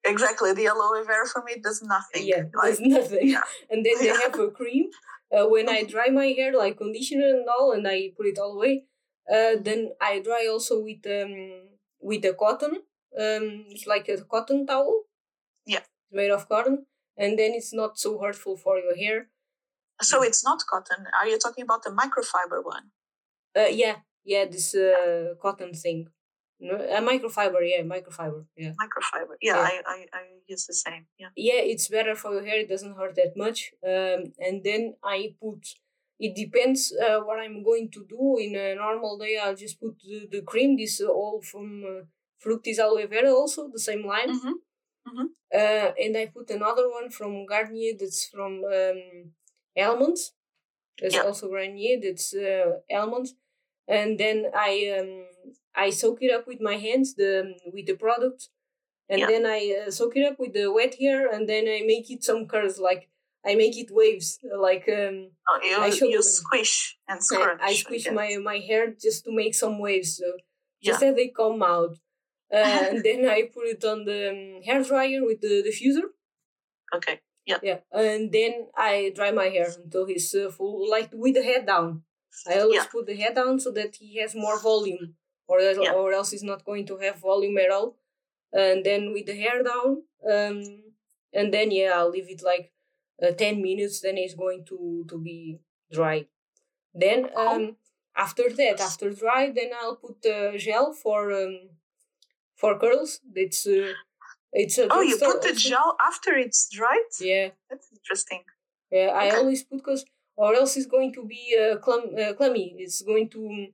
exactly 0.04 0.52
the 0.54 0.66
aloe 0.66 1.02
vera 1.04 1.26
for 1.32 1.42
me 1.48 1.54
does 1.68 1.82
nothing 1.82 2.24
Yeah, 2.32 2.44
like 2.54 2.76
there's 2.76 2.80
nothing. 2.96 3.28
yeah. 3.28 3.42
And 3.70 3.84
then 3.86 3.96
they 4.00 4.08
have 4.24 4.38
a 4.38 4.50
cream. 4.50 4.86
Uh, 5.32 5.46
when 5.46 5.68
I 5.68 5.84
dry 5.84 6.08
my 6.08 6.26
hair, 6.26 6.52
like 6.56 6.76
conditioner 6.78 7.28
and 7.28 7.46
all, 7.48 7.72
and 7.72 7.86
I 7.86 8.12
put 8.16 8.26
it 8.26 8.38
all 8.38 8.54
away, 8.56 8.84
uh, 9.32 9.54
then 9.60 9.90
I 10.00 10.20
dry 10.20 10.48
also 10.50 10.80
with 10.82 11.06
um 11.06 11.68
with 12.00 12.22
the 12.22 12.34
cotton. 12.34 12.74
Um, 13.18 13.64
it's 13.68 13.86
like 13.86 14.08
a 14.08 14.18
cotton 14.22 14.66
towel. 14.66 15.04
Yeah. 15.66 15.78
It's 15.78 16.12
made 16.12 16.30
of 16.30 16.48
cotton, 16.48 16.86
and 17.16 17.38
then 17.38 17.52
it's 17.54 17.72
not 17.72 17.98
so 17.98 18.18
hurtful 18.20 18.56
for 18.56 18.78
your 18.78 18.96
hair. 18.96 19.28
so 20.02 20.22
it's 20.22 20.42
not 20.42 20.60
cotton 20.70 21.06
are 21.18 21.28
you 21.28 21.38
talking 21.38 21.64
about 21.64 21.82
the 21.84 21.90
microfiber 21.90 22.60
one 22.64 22.86
Uh, 23.60 23.70
yeah, 23.82 23.96
yeah, 24.24 24.44
this 24.54 24.74
uh 24.74 25.34
cotton 25.42 25.74
thing. 25.74 26.00
No, 26.62 26.74
uh, 26.76 27.00
microfiber, 27.00 27.60
yeah, 27.62 27.82
microfiber, 27.82 28.44
yeah. 28.56 28.72
microfiber 28.84 29.34
yeah, 29.40 29.56
Yeah. 29.56 29.70
I, 29.72 29.74
I 29.94 29.98
i 30.18 30.22
use 30.46 30.66
the 30.66 30.74
same 30.74 31.04
yeah 31.18 31.30
yeah 31.36 31.60
it's 31.72 31.88
better 31.88 32.14
for 32.14 32.30
your 32.34 32.44
hair 32.48 32.60
it 32.64 32.68
doesn't 32.68 32.96
hurt 33.00 33.14
that 33.20 33.34
much 33.44 33.58
um, 33.92 34.20
and 34.46 34.56
then 34.68 34.82
i 35.02 35.34
put 35.42 35.62
it 36.26 36.32
depends 36.34 36.80
uh, 37.04 37.20
what 37.26 37.38
i'm 37.44 37.62
going 37.70 37.90
to 37.96 38.02
do 38.16 38.24
in 38.44 38.52
a 38.56 38.74
normal 38.74 39.16
day 39.24 39.34
i'll 39.42 39.56
just 39.64 39.80
put 39.80 39.94
the, 40.04 40.28
the 40.34 40.42
cream 40.42 40.76
this 40.76 41.00
uh, 41.00 41.08
all 41.08 41.40
from 41.50 41.66
uh, 41.92 42.02
fructis 42.44 42.78
aloe 42.78 43.06
vera 43.06 43.32
also 43.40 43.60
the 43.76 43.84
same 43.90 44.04
line 44.12 44.30
Mhm. 45.08 45.28
uh, 45.54 45.90
and 46.04 46.16
i 46.16 46.26
put 46.26 46.50
another 46.50 46.86
one 46.98 47.08
from 47.10 47.46
garnier 47.46 47.92
that's 47.98 48.26
from 48.32 48.52
um, 48.78 49.00
almonds 49.86 50.22
there's 50.98 51.14
Yeah. 51.14 51.22
also 51.28 51.48
garnier 51.48 51.96
that's 52.04 52.34
uh, 52.34 52.80
almonds 53.00 53.30
and 53.88 54.18
then 54.22 54.38
i 54.54 54.72
um, 54.98 55.12
i 55.74 55.90
soak 55.90 56.22
it 56.22 56.32
up 56.32 56.46
with 56.46 56.60
my 56.60 56.76
hands 56.76 57.14
the 57.14 57.54
with 57.72 57.86
the 57.86 57.94
product 57.94 58.48
and 59.08 59.20
Yeah. 59.20 59.26
then 59.26 59.46
I 59.46 59.84
uh, 59.86 59.90
soak 59.90 60.16
it 60.16 60.24
up 60.24 60.38
with 60.38 60.52
the 60.54 60.72
wet 60.72 60.94
hair, 60.94 61.28
and 61.30 61.48
then 61.48 61.64
I 61.66 61.82
make 61.86 62.10
it 62.10 62.22
some 62.24 62.46
curls, 62.46 62.78
like 62.78 63.08
I 63.44 63.54
make 63.56 63.76
it 63.76 63.90
waves, 63.90 64.38
like 64.56 64.88
um, 64.88 65.32
oh, 65.48 65.60
you, 65.62 65.76
I 65.78 65.88
you 65.88 66.22
squish 66.22 66.96
and 67.08 67.18
I, 67.18 67.22
scrunch 67.22 67.60
I 67.62 67.74
squish 67.74 68.04
guess. 68.04 68.14
my 68.14 68.36
my 68.36 68.58
hair 68.58 68.94
just 69.06 69.24
to 69.24 69.32
make 69.32 69.54
some 69.54 69.78
waves, 69.80 70.16
so 70.18 70.26
Yeah. 70.80 70.92
just 70.92 71.00
that 71.00 71.16
they 71.16 71.28
come 71.28 71.62
out, 71.62 71.94
uh, 72.52 72.56
and 72.90 73.02
then 73.06 73.28
I 73.28 73.50
put 73.52 73.66
it 73.66 73.84
on 73.84 74.04
the 74.04 74.20
um, 74.30 74.62
hair 74.62 74.82
dryer 74.82 75.24
with 75.24 75.40
the 75.40 75.62
diffuser, 75.66 76.06
okay 76.94 77.20
yeah, 77.46 77.58
Yeah, 77.62 77.78
and 77.90 78.30
then 78.30 78.68
I 78.76 79.12
dry 79.14 79.32
my 79.32 79.46
hair 79.46 79.68
until 79.82 80.06
he's 80.06 80.32
uh, 80.34 80.50
full, 80.50 80.88
like 80.88 81.10
with 81.12 81.34
the 81.34 81.42
head 81.42 81.66
down. 81.66 82.02
I 82.46 82.60
always 82.60 82.76
Yeah. 82.84 82.86
put 82.92 83.06
the 83.06 83.16
head 83.16 83.34
down 83.34 83.58
so 83.58 83.72
that 83.72 83.96
he 83.96 84.18
has 84.20 84.34
more 84.36 84.60
volume, 84.60 85.16
or 85.50 85.58
else, 85.60 85.78
Yeah. 85.82 85.92
or 86.00 86.12
else 86.18 86.30
he's 86.34 86.48
not 86.52 86.64
going 86.70 86.86
to 86.90 86.96
have 87.04 87.16
volume 87.30 87.58
at 87.64 87.70
all. 87.76 87.88
And 88.52 88.84
then 88.88 89.02
with 89.14 89.26
the 89.26 89.36
hair 89.44 89.58
down, 89.70 89.90
um, 90.34 90.58
and 91.38 91.46
then 91.54 91.68
yeah, 91.78 91.90
I'll 91.96 92.10
leave 92.16 92.30
it 92.36 92.42
like 92.52 92.66
uh, 93.22 93.32
ten 93.42 93.54
minutes. 93.68 94.00
Then 94.04 94.16
it's 94.18 94.34
going 94.44 94.64
to 94.70 94.78
to 95.10 95.16
be 95.28 95.38
dry. 95.98 96.18
Then 96.94 97.20
um, 97.36 97.76
after 98.16 98.46
that, 98.60 98.80
after 98.80 99.10
dry, 99.22 99.42
then 99.58 99.70
I'll 99.80 99.96
put 100.04 100.16
the 100.22 100.36
gel 100.66 100.92
for 100.92 101.20
um, 101.42 101.56
for 102.56 102.78
curls. 102.78 103.20
It's 103.34 103.66
uh, 103.66 103.92
it's 104.52 104.78
a 104.78 104.88
oh 104.90 105.00
you 105.00 105.16
put 105.18 105.42
the 105.42 105.54
gel 105.54 105.96
after 106.10 106.32
it's 106.36 106.68
dried 106.68 107.10
Yeah, 107.20 107.50
that's 107.68 107.88
interesting 107.92 108.42
yeah. 108.90 109.08
I 109.20 109.28
Okay. 109.28 109.36
always 109.36 109.62
put 109.62 109.78
because 109.78 110.04
or 110.36 110.54
else 110.54 110.76
it's 110.76 110.86
going 110.96 111.12
to 111.14 111.24
be 111.24 111.42
uh, 111.62 111.76
clum 111.78 112.02
uh, 112.18 112.32
clummy. 112.34 112.74
It's 112.78 113.02
going 113.02 113.28
to 113.30 113.68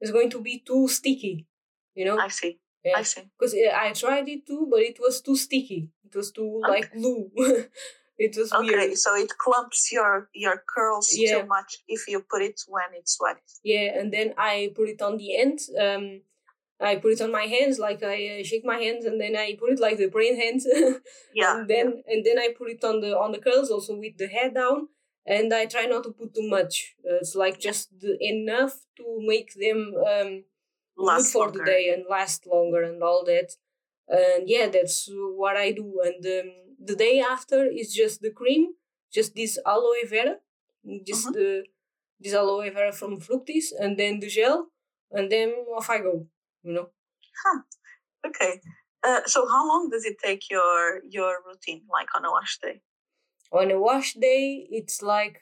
it's 0.00 0.10
going 0.12 0.30
to 0.30 0.40
be 0.40 0.62
too 0.66 0.88
sticky. 0.88 1.46
You 1.94 2.04
know, 2.06 2.18
i 2.18 2.28
see 2.28 2.58
Yeah. 2.84 2.98
i 3.00 3.02
see 3.02 3.22
because 3.38 3.54
I 3.86 3.92
tried 3.92 4.28
it 4.28 4.46
too, 4.46 4.66
but 4.70 4.80
it 4.80 4.98
was 5.00 5.20
too 5.20 5.36
sticky. 5.36 5.90
It 6.06 6.14
was 6.16 6.30
too 6.32 6.60
like 6.72 6.92
glue. 6.92 7.30
it 8.18 8.36
was 8.36 8.52
Okay, 8.52 8.76
weird. 8.76 8.96
so 8.98 9.14
it 9.16 9.30
clumps 9.44 9.90
your 9.92 10.28
your 10.34 10.56
curls 10.74 11.08
Yeah. 11.12 11.40
too 11.42 11.46
much 11.46 11.70
if 11.88 12.08
you 12.08 12.18
put 12.32 12.42
it 12.42 12.58
when 12.68 12.90
it's 13.00 13.16
wet. 13.20 13.38
Yeah, 13.64 13.98
and 13.98 14.12
then 14.12 14.34
I 14.38 14.72
put 14.76 14.88
it 14.88 15.02
on 15.02 15.16
the 15.18 15.30
end. 15.44 15.58
Um, 15.86 16.04
I 16.82 16.96
put 16.96 17.12
it 17.12 17.20
on 17.20 17.30
my 17.30 17.42
hands, 17.56 17.78
like 17.78 18.02
I 18.02 18.40
uh, 18.40 18.44
shake 18.44 18.64
my 18.64 18.78
hands, 18.78 19.04
and 19.04 19.20
then 19.20 19.36
I 19.36 19.54
put 19.60 19.72
it 19.74 19.80
like 19.80 19.98
the 19.98 20.08
brain 20.16 20.36
hands. 20.40 20.66
Yeah. 21.34 21.52
and 21.58 21.68
then 21.68 21.86
and 22.06 22.24
then 22.24 22.38
I 22.38 22.48
put 22.58 22.70
it 22.70 22.82
on 22.84 23.00
the 23.00 23.12
on 23.24 23.32
the 23.32 23.38
curls 23.46 23.70
also 23.70 23.92
with 23.96 24.16
the 24.16 24.26
head 24.36 24.54
down, 24.54 24.88
and 25.26 25.52
I 25.54 25.66
try 25.66 25.86
not 25.86 26.04
to 26.04 26.10
put 26.10 26.34
too 26.34 26.48
much. 26.48 26.94
Uh, 27.04 27.16
it's 27.16 27.34
like 27.34 27.58
just 27.60 27.88
the, 28.00 28.16
enough 28.20 28.74
to 28.96 29.04
make 29.20 29.54
them 29.54 29.94
um, 29.96 30.44
good 30.96 31.06
Last 31.06 31.32
for 31.32 31.50
the 31.50 31.64
day 31.64 31.92
and 31.94 32.04
last 32.08 32.46
longer 32.46 32.82
and 32.82 33.02
all 33.02 33.24
that. 33.24 33.52
And 34.08 34.48
yeah, 34.48 34.68
that's 34.68 35.08
what 35.12 35.56
I 35.56 35.72
do. 35.72 36.00
And 36.04 36.24
um, 36.26 36.52
the 36.84 36.96
day 36.96 37.20
after 37.20 37.64
is 37.66 37.94
just 37.94 38.20
the 38.22 38.30
cream, 38.30 38.74
just 39.12 39.34
this 39.34 39.58
aloe 39.66 40.04
vera, 40.08 40.36
just 41.06 41.26
Mhm. 41.28 41.32
the 41.34 41.64
this 42.20 42.34
aloe 42.34 42.70
vera 42.70 42.92
from 42.92 43.20
Fructis, 43.20 43.66
and 43.78 43.98
then 43.98 44.20
the 44.20 44.28
gel, 44.28 44.68
and 45.10 45.30
then 45.32 45.50
off 45.76 45.90
I 45.90 45.98
go. 45.98 46.26
You 46.62 46.72
know. 46.74 46.90
Okay. 48.26 48.60
Uh, 49.02 49.20
so 49.26 49.46
how 49.48 49.66
long 49.66 49.88
does 49.90 50.04
it 50.04 50.16
take 50.22 50.50
your 50.50 51.00
your 51.08 51.38
routine, 51.46 51.82
like 51.90 52.08
on 52.14 52.24
a 52.24 52.30
wash 52.30 52.58
day? 52.62 52.80
On 53.52 53.70
a 53.70 53.80
wash 53.80 54.14
day, 54.14 54.66
it's 54.70 55.02
like 55.02 55.40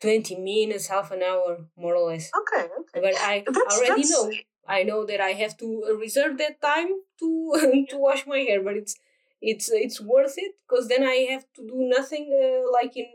20 0.00 0.36
minutes, 0.36 0.88
half 0.88 1.10
an 1.10 1.22
hour, 1.22 1.66
more 1.76 1.96
or 1.96 2.10
less. 2.10 2.30
Okay. 2.40 2.64
Okay. 2.64 3.00
But 3.00 3.14
I 3.20 3.44
That's, 3.46 3.78
already 3.78 4.02
that's, 4.02 4.10
know. 4.10 4.32
I 4.66 4.82
know 4.82 5.06
that 5.06 5.20
I 5.20 5.30
have 5.30 5.56
to 5.58 5.96
reserve 5.98 6.36
that 6.38 6.60
time 6.60 6.88
to 7.20 7.86
to 7.90 7.96
wash 7.96 8.26
my 8.26 8.38
hair, 8.38 8.62
but 8.62 8.76
it's 8.76 8.94
it's 9.40 9.70
it's 9.70 10.00
worth 10.00 10.34
it 10.36 10.52
because 10.68 10.88
then 10.88 11.04
I 11.04 11.26
have 11.30 11.44
to 11.56 11.62
do 11.66 11.88
nothing 11.96 12.24
uh, 12.36 12.70
like 12.70 12.96
in 12.96 13.06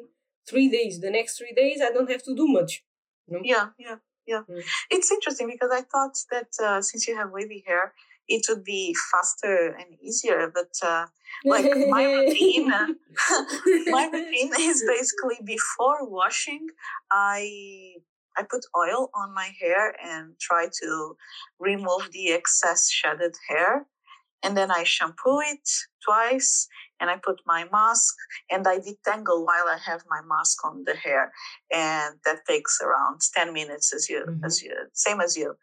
three 0.50 0.70
days. 0.70 1.00
The 1.00 1.12
next 1.12 1.38
three 1.38 1.54
days, 1.54 1.80
I 1.82 1.92
don't 1.92 2.10
have 2.10 2.24
to 2.24 2.36
do 2.36 2.48
much. 2.48 2.84
You 3.28 3.34
know? 3.34 3.42
Yeah, 3.44 3.68
yeah, 3.78 3.98
yeah. 4.26 4.42
Mm. 4.50 4.64
It's 4.90 5.12
interesting 5.12 5.48
because 5.48 5.72
I 5.72 5.82
thought 5.82 6.16
that 6.32 6.52
uh, 6.64 6.82
since 6.82 7.08
you 7.08 7.16
have 7.16 7.32
wavy 7.32 7.64
hair, 7.68 7.94
it 8.28 8.46
would 8.50 8.64
be 8.64 8.96
faster 9.12 9.76
and 9.78 10.00
easier. 10.02 10.52
But 10.54 10.72
uh, 10.88 11.08
like 11.46 11.66
my 11.90 12.06
routine, 12.06 12.72
uh, 12.72 12.88
my 13.88 14.10
routine 14.12 14.52
is 14.60 14.84
basically 14.88 15.38
before 15.44 16.10
washing, 16.10 16.68
I 17.12 17.96
I 18.36 18.44
put 18.44 18.66
oil 18.76 19.10
on 19.14 19.34
my 19.34 19.50
hair 19.62 19.96
and 20.04 20.34
try 20.40 20.68
to 20.82 21.16
remove 21.60 22.10
the 22.12 22.32
excess 22.32 22.90
shedded 22.90 23.36
hair, 23.48 23.86
and 24.42 24.58
then 24.58 24.72
I 24.72 24.84
shampoo 24.84 25.40
it 25.42 25.70
twice, 26.04 26.68
and 27.00 27.10
I 27.10 27.18
put 27.18 27.42
my 27.46 27.66
mask, 27.72 28.16
and 28.50 28.68
I 28.68 28.80
detangle 28.80 29.46
while 29.46 29.68
I 29.68 29.78
have 29.86 30.04
my 30.10 30.22
mask 30.28 30.66
on 30.66 30.84
the 30.86 30.96
hair, 30.96 31.32
and 31.72 32.16
that 32.26 32.40
takes 32.48 32.80
around 32.82 33.22
ten 33.36 33.54
minutes, 33.54 33.94
as 33.94 34.10
you 34.10 34.40
as 34.44 34.62
you 34.62 34.74
same 34.94 35.22
as 35.22 35.38
you. 35.38 35.56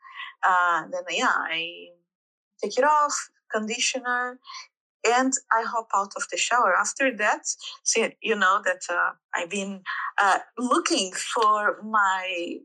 Uh, 0.42 0.83
then 0.90 1.03
yeah, 1.11 1.35
I 1.35 1.88
take 2.62 2.79
it 2.79 2.85
off, 2.85 3.31
conditioner, 3.53 4.38
and 5.07 5.33
I 5.53 5.62
hop 5.62 5.88
out 5.94 6.12
of 6.16 6.25
the 6.31 6.37
shower. 6.37 6.75
After 6.77 7.14
that, 7.16 7.42
so 7.83 8.09
you 8.20 8.37
know 8.37 8.61
that 8.64 8.83
uh, 8.90 9.12
I've 9.35 9.51
been 9.51 9.83
uh, 10.20 10.38
looking 10.59 11.12
for 11.12 11.83
my 11.83 12.57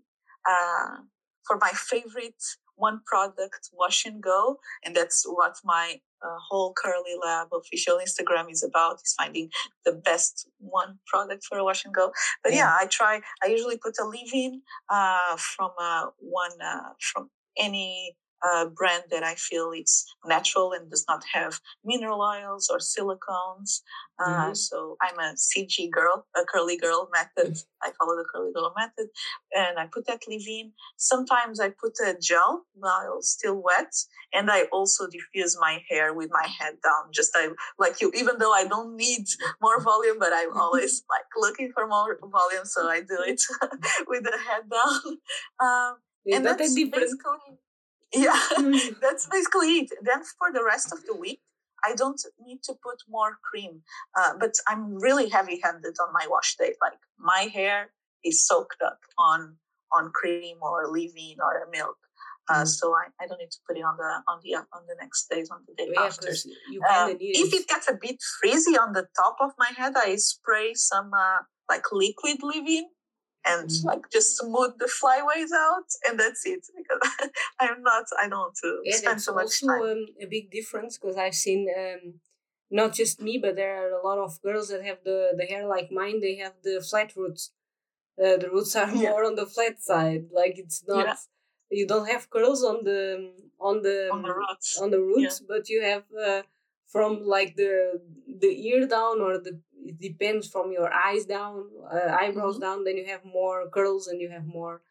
uh, 0.50 0.98
for 1.46 1.58
my 1.58 1.72
favorite 1.72 2.44
one 2.78 3.00
product 3.06 3.70
wash 3.74 4.06
and 4.06 4.22
go, 4.22 4.58
and 4.84 4.96
that's 4.96 5.24
what 5.26 5.56
my 5.64 6.00
uh, 6.22 6.38
whole 6.50 6.74
Curly 6.74 7.16
Lab 7.24 7.48
official 7.54 8.00
Instagram 8.06 8.52
is 8.52 8.64
about: 8.64 8.96
is 9.06 9.16
finding 9.18 9.50
the 9.86 9.94
best 9.94 10.48
one 10.60 11.00
product 11.08 11.46
for 11.46 11.58
a 11.58 11.64
wash 11.64 11.86
and 11.86 11.94
go. 11.94 12.12
But 12.44 12.54
yeah, 12.54 12.60
Yeah. 12.60 12.78
I 12.82 12.86
try. 12.88 13.22
I 13.44 13.48
usually 13.48 13.78
put 13.78 13.96
a 14.02 14.06
leave-in 14.06 14.62
uh, 14.90 15.38
from 15.38 15.72
uh, 15.80 16.08
one 16.20 16.62
uh, 16.62 16.90
from 17.00 17.30
any 17.58 18.18
uh, 18.48 18.66
brand 18.80 19.04
that 19.12 19.24
I 19.24 19.36
feel 19.36 19.72
it's 19.74 19.96
natural 20.26 20.74
and 20.74 20.90
does 20.90 21.06
not 21.08 21.24
have 21.34 21.60
mineral 21.84 22.22
oils 22.22 22.70
or 22.72 22.80
silicones. 22.80 23.82
Uh, 24.24 24.52
Mhm. 24.52 24.58
So 24.68 24.78
I'm 25.06 25.20
a 25.20 25.30
CG 25.48 25.90
girl, 25.98 26.18
a 26.42 26.44
curly 26.52 26.78
girl 26.86 27.02
method. 27.20 27.52
I 27.86 27.92
follow 27.98 28.16
the 28.22 28.28
curly 28.32 28.52
girl 28.54 28.72
method, 28.82 29.08
and 29.62 29.74
I 29.84 29.86
put 29.96 30.06
that 30.08 30.22
leave-in. 30.28 30.68
Sometimes 31.12 31.60
I 31.60 31.70
put 31.84 31.94
a 32.10 32.16
gel 32.30 32.52
while 32.84 33.22
still 33.22 33.58
wet, 33.70 33.94
and 34.36 34.46
I 34.58 34.60
also 34.78 35.02
diffuse 35.18 35.54
my 35.68 35.76
hair 35.90 36.14
with 36.20 36.30
my 36.40 36.48
head 36.60 36.76
down. 36.88 37.04
Just 37.20 37.32
I 37.36 37.46
like 37.84 37.96
you, 38.02 38.12
even 38.22 38.36
though 38.40 38.54
I 38.62 38.66
don't 38.74 38.96
need 39.06 39.26
more 39.62 39.80
volume, 39.92 40.18
but 40.20 40.32
I'm 40.34 40.54
always 40.64 41.04
like 41.10 41.30
looking 41.46 41.70
for 41.74 41.84
more 41.88 42.18
volume, 42.38 42.66
so 42.66 42.82
I 42.88 43.00
do 43.02 43.18
it 43.32 43.42
with 44.12 44.24
the 44.24 44.38
head 44.48 44.64
down. 44.78 45.02
Um, 45.66 45.92
Yeah, 46.26 46.38
and 46.38 46.46
that's 46.46 46.58
that's 46.60 46.74
different. 46.76 47.06
basically 47.06 47.58
yeah 48.14 48.40
that's 49.02 49.28
basically 49.28 49.80
it 49.80 49.90
then 50.02 50.22
for 50.38 50.52
the 50.54 50.64
rest 50.64 50.92
of 50.92 51.00
the 51.06 51.16
week 51.16 51.42
i 51.84 51.94
don't 51.96 52.22
need 52.46 52.62
to 52.64 52.74
put 52.84 52.98
more 53.10 53.38
cream 53.50 53.82
uh, 54.20 54.34
but 54.40 54.54
i'm 54.68 54.96
really 54.96 55.30
heavy 55.30 55.60
handed 55.64 55.96
on 56.02 56.14
my 56.14 56.26
wash 56.30 56.56
day 56.58 56.74
like 56.82 57.00
my 57.18 57.50
hair 57.54 57.92
is 58.24 58.46
soaked 58.46 58.82
up 58.84 59.00
on 59.18 59.56
on 59.92 60.12
cream 60.14 60.58
or 60.62 60.88
leave-in 60.92 61.38
or 61.40 61.68
milk 61.72 61.98
uh, 62.50 62.62
Mm. 62.62 62.68
so 62.68 62.94
I, 62.94 63.06
I 63.22 63.28
don't 63.28 63.40
need 63.40 63.52
to 63.52 63.58
put 63.68 63.78
it 63.78 63.82
on 63.82 63.98
the 63.98 64.22
on 64.32 64.40
the 64.44 64.56
on 64.56 64.84
the 64.88 64.96
next 65.02 65.30
days 65.30 65.50
on 65.50 65.62
the 65.68 65.74
day 65.74 65.90
yeah, 65.92 66.02
after 66.04 66.30
you 66.70 66.82
uh, 66.88 67.08
need 67.08 67.36
if 67.36 67.54
it. 67.54 67.62
it 67.62 67.68
gets 67.68 67.90
a 67.90 67.98
bit 68.00 68.18
frizzy 68.40 68.78
on 68.78 68.94
the 68.94 69.08
top 69.16 69.38
of 69.42 69.52
my 69.58 69.72
head, 69.76 69.94
I 69.96 70.16
spray 70.18 70.74
some 70.76 71.12
uh, 71.14 71.40
like 71.70 71.86
liquid 71.92 72.44
leave-in 72.44 72.86
and 73.46 73.70
Mhm. 73.70 73.86
like 73.86 74.10
just 74.12 74.38
smooth 74.38 74.74
the 74.80 74.90
flyways 75.00 75.52
out, 75.68 75.90
and 76.08 76.20
that's 76.20 76.46
it. 76.46 76.64
Because 76.78 77.02
I'm 77.60 77.82
not, 77.84 78.06
I 78.22 78.28
don't 78.30 78.40
want 78.48 78.56
to 78.64 78.82
Yeah, 78.84 78.98
spend 78.98 79.22
so 79.22 79.34
much 79.34 79.62
time. 79.62 79.82
um, 79.82 80.06
a 80.22 80.26
big 80.26 80.52
difference 80.52 80.98
because 80.98 81.18
I've 81.18 81.36
seen 81.36 81.62
um, 81.82 82.22
not 82.70 82.94
just 82.94 83.22
me, 83.22 83.38
but 83.38 83.56
there 83.56 83.76
are 83.82 83.92
a 84.00 84.04
lot 84.08 84.18
of 84.20 84.42
girls 84.42 84.68
that 84.70 84.84
have 84.84 85.00
the, 85.04 85.20
the 85.38 85.46
hair 85.46 85.66
like 85.68 85.92
mine. 85.92 86.20
They 86.22 86.36
have 86.38 86.56
the 86.64 86.82
flat 86.90 87.16
roots. 87.16 87.52
Uh, 88.22 88.38
the 88.38 88.50
roots 88.50 88.76
are 88.76 88.88
Yeah. 88.96 89.12
more 89.12 89.26
on 89.26 89.36
the 89.36 89.46
flat 89.46 89.82
side. 89.82 90.26
Like 90.32 90.58
it's 90.58 90.84
not 90.88 91.06
Yeah. 91.08 91.16
you 91.70 91.86
don't 91.88 92.08
have 92.14 92.30
curls 92.30 92.64
on 92.64 92.84
the 92.84 93.02
on 93.60 93.82
the 93.82 93.98
on 94.12 94.22
the 94.22 94.34
roots. 94.34 94.70
on 94.82 94.90
the 94.92 95.02
roots, 95.02 95.40
but 95.52 95.70
you 95.70 95.82
have 95.92 96.06
uh, 96.28 96.44
from 96.94 97.12
like 97.36 97.56
the 97.56 98.02
the 98.44 98.52
ear 98.70 98.88
down 98.88 99.22
or 99.22 99.38
the 99.40 99.54
it 99.90 100.00
depends 100.00 100.48
from 100.54 100.72
your 100.72 100.90
eyes 100.94 101.26
down, 101.26 101.56
uh, 101.96 102.10
eyebrows 102.22 102.58
Mhm. 102.58 102.62
down. 102.66 102.84
Then 102.84 102.98
you 102.98 103.06
have 103.14 103.24
more 103.26 103.70
curls 103.70 104.08
and 104.08 104.20
you 104.22 104.30
have 104.30 104.46
more 104.46 104.82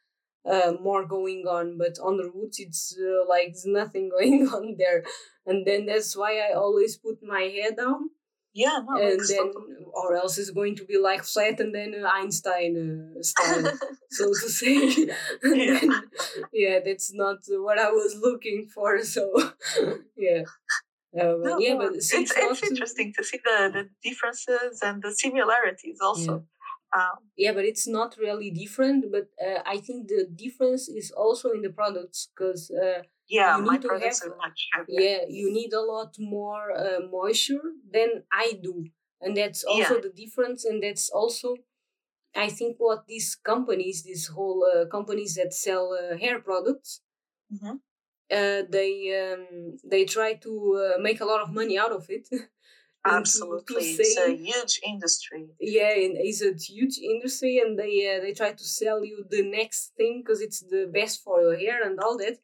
uh, 0.46 0.74
more 0.88 1.06
going 1.06 1.46
on. 1.48 1.78
But 1.78 1.98
on 2.00 2.18
the 2.18 2.30
roots, 2.34 2.60
it's 2.60 2.96
uh, 2.98 3.24
like 3.28 3.48
there's 3.52 3.66
nothing 3.66 4.08
going 4.16 4.46
on 4.48 4.76
there, 4.78 5.04
and 5.46 5.66
then 5.66 5.86
that's 5.86 6.16
why 6.16 6.32
I 6.48 6.52
always 6.54 6.96
put 6.96 7.22
my 7.22 7.42
hair 7.56 7.72
down, 7.72 8.10
Yeah, 8.52 8.78
no, 8.86 8.94
and 9.02 9.20
then 9.32 9.52
or 9.92 10.14
else 10.16 10.38
it's 10.38 10.50
going 10.50 10.76
to 10.76 10.84
be 10.84 10.98
like 10.98 11.24
flat 11.24 11.60
and 11.60 11.74
then 11.74 11.90
uh, 12.04 12.08
Einstein 12.20 12.72
uh, 13.18 13.22
style 13.22 13.72
so 14.10 14.24
to 14.40 14.48
say. 14.60 14.76
and 15.42 15.56
Yeah. 15.60 15.78
then, 15.80 15.90
yeah, 16.52 16.78
that's 16.84 17.12
not 17.14 17.38
what 17.66 17.78
I 17.78 17.90
was 17.90 18.12
looking 18.26 18.68
for. 18.74 18.90
So, 19.02 19.24
yeah. 20.16 20.42
Uh, 21.18 21.36
No, 21.42 21.58
yeah, 21.58 21.76
but 21.76 21.94
it's 21.94 22.08
see, 22.10 22.22
it's, 22.22 22.62
interesting 22.70 23.12
to 23.16 23.22
see 23.24 23.38
the, 23.44 23.70
the 23.72 23.90
differences 24.02 24.80
and 24.82 25.02
the 25.02 25.12
similarities 25.12 25.98
also. 26.00 26.46
Um, 26.96 27.16
Yeah, 27.36 27.52
but 27.52 27.64
it's 27.64 27.86
not 27.86 28.16
really 28.18 28.50
different. 28.50 29.10
But 29.10 29.26
uh, 29.46 29.60
I 29.66 29.78
think 29.78 30.08
the 30.08 30.26
difference 30.44 30.88
is 30.88 31.10
also 31.10 31.50
in 31.50 31.62
the 31.62 31.70
products 31.70 32.28
because 32.30 32.70
uh, 32.70 33.02
yeah, 33.28 33.56
You 33.56 33.64
my 33.64 33.78
products 33.78 34.22
have- 34.22 34.32
are 34.32 34.36
much 34.36 34.60
heavier. 34.72 35.00
yeah, 35.00 35.20
you 35.28 35.50
need 35.52 35.72
a 35.72 35.80
lot 35.94 36.12
more 36.18 36.64
uh, 36.72 37.00
moisture 37.18 37.66
than 37.96 38.10
I 38.32 38.46
do, 38.62 38.74
and 39.20 39.36
that's 39.36 39.62
also 39.64 39.94
the 40.00 40.10
difference. 40.22 40.64
And 40.64 40.82
that's 40.82 41.08
also, 41.10 41.56
I 42.36 42.48
think, 42.48 42.76
what 42.78 43.06
these 43.06 43.36
companies, 43.36 44.02
these 44.02 44.28
whole 44.28 44.64
uh, 44.64 44.86
companies 44.86 45.34
that 45.36 45.52
sell 45.54 45.86
uh, 45.94 46.16
hair 46.18 46.40
products, 46.40 47.02
Mhm. 47.52 47.80
Uh, 48.30 48.62
they 48.68 48.92
um, 49.32 49.76
they 49.84 50.04
try 50.04 50.34
to 50.34 50.52
uh, 50.96 51.00
make 51.00 51.20
a 51.20 51.24
lot 51.24 51.42
of 51.42 51.52
money 51.52 51.78
out 51.78 51.92
of 51.92 52.06
it. 52.10 52.28
and 52.32 52.40
to- 53.04 53.06
Absolutely, 53.06 53.96
To, 53.96 54.02
it's 54.02 54.18
a 54.18 54.36
huge 54.36 54.80
industry. 54.84 55.48
yeah, 55.60 55.90
and 56.04 56.16
it's 56.18 56.42
a 56.42 56.52
huge 56.54 56.98
industry, 56.98 57.58
and 57.58 57.78
they 57.78 57.94
uh, 58.16 58.20
they 58.22 58.32
try 58.32 58.52
to 58.52 58.64
sell 58.64 59.04
you 59.04 59.24
the 59.30 59.42
next 59.42 59.92
thing 59.96 60.22
because 60.22 60.40
it's 60.40 60.60
the 60.60 60.88
best 60.92 61.22
for 61.22 61.40
your 61.42 61.56
hair 61.56 61.82
and 61.84 61.98
all 62.00 62.16
that. 62.18 62.38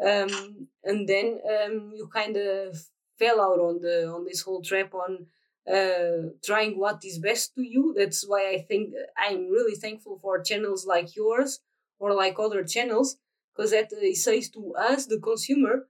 Um, 0.00 0.68
and 0.84 1.08
then 1.08 1.40
um, 1.54 1.92
you 1.94 2.08
kind 2.12 2.36
of 2.36 2.78
fell 3.18 3.40
out 3.40 3.58
on 3.58 3.80
the 3.80 4.06
on 4.08 4.24
this 4.24 4.42
whole 4.42 4.62
trap 4.62 4.94
on 4.94 5.26
uh, 5.70 6.30
trying 6.44 6.78
what 6.78 7.04
is 7.04 7.18
best 7.18 7.54
to 7.56 7.62
you. 7.62 7.94
That's 7.96 8.26
why 8.26 8.50
I 8.50 8.58
think 8.68 8.94
I'm 9.16 9.50
really 9.50 9.74
thankful 9.74 10.18
for 10.22 10.40
channels 10.40 10.86
like 10.86 11.16
yours 11.16 11.60
or 11.98 12.14
like 12.14 12.36
other 12.38 12.62
channels 12.64 13.16
because 13.58 13.72
that 13.72 13.92
uh, 13.92 14.14
says 14.14 14.50
to 14.50 14.74
us, 14.76 15.06
the 15.06 15.18
consumer, 15.18 15.88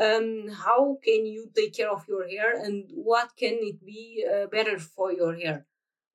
um, 0.00 0.48
how 0.48 0.98
can 1.04 1.26
you 1.26 1.50
take 1.54 1.74
care 1.76 1.90
of 1.92 2.06
your 2.08 2.26
hair 2.28 2.58
and 2.64 2.86
what 2.94 3.30
can 3.38 3.58
it 3.60 3.84
be 3.84 4.24
uh, 4.26 4.46
better 4.46 4.78
for 4.78 5.12
your 5.12 5.34
hair. 5.36 5.66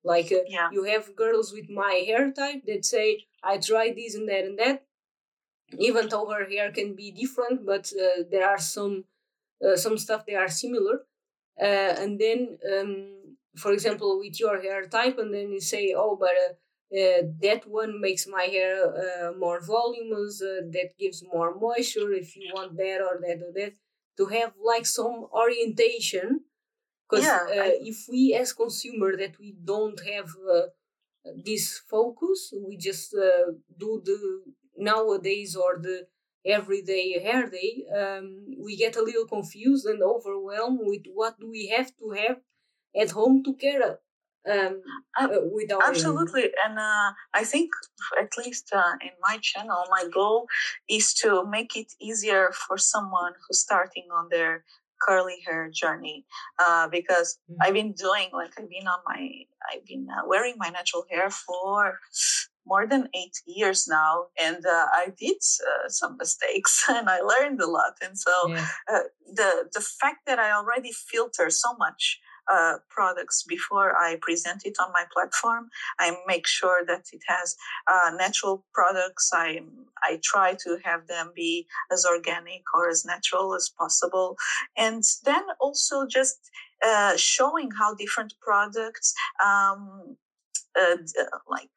Like 0.04 0.32
uh, 0.32 0.44
Yeah. 0.48 0.70
you 0.72 0.84
have 0.84 1.16
girls 1.16 1.52
with 1.52 1.70
my 1.70 2.02
hair 2.06 2.32
type 2.32 2.62
that 2.66 2.84
say, 2.84 3.26
I 3.42 3.58
tried 3.58 3.96
this 3.96 4.16
and 4.16 4.28
that 4.28 4.44
and 4.44 4.58
that. 4.58 4.84
Even 5.78 6.08
though 6.08 6.26
her 6.30 6.48
hair 6.48 6.72
can 6.72 6.94
be 6.94 7.10
different, 7.12 7.66
but 7.66 7.92
uh, 8.00 8.24
there 8.30 8.48
are 8.48 8.58
some 8.58 9.04
uh, 9.64 9.76
some 9.76 9.98
stuff 9.98 10.26
that 10.26 10.36
are 10.36 10.48
similar. 10.48 11.06
Uh, 11.60 11.94
and 12.02 12.20
then, 12.20 12.58
um, 12.72 13.36
for 13.56 13.72
example, 13.72 14.18
with 14.20 14.40
your 14.40 14.62
hair 14.62 14.86
type, 14.86 15.18
and 15.18 15.34
then 15.34 15.52
you 15.52 15.60
say, 15.60 15.94
oh, 15.96 16.16
but 16.16 16.34
uh, 16.94 16.98
uh, 16.98 17.22
that 17.42 17.66
one 17.66 18.00
makes 18.00 18.26
my 18.26 18.44
hair 18.44 18.76
uh, 18.86 19.32
more 19.38 19.60
voluminous, 19.60 20.42
uh, 20.42 20.60
that 20.70 20.90
gives 20.98 21.22
more 21.22 21.54
moisture 21.58 22.12
if 22.12 22.36
you 22.36 22.48
want 22.48 22.76
that 22.76 23.00
or 23.00 23.20
that 23.20 23.42
or 23.46 23.52
that. 23.54 23.74
To 24.18 24.26
have 24.26 24.52
like 24.64 24.86
some 24.86 25.26
orientation 25.32 26.40
because 27.08 27.24
Yeah, 27.24 27.46
uh, 27.50 27.62
I- 27.62 27.78
if 27.92 28.06
we 28.10 28.34
as 28.34 28.52
consumer 28.52 29.16
that 29.16 29.38
we 29.38 29.52
don't 29.52 30.00
have 30.06 30.28
uh, 30.50 30.66
this 31.44 31.78
focus 31.90 32.52
we 32.66 32.76
just 32.76 33.14
uh, 33.14 33.52
do 33.78 34.00
the 34.04 34.18
nowadays 34.76 35.56
or 35.56 35.78
the 35.78 36.06
everyday 36.44 37.18
hair 37.20 37.48
day 37.50 37.84
um, 38.00 38.26
we 38.64 38.76
get 38.76 38.96
a 38.96 39.02
little 39.02 39.26
confused 39.26 39.86
and 39.86 40.02
overwhelmed 40.02 40.80
with 40.82 41.02
what 41.12 41.38
do 41.40 41.50
we 41.50 41.66
have 41.68 41.90
to 41.96 42.10
have 42.10 42.38
at 42.96 43.10
home 43.12 43.42
to 43.44 43.54
care 43.54 43.98
um, 44.50 44.82
uh, 45.18 45.28
with 45.52 45.70
our 45.72 45.82
hair. 45.82 45.90
Absolutely. 45.90 46.44
And 46.64 46.78
uh, 46.78 47.12
I 47.34 47.44
think, 47.44 47.70
at 48.20 48.30
least 48.38 48.70
uh, 48.74 48.94
in 49.02 49.10
my 49.20 49.38
channel, 49.42 49.84
my 49.90 50.04
goal 50.12 50.46
is 50.88 51.14
to 51.22 51.44
make 51.46 51.76
it 51.76 51.92
easier 52.00 52.50
for 52.52 52.78
someone 52.78 53.32
who's 53.46 53.60
starting 53.60 54.08
on 54.14 54.28
their 54.30 54.64
curly 55.02 55.36
hair 55.46 55.70
journey 55.70 56.24
uh, 56.58 56.88
because 56.88 57.38
Mhm. 57.50 57.56
I've 57.60 57.74
been 57.74 57.92
doing 57.92 58.28
like 58.32 58.52
I've 58.58 58.68
been 58.70 58.88
on 58.88 59.00
my 59.06 59.28
I've 59.70 59.84
been 59.84 60.06
uh, 60.10 60.22
wearing 60.26 60.54
my 60.56 60.70
natural 60.70 61.04
hair 61.10 61.28
for 61.30 61.98
more 62.66 62.86
than 62.86 63.08
eight 63.14 63.36
years 63.46 63.86
now 63.86 64.26
and 64.40 64.64
uh, 64.66 64.86
I 64.92 65.12
did 65.16 65.36
uh, 65.36 65.88
some 65.88 66.16
mistakes 66.16 66.84
and 66.88 67.08
I 67.08 67.20
learned 67.20 67.60
a 67.60 67.66
lot 67.66 67.94
and 68.02 68.18
so 68.18 68.32
Yeah. 68.48 68.66
uh, 68.90 69.00
the 69.34 69.68
the 69.72 69.80
fact 69.80 70.20
that 70.26 70.38
I 70.38 70.50
already 70.52 70.92
filter 70.92 71.50
so 71.50 71.74
much 71.78 72.18
uh, 72.50 72.74
products 72.88 73.42
before 73.42 73.96
I 73.96 74.18
present 74.20 74.62
it 74.64 74.76
on 74.80 74.92
my 74.92 75.04
platform, 75.12 75.68
I 75.98 76.16
make 76.26 76.46
sure 76.46 76.84
that 76.86 77.04
it 77.12 77.22
has 77.26 77.56
uh, 77.90 78.10
natural 78.16 78.64
products. 78.72 79.30
I 79.34 79.60
I 80.02 80.20
try 80.22 80.54
to 80.64 80.78
have 80.84 81.06
them 81.06 81.32
be 81.34 81.66
as 81.90 82.04
organic 82.04 82.62
or 82.74 82.88
as 82.88 83.04
natural 83.04 83.54
as 83.54 83.70
possible, 83.78 84.36
and 84.76 85.02
then 85.24 85.44
also 85.60 86.06
just 86.06 86.38
uh, 86.84 87.16
showing 87.16 87.70
how 87.78 87.94
different 87.94 88.34
products 88.40 89.14
um, 89.44 90.16
uh, 90.78 90.96
like. 91.48 91.70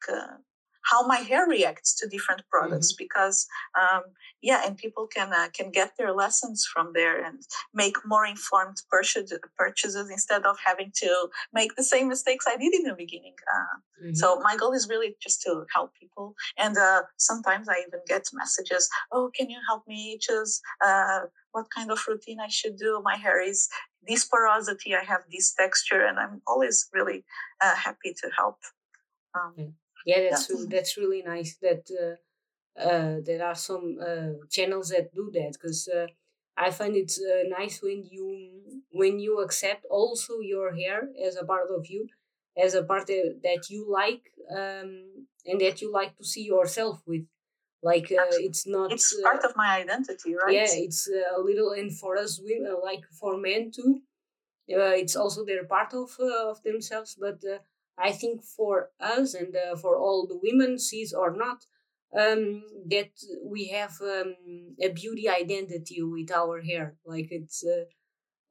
How 0.90 1.06
my 1.06 1.20
hair 1.30 1.44
reacts 1.46 1.94
to 1.98 2.08
different 2.08 2.42
products 2.50 2.92
because 3.04 3.46
um, 3.80 4.02
yeah 4.42 4.60
and 4.66 4.76
people 4.76 5.06
can 5.06 5.32
uh, 5.32 5.48
can 5.58 5.70
get 5.70 5.90
their 5.98 6.12
lessons 6.22 6.58
from 6.72 6.86
there 6.98 7.16
and 7.26 7.38
make 7.82 7.96
more 8.04 8.26
informed 8.26 8.78
purchase, 8.90 9.32
purchases 9.56 10.08
instead 10.10 10.42
of 10.50 10.56
having 10.64 10.90
to 11.02 11.10
make 11.52 11.76
the 11.76 11.84
same 11.92 12.08
mistakes 12.08 12.44
I 12.48 12.56
did 12.56 12.72
in 12.74 12.84
the 12.84 12.94
beginning. 13.04 13.36
Uh, 13.54 13.76
Mhm. 14.00 14.16
So 14.16 14.26
my 14.48 14.54
goal 14.60 14.72
is 14.72 14.88
really 14.92 15.10
just 15.24 15.42
to 15.44 15.50
help 15.74 15.90
people. 16.02 16.26
And 16.56 16.74
uh, 16.88 17.02
sometimes 17.30 17.68
I 17.68 17.76
even 17.86 18.00
get 18.12 18.24
messages, 18.32 18.88
"Oh, 19.12 19.30
can 19.36 19.46
you 19.54 19.60
help 19.68 19.82
me 19.86 20.00
choose 20.26 20.52
uh, 20.86 21.20
what 21.54 21.66
kind 21.76 21.90
of 21.94 21.98
routine 22.08 22.40
I 22.40 22.48
should 22.58 22.76
do? 22.86 22.90
My 23.10 23.16
hair 23.24 23.38
is 23.52 23.68
this 24.08 24.24
porosity. 24.32 24.90
I 25.02 25.04
have 25.12 25.22
this 25.34 25.46
texture, 25.62 26.02
and 26.08 26.16
I'm 26.22 26.36
always 26.50 26.76
really 26.96 27.20
uh, 27.64 27.76
happy 27.86 28.12
to 28.20 28.26
help." 28.40 28.58
Um, 29.38 29.54
yeah 30.06 30.20
that's 30.30 30.48
Yeah. 30.50 30.66
that's 30.68 30.96
really 30.96 31.22
nice 31.22 31.56
that 31.62 31.84
uh, 32.04 32.16
uh, 32.80 33.16
there 33.24 33.44
are 33.44 33.54
some 33.54 33.98
uh, 34.00 34.32
channels 34.50 34.88
that 34.90 35.14
do 35.14 35.30
that 35.34 35.52
because 35.52 35.88
uh, 35.88 36.06
I 36.56 36.70
find 36.70 36.96
it 36.96 37.12
uh, 37.18 37.48
nice 37.58 37.82
when 37.82 38.04
you 38.04 38.82
when 38.92 39.18
you 39.18 39.40
accept 39.40 39.84
also 39.90 40.40
your 40.40 40.74
hair 40.74 41.08
as 41.26 41.36
a 41.36 41.44
part 41.44 41.68
of 41.70 41.86
you, 41.86 42.08
as 42.56 42.74
a 42.74 42.82
part 42.84 43.06
that, 43.06 43.40
that 43.42 43.70
you 43.70 43.90
like 43.90 44.32
um, 44.50 45.26
and 45.46 45.60
that 45.60 45.80
you 45.80 45.92
like 45.92 46.16
to 46.18 46.24
see 46.24 46.44
yourself 46.44 47.02
with. 47.06 47.26
Like 47.82 48.12
uh, 48.12 48.26
it's 48.32 48.66
not. 48.66 48.92
it's 48.92 49.14
uh, 49.18 49.22
part 49.30 49.44
of 49.44 49.56
my 49.56 49.80
identity, 49.80 50.34
right? 50.34 50.54
yeah 50.54 50.68
it's 50.70 51.08
uh, 51.08 51.38
a 51.38 51.40
little 51.40 51.70
and 51.72 51.96
for 51.98 52.16
us 52.18 52.40
women 52.42 52.76
like 52.84 53.04
for 53.18 53.38
men 53.38 53.70
too 53.70 54.02
uh, 54.72 54.94
it's 55.02 55.16
also 55.16 55.44
they're 55.44 55.64
part 55.64 55.92
of 55.94 56.10
uh, 56.20 56.50
of 56.50 56.62
themselves 56.62 57.16
but 57.18 57.42
uh, 57.44 57.58
i 57.98 58.10
think 58.12 58.42
for 58.42 58.90
us 59.00 59.34
and 59.34 59.54
uh, 59.56 59.76
for 59.76 59.96
all 59.96 60.26
the 60.26 60.40
women 60.42 60.78
cis 60.78 61.12
or 61.12 61.30
not 61.36 61.64
um 62.18 62.62
that 62.88 63.10
we 63.44 63.68
have 63.68 63.94
um, 64.02 64.34
a 64.82 64.88
beauty 64.88 65.28
identity 65.28 66.02
with 66.02 66.30
our 66.32 66.60
hair. 66.60 66.96
Like 67.06 67.28
it's 67.30 67.64
uh, 67.64 67.84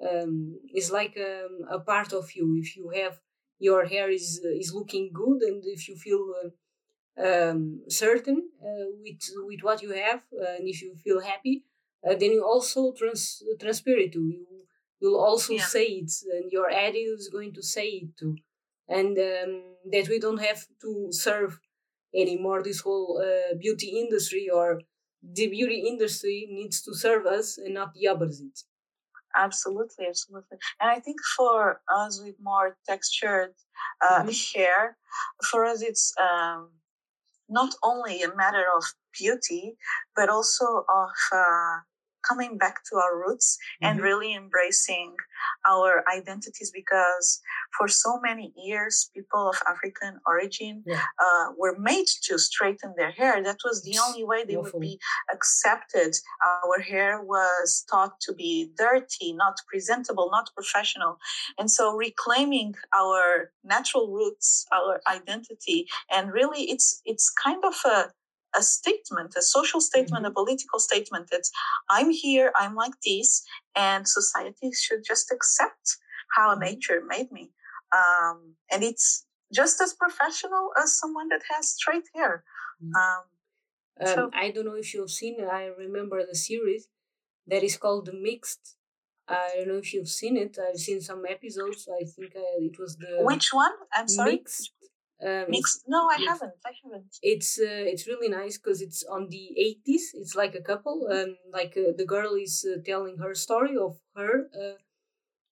um 0.09 0.59
it's 0.73 0.91
like 0.91 1.17
um, 1.17 1.53
a 1.69 1.79
part 1.79 2.13
of 2.13 2.35
you. 2.35 2.57
If 2.61 2.77
you 2.77 2.89
have 2.89 3.19
your 3.59 3.85
hair 3.85 4.09
is 4.09 4.39
is 4.63 4.73
looking 4.73 5.11
good 5.13 5.41
and 5.41 5.63
if 5.65 5.89
you 5.89 5.95
feel 5.95 6.23
uh, 6.43 6.49
um, 7.27 7.81
certain 7.89 8.49
uh, 8.63 8.85
with 9.03 9.21
with 9.47 9.61
what 9.61 9.81
you 9.81 9.91
have 9.91 10.21
uh, 10.41 10.55
and 10.57 10.67
if 10.67 10.81
you 10.81 10.95
feel 10.95 11.21
happy 11.21 11.65
uh, 12.07 12.15
then 12.15 12.31
you 12.31 12.43
also 12.45 12.93
trans 12.93 13.43
transfer 13.59 13.91
it 14.05 14.13
to. 14.13 14.19
You 14.21 14.45
you'll 15.01 15.19
also 15.29 15.53
Yeah. 15.53 15.65
say 15.75 15.85
it 16.01 16.11
and 16.35 16.51
your 16.51 16.69
attitude 16.69 17.19
is 17.19 17.29
going 17.29 17.53
to 17.53 17.63
say 17.63 17.87
it 18.03 18.17
too 18.17 18.35
and 18.89 19.17
um, 19.17 19.63
that 19.91 20.07
we 20.09 20.19
don't 20.19 20.41
have 20.49 20.65
to 20.81 21.09
serve 21.11 21.59
anymore 22.15 22.63
this 22.63 22.81
whole 22.81 23.21
uh, 23.23 23.55
beauty 23.57 23.89
industry 24.03 24.49
or 24.49 24.81
the 25.23 25.47
beauty 25.47 25.79
industry 25.87 26.47
needs 26.51 26.81
to 26.83 26.93
serve 26.95 27.25
us 27.25 27.57
and 27.57 27.73
not 27.75 27.93
the 27.93 28.07
opposite 28.07 28.63
Absolutely, 29.35 30.07
absolutely. 30.07 30.57
And 30.79 30.89
I 30.89 30.99
think 30.99 31.17
for 31.37 31.81
us 31.93 32.21
with 32.23 32.35
more 32.41 32.77
textured 32.87 33.53
uh, 34.01 34.23
Mhm. 34.23 34.53
hair, 34.53 34.97
for 35.49 35.65
us 35.65 35.81
it's 35.81 36.13
um, 36.19 36.71
not 37.49 37.75
only 37.83 38.23
a 38.23 38.33
matter 38.35 38.65
of 38.77 38.83
beauty, 39.19 39.77
but 40.15 40.29
also 40.29 40.85
of 40.89 41.11
uh, 41.31 41.79
coming 42.29 42.57
back 42.63 42.77
to 42.89 42.93
our 43.03 43.13
roots 43.25 43.57
and 43.81 43.99
Mhm. 43.99 44.03
really 44.09 44.31
embracing 44.41 45.15
our 45.73 45.91
identities 46.17 46.71
because 46.81 47.27
for 47.77 47.87
so 47.87 48.11
many 48.27 48.53
years, 48.67 49.09
people 49.15 49.43
of 49.49 49.57
African 49.73 50.13
origin 50.31 50.75
Yeah. 50.85 51.03
uh, 51.25 51.45
were 51.61 51.75
made 51.91 52.07
to 52.27 52.33
straighten 52.49 52.91
their 52.97 53.11
hair. 53.21 53.35
That 53.49 53.59
was 53.67 53.77
the 53.83 53.97
only 54.05 54.23
way 54.31 54.39
they 54.43 54.55
awful. 54.57 54.79
would 54.79 54.87
be 54.89 54.99
accepted. 55.35 56.11
Our 56.63 56.79
hair 56.91 57.21
was 57.21 57.85
thought 57.89 58.13
to 58.25 58.31
be 58.33 58.71
dirty, 58.85 59.33
not 59.33 59.55
presentable, 59.71 60.27
not 60.37 60.47
professional. 60.59 61.13
And 61.57 61.69
so 61.77 61.83
reclaiming 62.07 62.75
our 63.01 63.51
natural 63.63 64.05
roots, 64.17 64.65
our 64.77 65.01
identity, 65.17 65.79
and 66.15 66.23
really 66.39 66.63
it's 66.73 66.87
it's 67.11 67.27
kind 67.45 67.63
of 67.71 67.75
a 67.85 67.97
a 68.55 68.63
statement, 68.63 69.35
a 69.37 69.41
social 69.41 69.81
statement, 69.81 70.25
a 70.25 70.31
political 70.31 70.79
statement 70.79 71.29
that 71.31 71.43
I'm 71.89 72.09
here, 72.09 72.51
I'm 72.55 72.75
like 72.75 72.93
this, 73.05 73.43
and 73.75 74.07
society 74.07 74.71
should 74.71 75.03
just 75.03 75.31
accept 75.31 75.97
how 76.35 76.55
Mhm. 76.55 76.59
nature 76.59 77.01
made 77.05 77.31
me. 77.31 77.53
Um, 77.91 78.55
and 78.71 78.83
it's 78.83 79.25
just 79.53 79.81
as 79.81 79.93
professional 79.93 80.71
as 80.81 80.95
someone 80.95 81.29
that 81.29 81.43
has 81.51 81.71
straight 81.71 82.07
hair. 82.15 82.43
Mm. 82.83 82.95
Um, 82.95 83.23
Um, 84.01 84.07
So- 84.15 84.29
I 84.33 84.49
don't 84.51 84.65
know 84.65 84.75
if 84.85 84.93
you've 84.93 85.11
seen. 85.11 85.35
I 85.43 85.65
remember 85.65 86.25
the 86.25 86.33
series 86.49 86.87
that 87.47 87.63
is 87.63 87.75
called 87.75 88.05
The 88.05 88.13
Mixed. 88.13 88.77
I 89.27 89.51
don't 89.55 89.67
know 89.67 89.77
if 89.85 89.93
you've 89.93 90.07
seen 90.21 90.37
it. 90.37 90.57
I've 90.57 90.79
seen 90.79 91.01
some 91.01 91.25
episodes. 91.25 91.81
I 92.01 92.05
think 92.05 92.33
uh, 92.35 92.67
it 92.69 92.79
was 92.79 92.95
the 92.95 93.11
which 93.31 93.53
one? 93.53 93.73
I'm 93.91 94.07
sorry. 94.07 94.31
Mixed. 94.37 94.71
Um, 95.25 95.45
Mixed? 95.49 95.83
No, 95.87 96.07
I 96.07 96.17
haven't. 96.29 96.53
I 96.65 96.71
haven't. 96.83 97.17
it's 97.21 97.59
uh, 97.59 97.83
it's 97.91 98.07
really 98.07 98.29
nice 98.29 98.57
because 98.57 98.81
it's 98.81 99.03
on 99.15 99.27
the 99.29 99.45
80s 99.57 100.11
it's 100.13 100.35
like 100.35 100.55
a 100.55 100.61
couple 100.71 101.07
um 101.11 101.35
like 101.51 101.73
uh, 101.77 101.91
the 101.97 102.05
girl 102.05 102.35
is 102.35 102.65
uh, 102.69 102.79
telling 102.91 103.17
her 103.17 103.33
story 103.35 103.75
of 103.77 103.97
her 104.15 104.49
uh, 104.61 104.77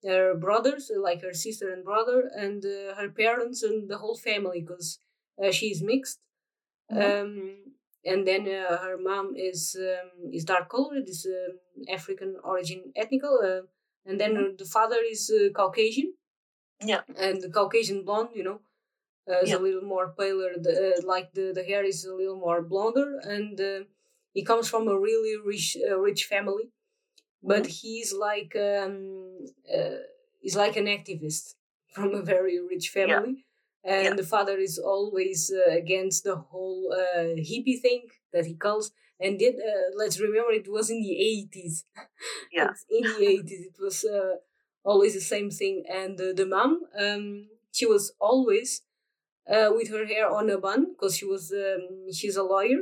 her 0.08 0.36
brothers 0.36 0.92
uh, 0.96 1.02
like 1.02 1.22
her 1.22 1.34
sister 1.34 1.72
and 1.74 1.84
brother 1.84 2.30
and 2.36 2.66
uh, 2.66 2.96
her 2.96 3.10
parents 3.10 3.64
and 3.64 3.90
the 3.90 3.98
whole 3.98 4.18
family 4.18 4.62
because 4.62 5.00
uh, 5.44 5.52
she's 5.52 5.82
mixed 5.84 6.20
Mhm. 6.92 7.04
um 7.04 7.32
and 8.12 8.28
then 8.28 8.44
uh, 8.48 8.78
her 8.86 8.98
mom 9.10 9.28
is 9.36 9.62
um, 9.90 10.10
is 10.38 10.46
dark 10.46 10.70
colored 10.70 11.08
is 11.16 11.22
um, 11.38 11.54
african 11.98 12.32
origin 12.44 12.82
ethnical 12.96 13.36
uh, 13.50 13.64
and 14.08 14.20
then 14.22 14.34
uh, 14.38 14.50
the 14.62 14.66
father 14.78 15.02
is 15.14 15.22
uh, 15.38 15.50
caucasian 15.60 16.14
Yeah. 16.92 17.02
and 17.26 17.42
the 17.42 17.50
caucasian 17.50 18.04
blonde 18.06 18.30
you 18.36 18.44
know 18.44 18.60
uh, 19.30 19.40
is 19.42 19.50
Yeah. 19.50 19.58
a 19.58 19.60
little 19.60 19.82
more 19.82 20.14
paler. 20.18 20.52
The, 20.58 20.98
uh, 20.98 21.02
like 21.08 21.34
the, 21.34 21.52
the 21.54 21.64
hair 21.64 21.84
is 21.84 22.06
a 22.06 22.14
little 22.14 22.38
more 22.40 22.62
blonder, 22.62 23.20
and 23.24 23.60
uh, 23.60 23.80
he 24.34 24.44
comes 24.44 24.70
from 24.70 24.88
a 24.88 24.98
really 25.00 25.36
rich 25.44 25.78
uh, 25.90 25.98
rich 26.00 26.26
family. 26.26 26.72
But 27.44 27.64
Mm-hmm. 27.64 27.72
he's 27.82 28.14
like 28.14 28.56
um, 28.56 29.46
uh, 29.74 30.00
he's 30.42 30.56
like 30.56 30.76
an 30.78 30.86
activist 30.86 31.56
from 31.94 32.14
a 32.16 32.22
very 32.22 32.60
rich 32.60 32.90
family, 32.90 33.46
and 33.84 34.06
Yeah. 34.06 34.14
the 34.16 34.24
father 34.24 34.58
is 34.58 34.78
always 34.80 35.52
uh, 35.52 35.72
against 35.72 36.24
the 36.24 36.36
whole 36.36 36.94
uh, 36.94 37.36
hippie 37.50 37.80
thing 37.82 38.08
that 38.34 38.46
he 38.46 38.56
calls. 38.56 38.92
And 39.20 39.40
did 39.40 39.56
uh, 39.56 39.96
let's 39.96 40.20
remember 40.20 40.52
it 40.52 40.70
was 40.72 40.90
in 40.90 41.02
the 41.02 41.16
eighties. 41.20 41.86
Yeah. 42.52 42.72
In 42.90 43.04
the 43.04 43.26
eighties. 43.26 43.66
It 43.68 43.78
was 43.80 44.04
uh, 44.06 44.36
always 44.84 45.14
the 45.14 45.22
same 45.22 45.50
thing. 45.50 45.84
And 45.90 46.20
uh, 46.20 46.34
the 46.36 46.46
mom, 46.46 46.82
um, 47.00 47.50
she 47.72 47.86
was 47.86 48.14
always 48.20 48.82
uh, 49.54 49.70
with 49.76 49.90
her 49.90 50.06
hair 50.06 50.30
on 50.30 50.50
a 50.50 50.58
bun 50.58 50.82
because 50.94 51.16
she 51.18 51.26
was 51.26 51.52
um, 51.52 52.12
she's 52.14 52.38
a 52.38 52.44
lawyer. 52.44 52.82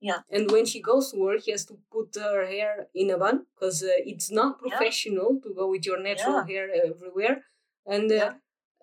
Yeah. 0.00 0.20
And 0.30 0.50
when 0.50 0.64
she 0.64 0.80
goes 0.80 1.10
to 1.10 1.18
work, 1.18 1.42
she 1.44 1.50
has 1.50 1.64
to 1.66 1.76
put 1.90 2.14
her 2.14 2.46
hair 2.46 2.86
in 2.94 3.10
a 3.10 3.18
bun 3.18 3.46
because 3.54 3.82
uh, 3.82 3.88
it's 4.12 4.30
not 4.30 4.58
Yeah. 4.64 4.76
professional 4.76 5.40
to 5.42 5.54
go 5.54 5.68
with 5.70 5.84
your 5.86 6.00
natural 6.00 6.36
Yeah. 6.36 6.46
hair 6.46 6.66
everywhere. 6.90 7.44
And 7.86 8.10
uh, 8.12 8.14
Yeah. 8.14 8.32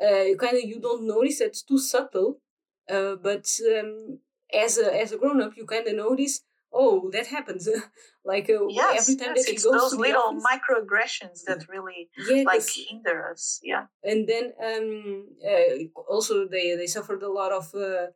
uh, 0.05 0.23
you 0.29 0.37
kind 0.37 0.57
of 0.57 0.63
you 0.71 0.79
don't 0.79 1.05
notice 1.07 1.39
it's 1.41 1.63
too 1.63 1.77
subtle. 1.79 2.41
Uh, 2.89 3.15
but 3.15 3.45
um, 3.73 4.19
as 4.53 4.77
a 4.77 4.87
as 5.01 5.11
a 5.11 5.17
grown 5.17 5.41
up, 5.41 5.55
you 5.57 5.65
kind 5.65 5.87
of 5.87 5.95
notice. 5.95 6.41
Oh, 6.77 7.09
that 7.15 7.27
happens. 7.27 7.67
like 8.31 8.49
uh, 8.49 8.67
Yes, 8.69 9.01
every 9.01 9.15
time 9.21 9.33
yes, 9.35 9.37
that 9.37 9.49
she 9.49 9.55
it's 9.55 9.63
goes 9.63 9.73
those 9.81 9.91
to 9.93 9.97
little 10.05 10.21
office, 10.21 10.43
microaggressions 10.53 11.43
that 11.45 11.61
really 11.69 12.09
yeah, 12.29 12.43
like 12.43 12.67
hinder 12.69 13.17
us. 13.31 13.59
Yeah. 13.63 13.85
and 14.03 14.27
then 14.31 14.45
um, 14.69 15.27
uh, 15.51 16.01
also 16.13 16.35
they 16.47 16.75
they 16.75 16.87
suffered 16.87 17.23
a 17.23 17.31
lot 17.39 17.51
of 17.59 17.65
uh, 17.75 18.07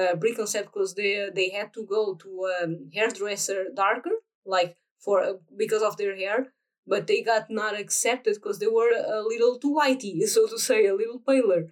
uh, 0.00 0.14
preconcept 0.22 0.66
because 0.72 0.94
they 0.94 1.12
they 1.34 1.48
had 1.50 1.72
to 1.74 1.82
go 1.96 2.02
to 2.14 2.30
um, 2.62 2.72
hairdresser 2.94 3.60
darker 3.74 4.16
like 4.44 4.76
for 5.04 5.16
uh, 5.22 5.32
because 5.56 5.82
of 5.82 5.96
their 5.96 6.16
hair 6.16 6.52
but 6.86 7.06
they 7.06 7.20
got 7.22 7.50
not 7.50 7.78
accepted 7.78 8.34
because 8.34 8.58
they 8.58 8.66
were 8.78 8.90
a 9.18 9.22
little 9.32 9.58
too 9.58 9.74
whitey 9.78 10.14
so 10.34 10.46
to 10.46 10.58
say 10.58 10.86
a 10.86 10.94
little 10.94 11.20
paler 11.30 11.62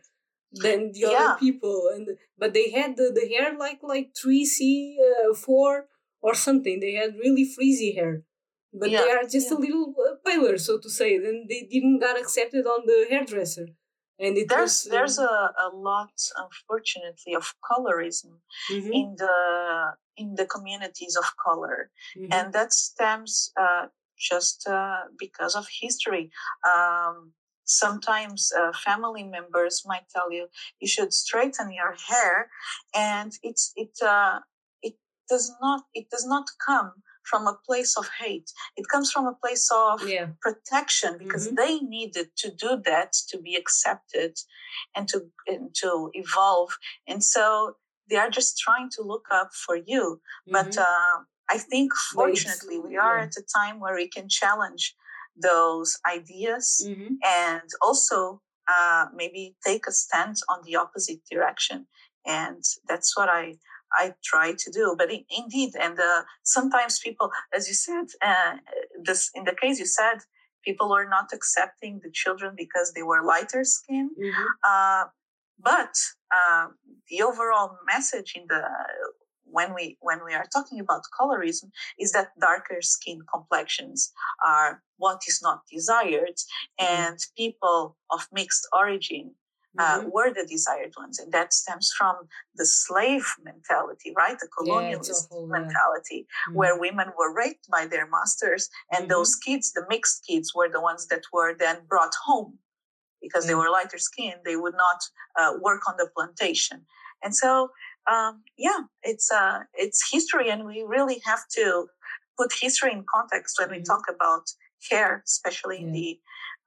than 0.53 0.93
the 0.93 1.01
Yeah. 1.03 1.11
other 1.19 1.39
people 1.39 1.91
and 1.95 2.09
but 2.39 2.55
they 2.55 2.71
had 2.71 2.97
the, 2.97 3.13
the 3.15 3.27
hair 3.33 3.57
like 3.57 3.81
like 3.83 4.15
3c 4.15 4.97
uh, 5.31 5.35
4 5.35 5.87
or 6.21 6.35
something 6.35 6.81
they 6.81 6.95
had 6.95 7.15
really 7.17 7.45
frizzy 7.45 7.93
hair 7.95 8.23
but 8.73 8.91
they 8.91 9.11
are 9.11 9.23
just 9.25 9.51
a 9.51 9.57
little 9.57 9.95
uh, 9.99 10.15
paler 10.27 10.59
so 10.59 10.79
to 10.79 10.91
say 10.91 11.19
then 11.19 11.47
they 11.49 11.63
didn't 11.71 12.01
got 12.01 12.19
accepted 12.19 12.67
on 12.67 12.81
the 12.87 13.07
hairdresser 13.11 13.69
and 14.21 14.37
it 14.37 14.49
There's 14.49 14.85
was 14.85 14.89
there's 14.91 15.19
a, 15.19 15.53
a 15.67 15.69
lot, 15.73 16.11
unfortunately, 16.37 17.35
of 17.37 17.55
colorism 17.71 18.41
Mhm, 18.71 18.91
in 18.93 19.15
the 19.17 19.37
in 20.17 20.35
the 20.35 20.47
communities 20.47 21.15
of 21.17 21.27
color. 21.37 21.91
mhm. 22.17 22.29
and 22.35 22.53
that 22.53 22.73
stems 22.73 23.53
uh, 23.57 23.87
just 24.31 24.67
uh, 24.67 25.03
because 25.19 25.55
of 25.55 25.67
history. 25.81 26.31
Um, 26.73 27.33
sometimes 27.65 28.51
uh, 28.59 28.73
family 28.73 29.23
members 29.23 29.85
might 29.87 30.09
tell 30.15 30.33
you 30.33 30.49
you 30.81 30.89
should 30.89 31.13
straighten 31.13 31.71
your 31.73 31.95
hair, 32.09 32.51
and 32.95 33.31
it's 33.43 33.73
it 33.77 33.95
uh, 34.03 34.41
it 34.41 34.58
does 35.29 35.53
not 35.61 35.81
it 35.95 36.07
does 36.11 36.27
not 36.27 36.47
come 36.67 36.93
from 37.31 37.47
a 37.47 37.59
place 37.67 37.95
of 37.99 38.09
hate. 38.21 38.51
It 38.77 38.87
comes 38.89 39.13
from 39.13 39.27
a 39.27 39.35
place 39.43 39.69
of 39.71 39.97
yeah 40.09 40.29
protection 40.41 41.19
because 41.19 41.49
Mhm. 41.49 41.57
they 41.61 41.75
needed 41.81 42.29
to 42.43 42.49
do 42.65 42.71
that 42.91 43.13
to 43.31 43.37
be 43.47 43.55
accepted 43.63 44.33
and 44.95 45.09
to 45.09 45.19
and 45.47 45.75
to 45.83 45.91
evolve 46.15 46.71
and 47.11 47.23
so 47.35 47.43
they 48.09 48.17
are 48.17 48.31
just 48.31 48.59
trying 48.59 48.89
to 48.97 49.03
look 49.03 49.27
up 49.41 49.51
for 49.65 49.77
you 49.93 50.05
but 50.57 50.71
mhm. 50.73 50.79
uh, 50.89 51.17
i 51.55 51.59
think 51.71 51.93
But 51.93 52.15
fortunately 52.15 52.79
we 52.89 52.97
are 53.07 53.19
yeah. 53.19 53.25
at 53.27 53.37
a 53.43 53.45
time 53.59 53.77
where 53.83 53.97
we 54.03 54.09
can 54.17 54.29
challenge 54.41 54.85
those 55.51 55.91
ideas 56.17 56.67
Mhm. 56.87 57.19
and 57.45 57.69
also 57.87 58.19
uh, 58.77 59.05
maybe 59.21 59.57
take 59.69 59.85
a 59.87 59.93
stand 59.93 60.37
on 60.53 60.59
the 60.67 60.77
opposite 60.77 61.23
direction 61.33 61.79
and 62.27 62.63
that's 62.89 63.11
what 63.17 63.29
i 63.41 63.45
i 63.93 64.15
try 64.25 64.53
to 64.53 64.71
do 64.71 64.95
but 64.99 65.11
in, 65.11 65.25
indeed 65.31 65.73
and 65.85 65.99
uh, 65.99 66.23
sometimes 66.43 66.99
people 66.99 67.31
as 67.55 67.69
you 67.69 67.75
said 67.75 68.07
uh, 68.23 68.55
this 69.03 69.31
in 69.35 69.45
the 69.45 69.55
case 69.63 69.79
you 69.79 69.87
said 69.87 70.19
people 70.65 70.93
are 70.93 71.09
not 71.09 71.29
accepting 71.33 72.01
the 72.03 72.11
children 72.11 72.55
because 72.57 72.93
they 72.93 73.03
were 73.03 73.23
lighter 73.25 73.65
skin 73.65 74.11
Mhm. 74.19 74.47
uh, 74.71 75.05
but 75.73 75.95
uh, 76.39 76.67
the 77.09 77.23
overall 77.23 77.71
message 77.87 78.31
in 78.39 78.45
the 78.49 78.63
when 79.51 79.75
we 79.75 79.97
when 80.01 80.21
we 80.27 80.35
are 80.35 80.47
talking 80.53 80.79
about 80.81 81.03
colorism 81.19 81.71
is 81.99 82.13
that 82.13 82.29
darker 82.41 82.81
skin 82.83 83.19
complexions 83.35 84.13
are 84.45 84.83
what 84.99 85.21
is 85.27 85.41
not 85.43 85.59
desired 85.73 86.37
and 86.79 87.19
people 87.37 87.97
of 88.11 88.21
mixed 88.33 88.65
origin 88.73 89.35
uh, 89.79 90.01
Mhm. 90.01 90.11
were 90.13 90.33
the 90.33 90.47
desired 90.47 90.93
ones 90.97 91.19
and 91.19 91.31
that 91.33 91.53
stems 91.53 91.93
from 91.97 92.17
the 92.55 92.67
slave 92.67 93.27
mentality 93.43 94.13
right 94.17 94.39
the 94.39 94.49
colonialist 94.59 95.29
yeah. 95.31 95.47
mentality 95.59 96.27
Mhm. 96.49 96.55
where 96.55 96.79
women 96.79 97.09
were 97.19 97.33
raped 97.33 97.69
by 97.71 97.87
their 97.87 98.07
masters 98.07 98.71
and 98.93 99.05
Mhm. 99.05 99.09
those 99.15 99.33
kids 99.37 99.73
the 99.73 99.85
mixed 99.89 100.25
kids 100.29 100.55
were 100.55 100.69
the 100.69 100.81
ones 100.81 101.07
that 101.09 101.25
were 101.33 101.53
then 101.55 101.85
brought 101.87 102.15
home 102.29 102.59
because 103.21 103.47
they 103.47 103.55
were 103.55 103.71
lighter 103.71 103.99
skinned 103.99 104.41
they 104.45 104.57
would 104.57 104.77
not 104.87 105.01
uh, 105.41 105.53
work 105.61 105.83
on 105.89 105.97
the 105.99 106.09
plantation 106.15 106.87
and 107.23 107.35
so 107.35 107.71
um, 108.13 108.43
yeah 108.57 108.81
it's 109.03 109.31
uh, 109.31 109.59
it's 109.75 110.01
history 110.11 110.49
and 110.51 110.65
we 110.65 110.83
really 110.97 111.21
have 111.31 111.43
to 111.59 111.65
put 112.39 112.51
history 112.67 112.93
in 112.93 113.05
context 113.17 113.53
when 113.61 113.71
we 113.71 113.79
Mhm. 113.81 113.85
talk 113.93 114.05
about 114.09 114.45
hair 114.91 115.23
especially 115.27 115.79
in 115.85 115.93
the 115.93 116.21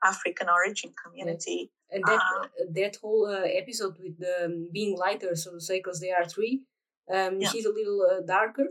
african 0.03 0.47
origin 0.49 0.93
community 1.03 1.71
and 1.91 2.03
that 2.05 2.21
uh, 2.39 2.47
that 2.79 2.95
whole 3.01 3.25
uh, 3.27 3.43
episode 3.61 3.95
with 4.03 4.17
the 4.19 4.45
um, 4.45 4.69
being 4.71 4.97
lighter, 4.97 5.35
so 5.35 5.51
to 5.53 5.61
say, 5.61 5.77
because 5.79 5.99
they 5.99 6.11
are 6.11 6.25
three. 6.25 6.63
Um, 7.09 7.33
Yeah. 7.41 7.49
she's 7.49 7.65
a 7.65 7.73
little 7.79 8.01
uh, 8.11 8.21
darker. 8.35 8.67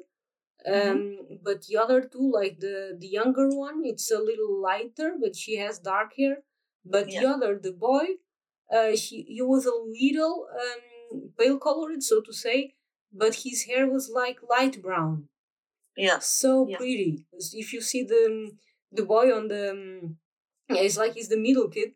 Mhm. 0.67 0.91
Um, 0.91 1.39
but 1.43 1.59
the 1.67 1.77
other 1.85 2.01
two, 2.13 2.27
like 2.41 2.61
the 2.61 2.77
the 3.03 3.09
younger 3.21 3.49
one, 3.67 3.79
it's 3.85 4.11
a 4.11 4.19
little 4.31 4.55
lighter, 4.71 5.11
but 5.23 5.35
she 5.43 5.57
has 5.57 5.79
dark 5.79 6.11
hair. 6.21 6.37
But 6.85 7.07
the 7.09 7.27
other, 7.35 7.59
the 7.59 7.73
boy, 7.89 8.07
uh, 8.77 8.93
he 9.05 9.17
he 9.37 9.43
was 9.43 9.65
a 9.67 9.77
little 10.01 10.49
um, 10.65 11.33
pale 11.39 11.59
colored, 11.59 12.03
so 12.03 12.21
to 12.21 12.33
say, 12.33 12.75
but 13.13 13.35
his 13.47 13.59
hair 13.65 13.85
was 13.97 14.11
like 14.23 14.39
light 14.55 14.77
brown 14.83 15.29
Yeah, 15.97 16.19
so 16.21 16.69
Yeah. 16.69 16.77
pretty. 16.79 17.25
If 17.63 17.73
you 17.75 17.81
see 17.81 18.03
the 18.05 18.23
the 18.93 19.05
boy 19.05 19.27
on 19.37 19.49
the, 19.49 19.71
um, 19.71 20.19
yeah, 20.69 20.83
it's 20.87 20.97
like 21.03 21.15
he's 21.15 21.29
the 21.29 21.37
middle 21.49 21.69
kid. 21.69 21.91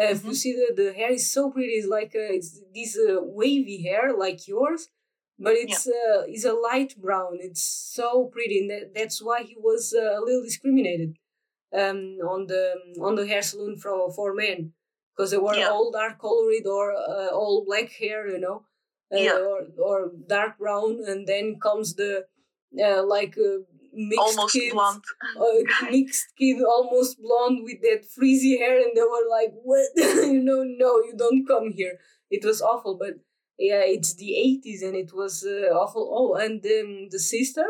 Uh, 0.00 0.14
Mhm. 0.14 0.34
see 0.34 0.52
the 0.76 0.92
hair 0.94 1.12
is 1.12 1.30
so 1.30 1.50
pretty. 1.50 1.74
It's 1.80 1.88
like 1.88 2.12
uh, 2.16 2.32
it's 2.36 2.60
this 2.74 2.96
uh, 2.98 3.20
wavy 3.22 3.82
hair 3.82 4.04
like 4.16 4.48
yours, 4.48 4.88
but 5.38 5.54
it's 5.54 5.86
uh, 5.86 6.22
it's 6.34 6.44
a 6.46 6.52
light 6.54 6.92
brown. 6.96 7.38
It's 7.40 7.62
so 7.62 8.26
pretty, 8.34 8.60
and 8.60 8.70
that, 8.70 8.94
that's 8.94 9.22
why 9.22 9.42
he 9.42 9.56
was 9.58 9.94
uh, 9.94 10.18
a 10.18 10.20
little 10.26 10.44
discriminated 10.44 11.10
um, 11.74 12.18
on 12.34 12.46
the 12.46 12.74
on 13.00 13.14
the 13.16 13.26
hair 13.26 13.42
salon 13.42 13.76
for 13.76 14.10
for 14.12 14.34
men 14.34 14.72
because 15.16 15.30
they 15.30 15.38
were 15.38 15.58
Yeah. 15.58 15.70
all 15.70 15.90
dark 15.90 16.18
colored 16.20 16.66
or 16.66 16.92
uh, 16.94 17.28
all 17.28 17.64
black 17.66 17.90
hair, 17.92 18.28
you 18.28 18.40
know, 18.40 18.64
uh, 19.12 19.18
Yeah. 19.26 19.38
or 19.38 19.58
or 19.78 20.12
dark 20.28 20.58
brown, 20.58 21.02
and 21.06 21.26
then 21.26 21.58
comes 21.60 21.94
the 21.94 22.26
uh, 22.82 23.02
like 23.04 23.36
uh, 23.38 23.60
mixed 24.08 24.38
almost 24.38 24.54
kids, 24.54 24.72
blonde 24.72 25.02
uh, 25.38 25.90
mixed 25.90 26.28
kid, 26.38 26.62
almost 26.62 27.20
blonde 27.20 27.60
with 27.64 27.80
that 27.82 28.04
frizzy 28.14 28.58
hair, 28.58 28.78
and 28.78 28.92
they 28.94 29.02
were 29.02 29.28
like, 29.30 29.52
"What? 29.62 29.86
you 29.96 30.42
know, 30.42 30.62
no, 30.64 30.98
you 31.06 31.14
don't 31.16 31.46
come 31.46 31.72
here." 31.72 31.98
It 32.30 32.44
was 32.44 32.62
awful, 32.62 32.96
but 32.96 33.14
yeah, 33.58 33.82
it's 33.84 34.14
the 34.14 34.36
eighties, 34.36 34.82
and 34.82 34.96
it 34.96 35.12
was 35.14 35.44
uh, 35.44 35.72
awful. 35.74 36.08
Oh, 36.12 36.34
and 36.34 36.64
um, 36.64 37.08
the 37.10 37.18
sister. 37.18 37.66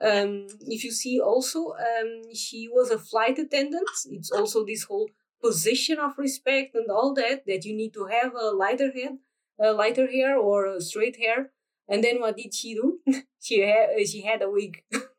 Um, 0.00 0.46
if 0.60 0.84
you 0.84 0.92
see 0.92 1.18
also, 1.18 1.72
um, 1.72 2.34
she 2.34 2.68
was 2.70 2.90
a 2.90 2.98
flight 2.98 3.38
attendant. 3.38 3.88
It's 4.10 4.30
also 4.30 4.64
this 4.64 4.84
whole 4.84 5.08
position 5.42 5.98
of 5.98 6.18
respect 6.18 6.74
and 6.74 6.90
all 6.90 7.14
that 7.14 7.46
that 7.46 7.64
you 7.64 7.74
need 7.74 7.94
to 7.94 8.06
have 8.06 8.34
a 8.34 8.50
lighter 8.50 8.90
head, 8.92 9.18
a 9.58 9.72
lighter 9.72 10.06
hair 10.10 10.36
or 10.36 10.66
a 10.66 10.80
straight 10.80 11.16
hair. 11.16 11.50
And 11.88 12.02
then 12.02 12.20
what 12.20 12.36
did 12.36 12.52
she 12.54 12.74
do? 12.74 13.00
she 13.40 13.60
had 13.60 14.06
she 14.06 14.22
had 14.22 14.42
a 14.42 14.50
wig. 14.50 14.82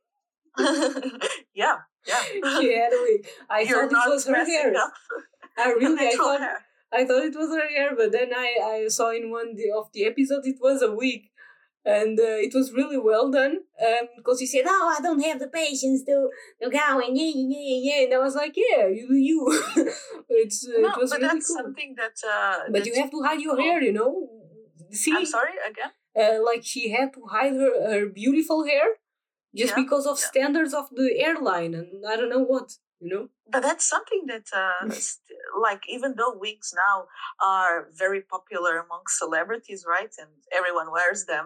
yeah 1.53 1.77
yeah 2.07 2.23
she 2.59 2.73
had 2.73 2.93
a 2.93 3.01
wig. 3.01 3.27
I 3.49 3.61
you're 3.61 3.89
thought 3.89 4.07
it 4.07 4.11
was 4.11 4.27
her 4.27 4.45
hair. 4.45 4.73
up 4.75 4.93
I 5.57 5.71
really, 5.71 6.07
I 6.13 6.15
thought, 6.15 6.39
hair. 6.39 6.57
I 6.93 7.05
thought 7.05 7.23
it 7.23 7.35
was 7.35 7.49
her 7.49 7.67
hair, 7.67 7.95
but 7.97 8.11
then 8.11 8.29
I, 8.33 8.83
I 8.83 8.87
saw 8.87 9.11
in 9.11 9.31
one 9.31 9.49
of 9.75 9.91
the 9.93 10.05
episodes 10.05 10.47
it 10.47 10.57
was 10.61 10.81
a 10.81 10.91
wig, 10.91 11.21
and 11.83 12.19
uh, 12.19 12.37
it 12.45 12.53
was 12.53 12.71
really 12.73 12.97
well 12.97 13.31
done. 13.31 13.57
Um, 13.81 14.07
because 14.15 14.39
he 14.39 14.45
said, 14.47 14.65
"Oh, 14.67 14.95
I 14.97 15.01
don't 15.01 15.21
have 15.21 15.39
the 15.39 15.47
patience 15.47 16.03
to 16.05 16.29
to 16.61 16.69
go 16.69 16.99
and 16.99 17.17
yeah, 17.17 17.31
yeah, 17.35 17.59
yeah, 17.59 17.79
yeah," 17.87 18.03
and 18.05 18.13
I 18.13 18.19
was 18.19 18.35
like, 18.35 18.53
"Yeah, 18.55 18.87
you, 18.87 19.07
you." 19.13 19.63
it's 20.29 20.67
uh, 20.67 20.81
no, 20.81 20.89
it 20.89 20.97
was 20.97 21.11
but 21.11 21.21
really 21.21 21.33
that's 21.33 21.47
cool. 21.47 21.57
something 21.57 21.95
that 21.97 22.17
uh 22.27 22.69
But 22.71 22.85
you 22.85 22.93
have 22.95 23.11
to 23.11 23.21
hide 23.23 23.41
your 23.41 23.55
cool. 23.55 23.63
hair, 23.65 23.81
you 23.81 23.93
know. 23.93 24.29
See, 24.91 25.11
i'm 25.13 25.25
sorry 25.25 25.51
again 25.69 25.91
uh, 26.17 26.39
like 26.45 26.63
she 26.63 26.89
had 26.91 27.11
to 27.13 27.21
hide 27.29 27.53
her 27.53 27.71
her 27.91 28.05
beautiful 28.07 28.65
hair 28.65 28.85
just 29.61 29.73
Yeah, 29.75 29.83
because 29.83 30.05
of 30.11 30.17
yeah. 30.19 30.27
standards 30.31 30.73
of 30.81 30.85
the 30.99 31.09
airline 31.27 31.73
and 31.79 31.89
I 32.11 32.15
don't 32.17 32.29
know 32.35 32.45
what, 32.53 32.67
you 33.01 33.09
know. 33.13 33.23
but 33.53 33.61
that's 33.67 33.87
something 33.95 34.23
that 34.31 34.47
uh, 34.63 34.83
like 35.67 35.83
even 35.95 36.11
though 36.17 36.33
wigs 36.45 36.69
now 36.85 36.97
are 37.53 37.75
very 38.03 38.21
popular 38.35 38.73
among 38.85 39.03
celebrities 39.23 39.81
right 39.95 40.13
and 40.23 40.31
everyone 40.59 40.89
wears 40.97 41.21
them 41.33 41.45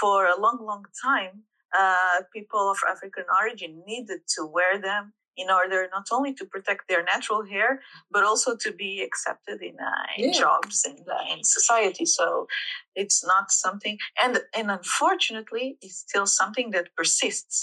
for 0.00 0.26
a 0.26 0.40
long 0.44 0.58
long 0.70 0.84
time 1.08 1.34
uh, 1.80 2.18
people 2.36 2.64
of 2.74 2.78
african 2.94 3.26
origin 3.40 3.72
needed 3.92 4.20
to 4.34 4.40
wear 4.56 4.72
them 4.90 5.04
in 5.36 5.50
order 5.50 5.88
not 5.92 6.06
only 6.12 6.32
to 6.34 6.44
protect 6.44 6.82
their 6.88 7.02
natural 7.02 7.42
hair 7.44 7.80
but 8.10 8.22
also 8.24 8.56
to 8.56 8.70
be 8.72 9.02
accepted 9.02 9.58
in, 9.62 9.76
uh, 9.80 10.06
in 10.16 10.32
Yeah. 10.32 10.38
jobs 10.44 10.84
and 10.88 11.00
uh, 11.08 11.32
in 11.32 11.40
society 11.42 12.06
so 12.06 12.46
it's 12.94 13.24
not 13.32 13.50
something 13.50 13.96
and 14.22 14.32
and 14.58 14.70
unfortunately 14.70 15.66
it's 15.84 15.98
still 16.08 16.26
something 16.40 16.70
that 16.76 16.86
persists 16.96 17.56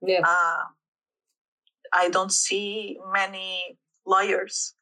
Yeah. 0.00 0.22
uh, 0.32 0.62
I 2.02 2.08
don't 2.10 2.32
see 2.32 2.98
many 3.12 3.78
lawyers 4.06 4.74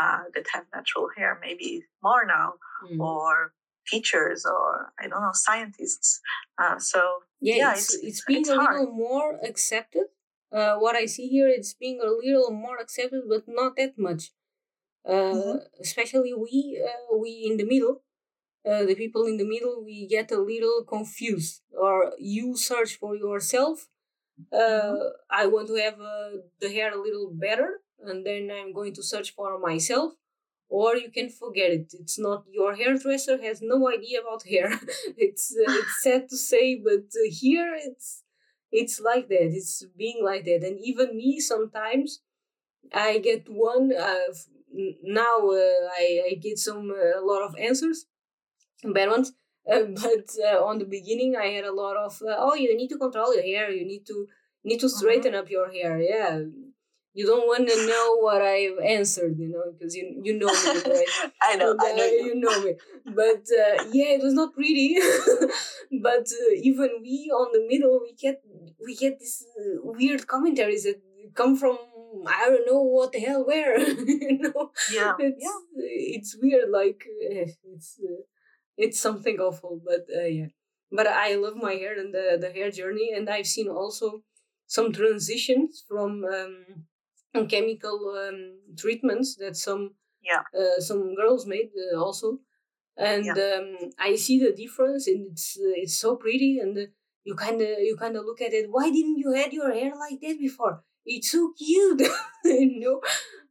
uh, 0.00 0.22
that 0.34 0.46
have 0.54 0.64
natural 0.74 1.08
hair, 1.16 1.38
maybe 1.46 1.70
more 2.02 2.24
now, 2.24 2.48
Mm. 2.84 3.00
or 3.00 3.52
teachers, 3.92 4.40
or 4.54 4.92
I 5.02 5.04
don't 5.08 5.22
know, 5.26 5.32
scientists. 5.48 6.20
Uh, 6.62 6.78
so 6.78 7.00
yeah, 7.40 7.56
yeah, 7.62 7.72
it's, 7.72 7.94
it's- 7.94 8.08
it's, 8.08 8.24
being 8.24 8.40
it's 8.40 8.48
a 8.50 8.56
hard. 8.56 8.80
little 8.80 8.94
more 8.94 9.38
accepted. 9.50 10.06
Uh, 10.52 10.76
what 10.78 10.96
I 10.96 11.06
see 11.06 11.28
here, 11.28 11.48
it's 11.48 11.74
being 11.74 12.00
a 12.00 12.10
little 12.10 12.50
more 12.50 12.78
accepted, 12.78 13.22
but 13.28 13.44
not 13.48 13.76
that 13.76 13.98
much. 13.98 14.32
Uh, 15.04 15.34
Mhm. 15.34 15.60
Especially 15.80 16.32
we, 16.34 16.80
uh, 16.90 17.16
we 17.22 17.30
in 17.50 17.56
the 17.58 17.64
middle, 17.72 17.96
uh, 18.68 18.84
the 18.90 18.96
people 18.96 19.24
in 19.26 19.36
the 19.38 19.44
middle, 19.54 19.76
we 19.84 20.06
get 20.06 20.32
a 20.32 20.38
little 20.52 20.84
confused. 20.84 21.62
Or 21.86 22.14
you 22.18 22.56
search 22.56 22.92
for 23.02 23.16
yourself. 23.16 23.88
Uh, 24.52 24.96
I 25.30 25.46
want 25.46 25.68
to 25.68 25.74
have 25.76 26.00
uh, 26.00 26.30
the 26.60 26.70
hair 26.72 26.92
a 26.92 27.00
little 27.02 27.30
better, 27.32 27.80
and 28.08 28.24
then 28.26 28.50
I'm 28.50 28.72
going 28.72 28.94
to 28.94 29.02
search 29.02 29.34
for 29.34 29.58
myself. 29.58 30.14
Or 30.68 30.96
you 30.96 31.10
can 31.10 31.28
forget 31.28 31.70
it. 31.70 31.94
It's 32.00 32.18
not 32.18 32.44
your 32.50 32.74
hairdresser 32.74 33.38
has 33.42 33.60
no 33.62 33.78
idea 33.90 34.20
about 34.22 34.42
hair. 34.44 34.70
it's 35.26 35.54
uh, 35.56 35.70
it's 35.80 36.02
sad 36.02 36.28
to 36.30 36.36
say, 36.36 36.76
but 36.76 37.06
uh, 37.22 37.28
here 37.30 37.74
it's 37.88 38.22
it's 38.72 39.00
like 39.00 39.28
that. 39.28 39.44
It's 39.54 39.84
being 39.96 40.22
like 40.24 40.44
that, 40.46 40.62
and 40.64 40.78
even 40.82 41.16
me 41.16 41.40
sometimes 41.40 42.20
I 42.94 43.18
get 43.18 43.48
one. 43.48 43.92
Uh, 43.92 44.32
now 45.02 45.38
uh, 45.50 45.88
I 46.02 46.22
I 46.30 46.34
get 46.40 46.58
some 46.58 46.90
uh, 46.90 47.20
a 47.20 47.24
lot 47.24 47.42
of 47.42 47.56
answers, 47.58 48.06
bad 48.84 49.10
ones. 49.10 49.32
Uh, 49.64 49.84
but 49.94 50.26
uh, 50.44 50.64
on 50.64 50.78
the 50.80 50.84
beginning, 50.84 51.36
I 51.36 51.46
had 51.46 51.64
a 51.64 51.72
lot 51.72 51.96
of 51.96 52.20
uh, 52.22 52.34
oh, 52.36 52.54
you 52.54 52.76
need 52.76 52.88
to 52.88 52.98
control 52.98 53.32
your 53.32 53.44
hair. 53.44 53.70
You 53.70 53.86
need 53.86 54.04
to 54.08 54.26
need 54.64 54.80
to 54.80 54.88
straighten 54.88 55.36
up 55.36 55.48
your 55.50 55.70
hair. 55.70 56.00
Yeah, 56.02 56.40
you 57.14 57.26
don't 57.26 57.46
want 57.46 57.68
to 57.68 57.86
know 57.86 58.16
what 58.16 58.42
I've 58.42 58.78
answered, 58.84 59.38
you 59.38 59.48
know, 59.48 59.62
because 59.72 59.94
you 59.94 60.20
you 60.24 60.38
know 60.38 60.48
me, 60.48 60.80
right? 60.96 61.06
I 61.42 61.56
know, 61.56 61.76
But, 61.78 61.86
I 61.86 61.92
know 61.92 62.04
you. 62.06 62.24
you 62.26 62.34
know 62.40 62.62
me. 62.64 62.74
But 63.06 63.44
uh, 63.62 63.84
yeah, 63.92 64.16
it 64.18 64.22
was 64.22 64.34
not 64.34 64.52
pretty. 64.54 64.96
but 66.02 66.26
uh, 66.26 66.54
even 66.62 66.90
we 67.00 67.30
on 67.32 67.52
the 67.52 67.66
middle, 67.68 68.00
we 68.02 68.14
get 68.14 68.42
we 68.84 68.96
get 68.96 69.18
these 69.18 69.44
uh, 69.58 69.80
weird 69.82 70.26
commentaries 70.26 70.84
that 70.84 71.00
come 71.34 71.56
from 71.56 71.78
I 72.26 72.44
don't 72.48 72.66
know 72.66 72.82
what 72.82 73.12
the 73.12 73.20
hell 73.20 73.44
where. 73.46 73.78
you 74.06 74.38
know, 74.38 74.70
Yeah, 74.90 75.14
it's 75.18 75.42
yeah. 75.44 75.60
it's 75.76 76.36
weird. 76.40 76.68
Like 76.70 77.04
eh, 77.30 77.46
it's 77.74 77.98
uh, 78.00 78.22
it's 78.76 79.00
something 79.00 79.38
awful. 79.40 79.80
But 79.84 80.06
uh, 80.14 80.24
yeah, 80.38 80.48
but 80.90 81.06
I 81.06 81.34
love 81.36 81.56
my 81.56 81.74
hair 81.74 81.98
and 81.98 82.12
the 82.14 82.38
the 82.40 82.52
hair 82.52 82.70
journey, 82.70 83.12
and 83.16 83.28
I've 83.30 83.46
seen 83.46 83.68
also 83.68 84.22
some 84.66 84.92
transitions 84.92 85.84
from 85.88 86.24
um, 86.24 86.86
chemical 87.48 87.98
um, 88.26 88.60
treatments 88.76 89.36
that 89.36 89.56
some 89.56 89.94
Yeah. 90.22 90.42
uh, 90.60 90.80
some 90.80 91.14
girls 91.16 91.46
made 91.46 91.70
uh, 91.84 91.98
also, 92.04 92.38
and 92.96 93.36
um, 93.38 93.66
I 93.98 94.16
see 94.16 94.38
the 94.38 94.52
difference, 94.52 95.08
and 95.08 95.32
it's 95.32 95.56
uh, 95.58 95.74
it's 95.82 95.98
so 95.98 96.16
pretty, 96.16 96.58
and 96.58 96.76
uh, 96.78 96.86
you 97.24 97.34
kind 97.34 97.60
of 97.60 97.68
you 97.88 97.96
kind 97.98 98.16
of 98.16 98.24
look 98.24 98.40
at 98.40 98.52
it. 98.52 98.66
Why 98.70 98.90
didn't 98.90 99.18
you 99.18 99.32
had 99.32 99.52
your 99.52 99.72
hair 99.72 99.92
like 99.98 100.20
that 100.22 100.38
before? 100.38 100.82
It's 101.04 101.30
so 101.30 101.52
cute, 101.58 102.00
you 102.44 102.80
know. 102.80 103.00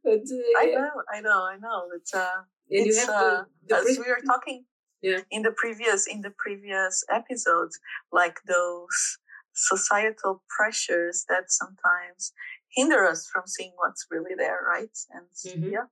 But, 0.04 0.20
uh, 0.20 0.58
I 0.58 0.66
know, 0.66 0.90
I 1.14 1.20
know, 1.20 1.40
I 1.52 1.56
know. 1.58 1.88
It's 1.96 2.14
uh, 2.14 2.42
it's 2.68 3.08
uh, 3.08 3.44
the, 3.68 3.74
the 3.74 3.76
as 3.76 3.98
we 3.98 4.08
were 4.08 4.20
talking 4.26 4.64
Yeah. 5.02 5.20
in 5.30 5.42
the 5.42 5.52
previous 5.52 6.06
in 6.06 6.20
the 6.22 6.32
previous 6.44 7.04
episodes, 7.10 7.78
like 8.10 8.38
those 8.46 9.18
societal 9.54 10.42
pressures 10.56 11.24
that 11.28 11.44
sometimes 11.50 12.32
hinder 12.74 13.04
us 13.06 13.28
from 13.32 13.44
seeing 13.46 13.72
what's 13.76 14.06
really 14.10 14.34
there, 14.36 14.60
right? 14.74 14.96
And 15.14 15.26
Mhm. 15.64 15.70
yeah, 15.76 15.86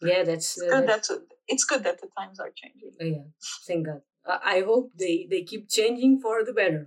yeah, 0.00 0.22
that's 0.24 0.56
it's 0.58 0.62
uh, 0.66 0.70
good 0.80 0.88
that's- 0.88 1.08
that 1.08 1.20
it's 1.48 1.64
good 1.64 1.84
that 1.84 2.00
the 2.00 2.08
times 2.18 2.38
are 2.40 2.52
changing. 2.54 2.92
uh, 3.00 3.04
yeah. 3.04 3.26
Thank 3.66 3.86
God. 3.86 4.02
I, 4.28 4.56
I 4.56 4.60
hope 4.62 4.92
they 4.98 5.26
they 5.30 5.42
keep 5.42 5.68
changing 5.68 6.20
for 6.20 6.44
the 6.44 6.52
better. 6.52 6.86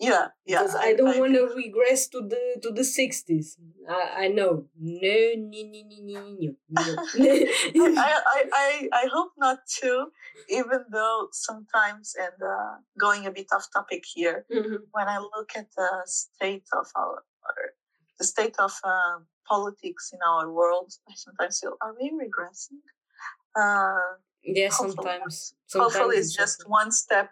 Yeah, 0.00 0.28
yeah. 0.46 0.62
because 0.62 0.74
I, 0.74 0.94
don't 0.94 1.18
want 1.20 1.34
to 1.34 1.46
regress 1.54 2.08
to 2.08 2.20
the 2.22 2.58
to 2.62 2.70
the 2.72 2.82
sixties. 2.82 3.56
I, 3.88 4.24
I 4.24 4.28
know. 4.28 4.66
No, 4.76 5.10
no, 5.36 5.62
no, 5.70 5.82
no, 6.00 6.56
no, 6.68 6.96
no. 7.14 7.94
I, 7.96 8.20
I, 8.34 8.44
I, 8.52 8.88
I 8.92 9.06
hope 9.12 9.32
not 9.38 9.58
too, 9.68 10.08
even 10.48 10.80
though 10.90 11.28
sometimes, 11.30 12.14
and 12.18 12.34
uh, 12.42 12.78
going 12.98 13.26
a 13.26 13.30
bit 13.30 13.46
off 13.54 13.66
topic 13.72 14.02
here, 14.14 14.44
Mhm. 14.50 14.78
when 14.90 15.06
I 15.06 15.18
look 15.18 15.50
at 15.54 15.68
the 15.76 16.02
state 16.06 16.66
of 16.72 16.86
our, 16.96 17.22
our 17.46 17.62
the 18.18 18.24
state 18.24 18.56
of 18.58 18.72
uh, 18.82 19.18
politics 19.48 20.10
in 20.12 20.18
our 20.26 20.50
world, 20.50 20.90
I 21.08 21.12
sometimes 21.14 21.60
feel, 21.60 21.76
are 21.80 21.94
we 22.00 22.10
regressing? 22.10 22.82
Uh, 23.54 24.18
yeah, 24.44 24.68
sometimes. 24.70 25.54
Sometimes 25.66 25.94
hopefully, 25.94 26.16
it's 26.16 26.34
just 26.34 26.64
one 26.66 26.90
step 26.90 27.30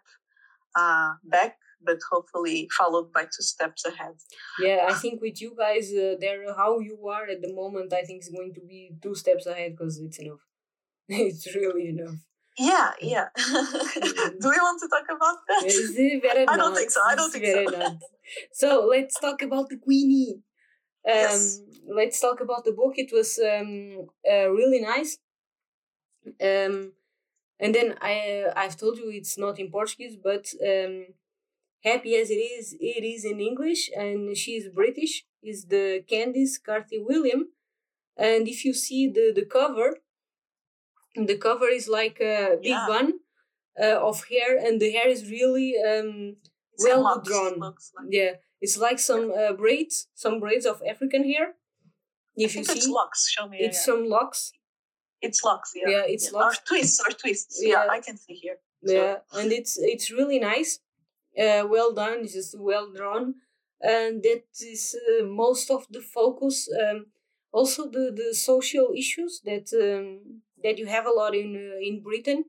uh, 0.76 1.12
back, 1.24 1.56
but 1.84 1.98
hopefully 2.10 2.68
followed 2.76 3.12
by 3.12 3.22
two 3.24 3.42
steps 3.42 3.84
ahead. 3.84 4.14
Yeah, 4.58 4.86
I 4.88 4.94
think 5.02 5.20
with 5.20 5.40
you 5.40 5.54
guys, 5.56 5.92
uh, 5.92 6.14
there, 6.20 6.42
how 6.54 6.78
you 6.80 7.06
are 7.08 7.26
at 7.28 7.42
the 7.42 7.52
moment, 7.52 7.92
I 7.92 8.02
think 8.02 8.22
is 8.22 8.28
going 8.28 8.54
to 8.54 8.60
be 8.60 8.92
two 9.02 9.14
steps 9.14 9.46
ahead 9.46 9.72
because 9.72 9.98
it's 9.98 10.18
enough. 10.18 10.40
it's 11.08 11.54
really 11.54 11.88
enough. 11.88 12.16
Yeah, 12.58 12.90
yeah. 13.00 13.28
Do 13.36 14.48
we 14.48 14.58
want 14.58 14.80
to 14.82 14.88
talk 14.88 15.06
about 15.08 15.38
that? 15.48 16.46
I 16.48 16.56
don't 16.56 16.74
think 16.74 16.90
so, 16.90 17.00
I 17.06 17.14
don't 17.14 17.32
think 17.32 17.46
so. 17.46 17.78
not. 17.78 17.96
So 18.52 18.86
let's 18.90 19.18
talk 19.18 19.42
about 19.42 19.68
the 19.68 19.76
Queenie. 19.76 20.42
Um, 21.08 21.14
Yes. 21.14 21.60
Let's 21.88 22.20
talk 22.20 22.40
about 22.40 22.64
the 22.64 22.72
book. 22.72 22.94
It 22.96 23.10
was 23.12 23.38
um, 23.38 24.08
uh, 24.30 24.50
really 24.50 24.80
nice. 24.80 25.18
Um, 26.40 26.92
and 27.60 27.74
then 27.74 27.88
I 28.00 28.46
I've 28.56 28.76
told 28.82 28.98
you 28.98 29.10
it's 29.10 29.36
not 29.38 29.58
in 29.58 29.70
Portuguese, 29.70 30.16
but 30.30 30.44
um, 30.72 30.94
happy 31.84 32.12
as 32.16 32.30
it 32.30 32.42
is, 32.58 32.76
it 32.80 33.04
is 33.14 33.24
in 33.24 33.40
English, 33.40 33.82
and 33.96 34.36
she's 34.36 34.68
British. 34.68 35.14
Is 35.42 35.60
the 35.74 36.04
Candice 36.10 36.56
Carty 36.62 36.98
William, 37.08 37.42
and 38.16 38.46
if 38.46 38.58
you 38.66 38.74
see 38.74 39.02
the 39.16 39.26
the 39.34 39.46
cover, 39.58 39.88
the 41.16 41.36
cover 41.36 41.68
is 41.68 41.88
like 41.88 42.20
a 42.20 42.56
big 42.62 42.70
Yeah. 42.72 42.86
bun 42.88 43.06
uh, 43.80 43.98
of 44.08 44.24
hair, 44.28 44.56
and 44.58 44.80
the 44.80 44.90
hair 44.92 45.08
is 45.08 45.30
really 45.30 45.74
um, 45.90 46.36
well 46.84 47.02
locks, 47.02 47.28
drawn. 47.28 47.58
like. 47.60 47.74
Yeah, 48.10 48.32
it's 48.60 48.76
like 48.78 48.98
some 48.98 49.32
uh, 49.32 49.52
braids, 49.54 50.08
some 50.14 50.40
braids 50.40 50.66
of 50.66 50.82
African 50.86 51.24
hair. 51.24 51.54
If 52.36 52.54
you 52.54 52.60
it's 52.62 52.84
see, 52.84 52.92
locks. 52.92 53.28
Show 53.30 53.48
me. 53.48 53.58
it's 53.60 53.78
yeah. 53.78 53.84
some 53.92 54.04
locks. 54.08 54.52
It's 55.22 55.42
locks. 55.44 55.72
Yeah. 55.74 55.88
Yeah, 55.90 56.02
it's 56.06 56.26
yeah. 56.32 56.38
locks. 56.38 56.58
Or 56.58 56.62
twists. 56.68 57.00
Or 57.00 57.12
twists. 57.12 57.60
Yeah, 57.62 57.84
Yeah. 57.84 57.90
I 57.90 58.00
can 58.00 58.16
see 58.16 58.34
here. 58.34 58.58
So- 58.86 58.94
Yeah, 58.94 59.16
and 59.38 59.52
it's 59.52 59.78
it's 59.78 60.10
really 60.10 60.38
nice. 60.38 60.80
Uh, 61.38 61.64
well 61.68 61.92
done. 61.92 62.20
It's 62.24 62.32
just 62.34 62.54
well 62.58 62.86
drawn, 62.96 63.34
and 63.80 64.22
that 64.22 64.44
is 64.60 64.96
uh, 65.08 65.24
most 65.26 65.70
of 65.70 65.86
the 65.90 66.00
focus. 66.00 66.68
Um, 66.82 67.06
also 67.52 67.88
the 67.90 68.04
the 68.20 68.34
social 68.34 68.86
issues 68.96 69.40
that 69.44 69.66
um, 69.86 70.42
that 70.64 70.78
you 70.78 70.86
have 70.86 71.06
a 71.06 71.10
lot 71.20 71.34
in 71.34 71.50
uh, 71.56 71.78
in 71.88 72.02
Britain. 72.02 72.44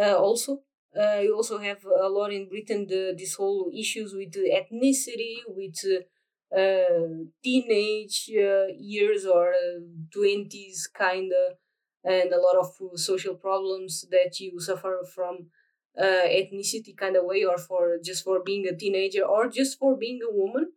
Uh, 0.00 0.14
also, 0.16 0.62
uh, 0.98 1.20
you 1.20 1.34
also 1.36 1.58
have 1.58 1.84
a 1.84 2.08
lot 2.08 2.32
in 2.32 2.48
Britain. 2.48 2.86
The 2.88 3.14
this 3.16 3.34
whole 3.34 3.70
issues 3.74 4.14
with 4.14 4.32
the 4.32 4.46
ethnicity, 4.60 5.34
with 5.48 5.78
uh, 5.84 6.58
uh, 6.60 7.24
teenage 7.42 8.30
uh, 8.34 8.66
years 8.78 9.26
or 9.26 9.52
twenties, 10.12 10.88
kind 10.92 11.32
of, 11.32 11.56
and 12.04 12.32
a 12.32 12.40
lot 12.40 12.56
of 12.56 12.68
uh, 12.82 12.96
social 12.96 13.34
problems 13.34 14.06
that 14.10 14.40
you 14.40 14.58
suffer 14.60 15.02
from 15.14 15.50
uh, 15.98 16.26
ethnicity 16.38 16.96
kind 16.96 17.16
of 17.16 17.24
way, 17.24 17.44
or 17.44 17.58
for 17.58 17.98
just 18.02 18.24
for 18.24 18.42
being 18.42 18.66
a 18.66 18.76
teenager, 18.76 19.24
or 19.24 19.48
just 19.48 19.78
for 19.78 19.96
being 19.96 20.20
a 20.22 20.32
woman. 20.32 20.72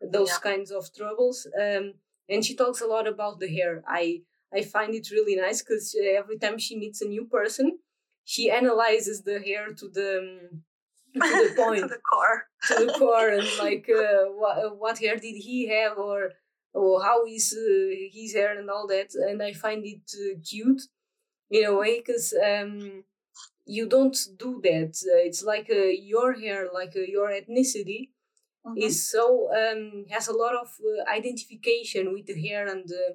Those 0.00 0.30
Yeah. 0.30 0.38
kinds 0.50 0.70
of 0.70 0.92
troubles. 0.94 1.46
Um, 1.60 1.94
and 2.28 2.44
she 2.44 2.54
talks 2.54 2.80
a 2.80 2.86
lot 2.86 3.06
about 3.08 3.40
the 3.40 3.48
hair. 3.48 3.82
I 3.86 4.22
I 4.52 4.62
find 4.62 4.94
it 4.94 5.10
really 5.10 5.36
nice 5.36 5.62
because 5.62 5.94
every 6.20 6.38
time 6.38 6.58
she 6.58 6.76
meets 6.76 7.00
a 7.02 7.08
new 7.08 7.24
person, 7.26 7.78
she 8.24 8.50
analyzes 8.50 9.22
the 9.22 9.40
hair 9.40 9.72
to 9.74 9.88
the 9.88 10.10
um, 10.18 10.64
to 11.14 11.36
the 11.42 11.54
point, 11.56 11.82
to 11.82 11.88
the 11.88 12.00
core, 12.10 12.38
to 12.68 12.74
the 12.86 12.92
core, 12.98 13.28
and 13.28 13.48
like 13.64 13.88
uh, 13.88 14.24
what 14.40 14.78
what 14.78 14.98
hair 14.98 15.16
did 15.16 15.36
he 15.36 15.68
have, 15.68 15.98
or 15.98 16.32
or 16.78 17.02
how 17.02 17.18
is 17.26 17.46
uh, 17.56 17.94
his 18.16 18.34
hair 18.34 18.58
and 18.58 18.68
all 18.70 18.86
that, 18.88 19.10
and 19.14 19.42
I 19.42 19.52
find 19.52 19.82
it 19.94 20.06
uh, 20.24 20.38
cute 20.50 20.82
in 21.50 21.64
a 21.64 21.74
way 21.76 21.94
because 22.00 22.34
um, 22.50 23.04
you 23.66 23.88
don't 23.88 24.16
do 24.38 24.60
that. 24.64 24.94
Uh, 25.12 25.20
it's 25.28 25.42
like 25.44 25.68
uh, 25.70 25.90
your 26.14 26.34
hair, 26.34 26.68
like 26.72 26.94
uh, 26.96 27.00
your 27.16 27.28
ethnicity, 27.40 28.02
Mhm. 28.66 28.78
is 28.86 28.96
so 29.10 29.24
um, 29.60 30.06
has 30.10 30.28
a 30.28 30.38
lot 30.44 30.54
of 30.62 30.68
uh, 30.90 31.10
identification 31.18 32.04
with 32.14 32.26
the 32.26 32.38
hair 32.48 32.66
and 32.74 32.86
uh, 32.92 33.14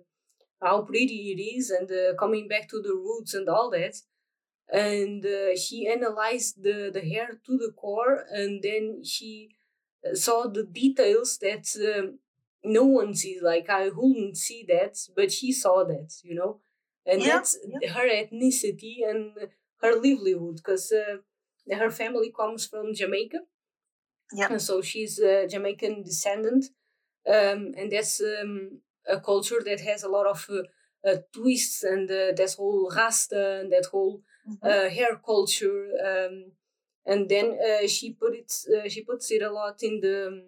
how 0.61 0.81
pretty 0.83 1.19
it 1.33 1.41
is, 1.57 1.69
and 1.71 1.89
uh, 1.91 2.15
coming 2.23 2.47
back 2.47 2.69
to 2.69 2.81
the 2.81 2.93
roots 3.07 3.33
and 3.33 3.49
all 3.49 3.69
that. 3.71 3.95
And 4.71 5.25
uh, 5.25 5.55
she 5.57 5.87
analyzed 5.87 6.63
the 6.63 6.89
the 6.93 7.01
hair 7.01 7.27
to 7.45 7.57
the 7.57 7.71
core, 7.83 8.25
and 8.31 8.61
then 8.63 9.03
she 9.03 9.49
saw 10.13 10.47
the 10.47 10.63
details 10.63 11.37
that 11.39 11.65
um, 11.91 12.19
no 12.63 12.83
one 12.85 13.13
sees. 13.15 13.41
Like 13.41 13.69
I 13.69 13.89
wouldn't 13.89 14.37
see 14.37 14.65
that, 14.69 14.97
but 15.15 15.31
she 15.31 15.51
saw 15.51 15.83
that, 15.85 16.13
you 16.23 16.35
know, 16.35 16.61
and 17.05 17.21
Yeah, 17.21 17.33
that's 17.39 17.57
her 17.95 18.07
ethnicity 18.09 18.97
and 19.07 19.33
her 19.81 19.95
livelihood, 19.95 20.57
because 20.57 20.91
uh, 20.91 21.17
her 21.75 21.91
family 21.91 22.31
comes 22.35 22.67
from 22.67 22.93
Jamaica. 22.93 23.39
Yeah. 24.31 24.47
And 24.51 24.61
so 24.61 24.81
she's 24.81 25.19
a 25.19 25.47
Jamaican 25.47 26.03
descendant, 26.03 26.65
um, 27.27 27.73
and 27.77 27.91
that's 27.91 28.21
um, 28.21 28.81
a 29.07 29.19
culture 29.19 29.61
that 29.65 29.81
has 29.81 30.03
a 30.03 30.09
lot 30.09 30.27
of 30.27 30.47
uh, 30.49 30.63
uh, 31.09 31.17
twists 31.33 31.83
and 31.83 32.09
uh, 32.09 32.31
that 32.35 32.55
whole 32.57 32.89
rasta 32.95 33.59
and 33.61 33.71
that 33.71 33.87
whole 33.91 34.23
Mhm. 34.47 34.59
uh, 34.69 34.89
hair 34.89 35.17
culture. 35.25 35.81
Um, 36.09 36.53
and 37.05 37.29
then 37.29 37.57
uh, 37.69 37.87
she 37.87 38.13
put 38.13 38.33
it, 38.35 38.51
uh, 38.75 38.89
she 38.89 39.03
puts 39.03 39.31
it 39.31 39.41
a 39.41 39.51
lot 39.51 39.83
in 39.83 39.99
the 40.01 40.27
um, 40.27 40.43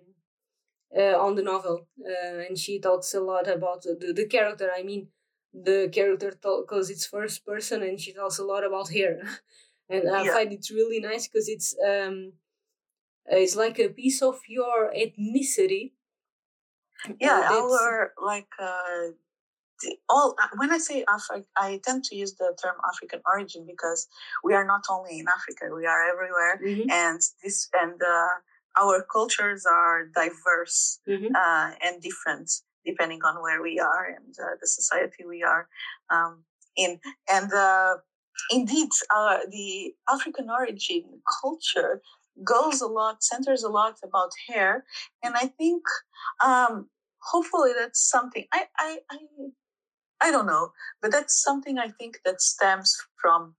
uh, 0.97 1.17
on 1.19 1.35
the 1.35 1.43
novel, 1.43 1.87
uh, 2.05 2.37
and 2.47 2.57
she 2.57 2.79
talks 2.79 3.13
a 3.13 3.19
lot 3.21 3.47
about 3.47 3.83
the, 3.83 4.13
the 4.15 4.25
character. 4.27 4.71
I 4.75 4.83
mean, 4.83 5.09
the 5.53 5.89
character 5.91 6.31
because 6.41 6.89
it's 6.89 7.05
first 7.05 7.45
person, 7.45 7.83
and 7.83 7.99
she 7.99 8.13
talks 8.13 8.39
a 8.39 8.43
lot 8.45 8.63
about 8.65 8.89
her, 8.93 9.21
and 9.89 10.09
I 10.09 10.23
Yeah. 10.25 10.33
find 10.33 10.53
it 10.53 10.69
really 10.71 10.99
nice 10.99 11.27
because 11.27 11.49
it's 11.49 11.75
um, 11.85 12.33
it's 13.27 13.55
like 13.55 13.79
a 13.79 13.89
piece 13.89 14.21
of 14.21 14.41
your 14.47 14.91
ethnicity. 14.93 15.93
yeah 17.19 17.47
uh, 17.49 17.53
our 17.61 18.13
like 18.23 18.47
uh 18.59 19.11
the, 19.81 19.97
all 20.09 20.35
uh, 20.41 20.47
when 20.57 20.71
i 20.71 20.77
say 20.77 21.03
africa 21.09 21.45
i 21.57 21.79
tend 21.83 22.03
to 22.03 22.15
use 22.15 22.35
the 22.35 22.55
term 22.63 22.75
african 22.89 23.21
origin 23.25 23.65
because 23.67 24.07
we 24.43 24.53
are 24.53 24.65
not 24.65 24.83
only 24.89 25.19
in 25.19 25.27
africa 25.27 25.73
we 25.75 25.85
are 25.85 26.03
everywhere 26.13 26.59
Mhm, 26.63 26.89
and 26.91 27.21
this 27.43 27.69
and 27.73 28.01
uh, 28.01 28.29
our 28.79 29.05
cultures 29.11 29.65
are 29.65 30.05
diverse 30.05 30.99
mhm, 31.07 31.31
uh, 31.35 31.71
and 31.83 32.01
different 32.01 32.51
depending 32.85 33.21
on 33.23 33.41
where 33.41 33.61
we 33.61 33.79
are 33.79 34.05
and 34.05 34.35
uh, 34.39 34.55
the 34.61 34.67
society 34.67 35.25
we 35.27 35.43
are 35.43 35.67
um, 36.09 36.43
in. 36.77 36.99
And 37.29 37.51
uh, 37.51 37.95
indeed 38.51 38.89
the 39.49 39.93
african 40.09 40.49
origin 40.49 41.03
culture 41.41 42.01
goes 42.43 42.81
a 42.81 42.87
lot 42.87 43.23
centers 43.23 43.63
a 43.63 43.69
lot 43.69 43.95
about 44.03 44.31
hair. 44.47 44.83
And 45.23 45.35
i 45.35 45.47
think 45.47 45.83
um, 46.43 46.89
hopefully 47.19 47.71
that's 47.77 48.01
something 48.09 48.45
I, 48.53 48.65
I 48.77 48.97
i 49.11 49.17
i 50.21 50.31
don't 50.31 50.45
know 50.45 50.71
but 51.01 51.11
that's 51.11 51.41
something 51.41 51.77
i 51.77 51.89
think 51.89 52.19
that 52.25 52.41
stems 52.41 52.95
from 53.21 53.55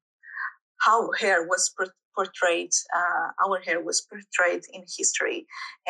how 0.78 1.10
hair 1.12 1.46
was 1.46 1.72
portrayed 2.16 2.70
uh, 2.96 3.28
our 3.44 3.60
hair 3.60 3.80
was 3.80 4.00
portrayed 4.00 4.62
in 4.72 4.82
history. 4.98 5.46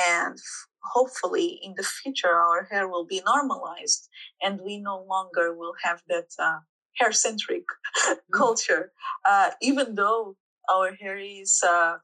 And 0.08 0.38
hopefully 0.82 1.60
in 1.62 1.74
the 1.76 1.82
future 1.82 2.34
our 2.34 2.64
hair 2.70 2.88
will 2.88 3.06
be 3.06 3.22
normalized 3.24 4.08
and 4.42 4.60
we 4.60 4.78
no 4.78 5.04
longer 5.08 5.54
will 5.54 5.74
have 5.82 6.02
that 6.08 6.28
uh, 6.38 6.58
hair 6.96 7.12
centric 7.12 7.64
culture. 8.32 8.92
Uh, 9.24 9.50
even 9.60 9.94
though 9.94 10.36
our 10.70 10.94
hair 10.94 11.18
is 11.18 11.62
uh, 11.66 11.96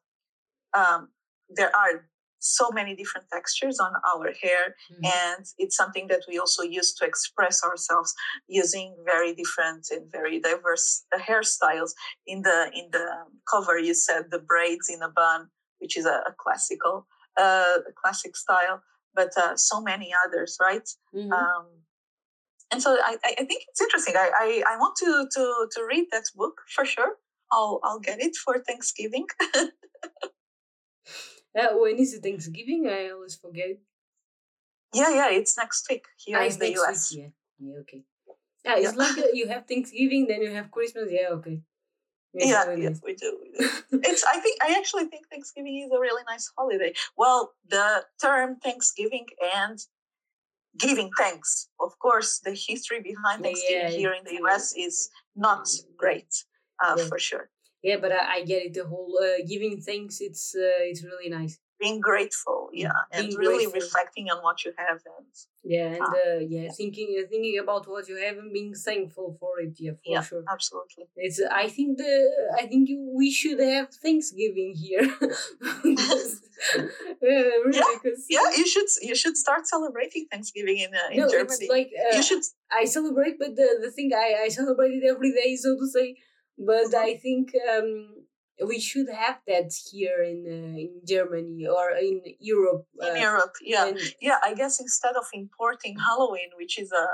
um, 0.75 1.09
there 1.49 1.75
are 1.77 2.07
so 2.43 2.71
many 2.73 2.95
different 2.97 3.27
textures 3.33 3.79
on 3.79 3.93
our 4.13 4.33
hair 4.43 4.75
mhm. 4.93 5.07
and 5.25 5.45
it's 5.59 5.77
something 5.77 6.09
that 6.09 6.23
we 6.29 6.39
also 6.39 6.63
use 6.63 6.93
to 6.93 7.05
express 7.05 7.63
ourselves 7.63 8.13
using 8.49 8.97
very 9.05 9.33
different 9.33 9.87
and 9.93 10.11
very 10.11 10.41
diverse 10.41 11.05
uh, 11.15 11.19
hairstyles. 11.19 11.93
In 12.27 12.43
the 12.43 12.59
in 12.75 12.87
the 12.91 13.07
cover 13.53 13.79
you 13.79 13.95
said 13.95 14.23
the 14.31 14.41
braids 14.41 14.89
in 14.95 15.01
a 15.03 15.09
bun 15.09 15.41
which 15.79 15.97
is 15.97 16.05
a, 16.05 16.17
a 16.31 16.35
classical 16.43 17.07
uh, 17.39 17.79
a 17.91 17.93
classic 18.03 18.37
style 18.37 18.83
but 19.15 19.31
uh, 19.37 19.55
so 19.57 19.81
many 19.81 20.09
others 20.25 20.59
right? 20.61 20.89
Mhm. 21.15 21.33
um, 21.33 21.67
and 22.73 22.83
so 22.83 22.91
I, 23.11 23.17
I 23.29 23.31
I 23.41 23.45
think 23.49 23.61
it's 23.69 23.83
interesting. 23.87 24.15
I, 24.17 24.29
I, 24.45 24.49
I 24.73 24.77
want 24.83 24.95
to, 25.03 25.11
to 25.35 25.45
to 25.75 25.81
read 25.93 26.07
that 26.11 26.25
book 26.35 26.55
for 26.75 26.85
sure. 26.85 27.13
I'll 27.53 27.81
I'll 27.85 28.01
get 28.01 28.19
it 28.21 28.35
for 28.45 28.55
Thanksgiving 28.59 29.27
Uh, 31.59 31.69
when 31.75 31.99
is 31.99 32.15
it 32.15 32.23
Thanksgiving? 32.23 32.89
I 32.89 33.11
always 33.11 33.37
forget. 33.37 33.77
yeah 34.95 35.11
yeah 35.19 35.31
it's 35.31 35.57
next 35.57 35.87
week 35.91 36.07
here 36.25 36.39
Ah, 36.39 36.45
in 36.45 36.59
the 36.59 36.71
US 36.81 37.11
week. 37.13 37.21
Yeah, 37.21 37.31
yeah, 37.67 37.81
okay. 37.83 38.03
Yeah, 38.65 38.77
it's 38.77 38.95
Yeah. 38.97 39.03
like 39.05 39.19
uh, 39.19 39.33
you 39.33 39.49
have 39.49 39.67
Thanksgiving, 39.67 40.27
then 40.29 40.41
you 40.43 40.51
have 40.59 40.71
Christmas. 40.71 41.09
Yeah, 41.11 41.31
okay. 41.39 41.57
It's 42.35 42.51
yeah, 42.51 42.65
really 42.65 42.83
yeah 42.83 42.89
nice. 42.91 43.01
we 43.05 43.15
do, 43.15 43.31
we 43.43 43.49
do. 43.59 43.65
it's 44.09 44.25
i 44.35 44.37
think 44.45 44.57
i 44.67 44.71
actually 44.81 45.07
think 45.13 45.23
thanksgiving 45.29 45.75
is 45.85 45.91
a 45.93 46.01
really 46.07 46.25
nice 46.33 46.47
holiday 46.57 46.93
well 47.23 47.41
the 47.75 47.89
term 48.25 48.49
thanksgiving 48.67 49.27
and 49.61 49.77
giving 50.85 51.11
thanks 51.23 51.51
of 51.87 51.93
course 52.05 52.31
the 52.47 52.55
history 52.69 53.01
behind 53.11 53.37
Yeah, 53.39 53.45
thanksgiving 53.47 53.91
yeah, 53.93 54.01
here 54.03 54.15
in 54.19 54.25
the 54.25 54.37
us 54.55 54.67
is 54.87 54.97
not 55.47 55.65
great 56.03 56.33
uh, 56.83 56.95
Yeah. 56.97 57.05
for 57.11 57.19
sure 57.29 57.47
Yeah, 57.83 57.97
but 58.01 58.13
I, 58.13 58.23
I 58.37 58.45
get 58.45 58.63
it. 58.67 58.75
The 58.75 58.85
whole 58.87 59.19
uh, 59.23 59.45
giving 59.53 59.81
thanks, 59.81 60.21
it's 60.21 60.55
uh, 60.55 60.83
it's 60.91 61.03
really 61.11 61.31
nice. 61.41 61.55
being 61.87 62.01
grateful 62.13 62.61
yeah 62.83 62.99
and 63.11 63.21
Being 63.27 63.39
really 63.43 63.65
grateful. 63.67 63.81
reflecting 63.83 64.27
on 64.33 64.39
what 64.47 64.59
you 64.65 64.73
have 64.85 64.99
and 65.17 65.27
Yeah, 65.75 65.89
and 65.97 66.05
Ah, 66.09 66.21
uh, 66.27 66.39
yeah, 66.55 66.69
thinking 66.81 67.09
uh, 67.19 67.25
thinking 67.33 67.57
about 67.65 67.85
what 67.93 68.05
you 68.11 68.17
have 68.25 68.37
and 68.43 68.51
being 68.59 68.73
thankful 68.89 69.29
for 69.41 69.53
it. 69.65 69.75
Yeah, 69.87 69.97
for 70.05 70.13
Yeah. 70.15 70.23
sure. 70.29 70.45
absolutely 70.57 71.05
It's. 71.27 71.39
I 71.65 71.67
think 71.77 71.89
the. 72.03 72.13
I 72.63 72.65
think 72.71 72.83
you, 72.93 72.99
we 73.21 73.29
should 73.39 73.61
have 73.73 73.89
Thanksgiving 74.07 74.71
here. 74.85 75.07
yeah, 77.23 77.51
really, 77.69 77.97
'cause- 78.03 78.27
yeah 78.37 78.49
you 78.59 78.67
should 78.73 78.91
you 79.09 79.15
should 79.23 79.37
start 79.45 79.63
celebrating 79.75 80.23
thanksgiving 80.33 80.79
in 80.87 80.91
uh, 81.03 81.09
in 81.15 81.19
no, 81.23 81.29
germany 81.35 81.67
like 81.77 81.91
uh, 82.03 82.17
you 82.17 82.23
should 82.29 82.45
I 82.81 82.85
celebrate, 82.97 83.35
but 83.43 83.53
the, 83.61 83.69
the 83.85 83.91
thing 83.97 84.09
I, 84.27 84.29
I 84.45 84.49
celebrate 84.49 84.95
it 84.99 85.05
every 85.15 85.33
day, 85.41 85.51
so 85.65 85.71
to 85.83 85.87
say. 85.97 86.09
But 86.59 86.87
Mhm. 86.93 87.05
I 87.09 87.17
think 87.17 87.53
um, 87.69 87.89
we 88.67 88.79
should 88.79 89.09
have 89.09 89.39
that 89.47 89.71
here 89.91 90.23
in 90.23 90.41
uh, 90.47 90.77
in 90.85 90.93
Germany 91.07 91.67
or 91.67 91.91
in 92.07 92.23
Europe. 92.39 92.87
in 93.01 93.17
uh, 93.17 93.21
europe 93.29 93.55
yeah 93.75 93.87
and 93.89 93.99
yeah 94.21 94.39
i 94.49 94.53
guess 94.61 94.75
instead 94.87 95.15
of 95.17 95.27
importing 95.43 95.95
halloween 96.09 96.51
which 96.61 96.75
is 96.83 96.91
a 97.05 97.07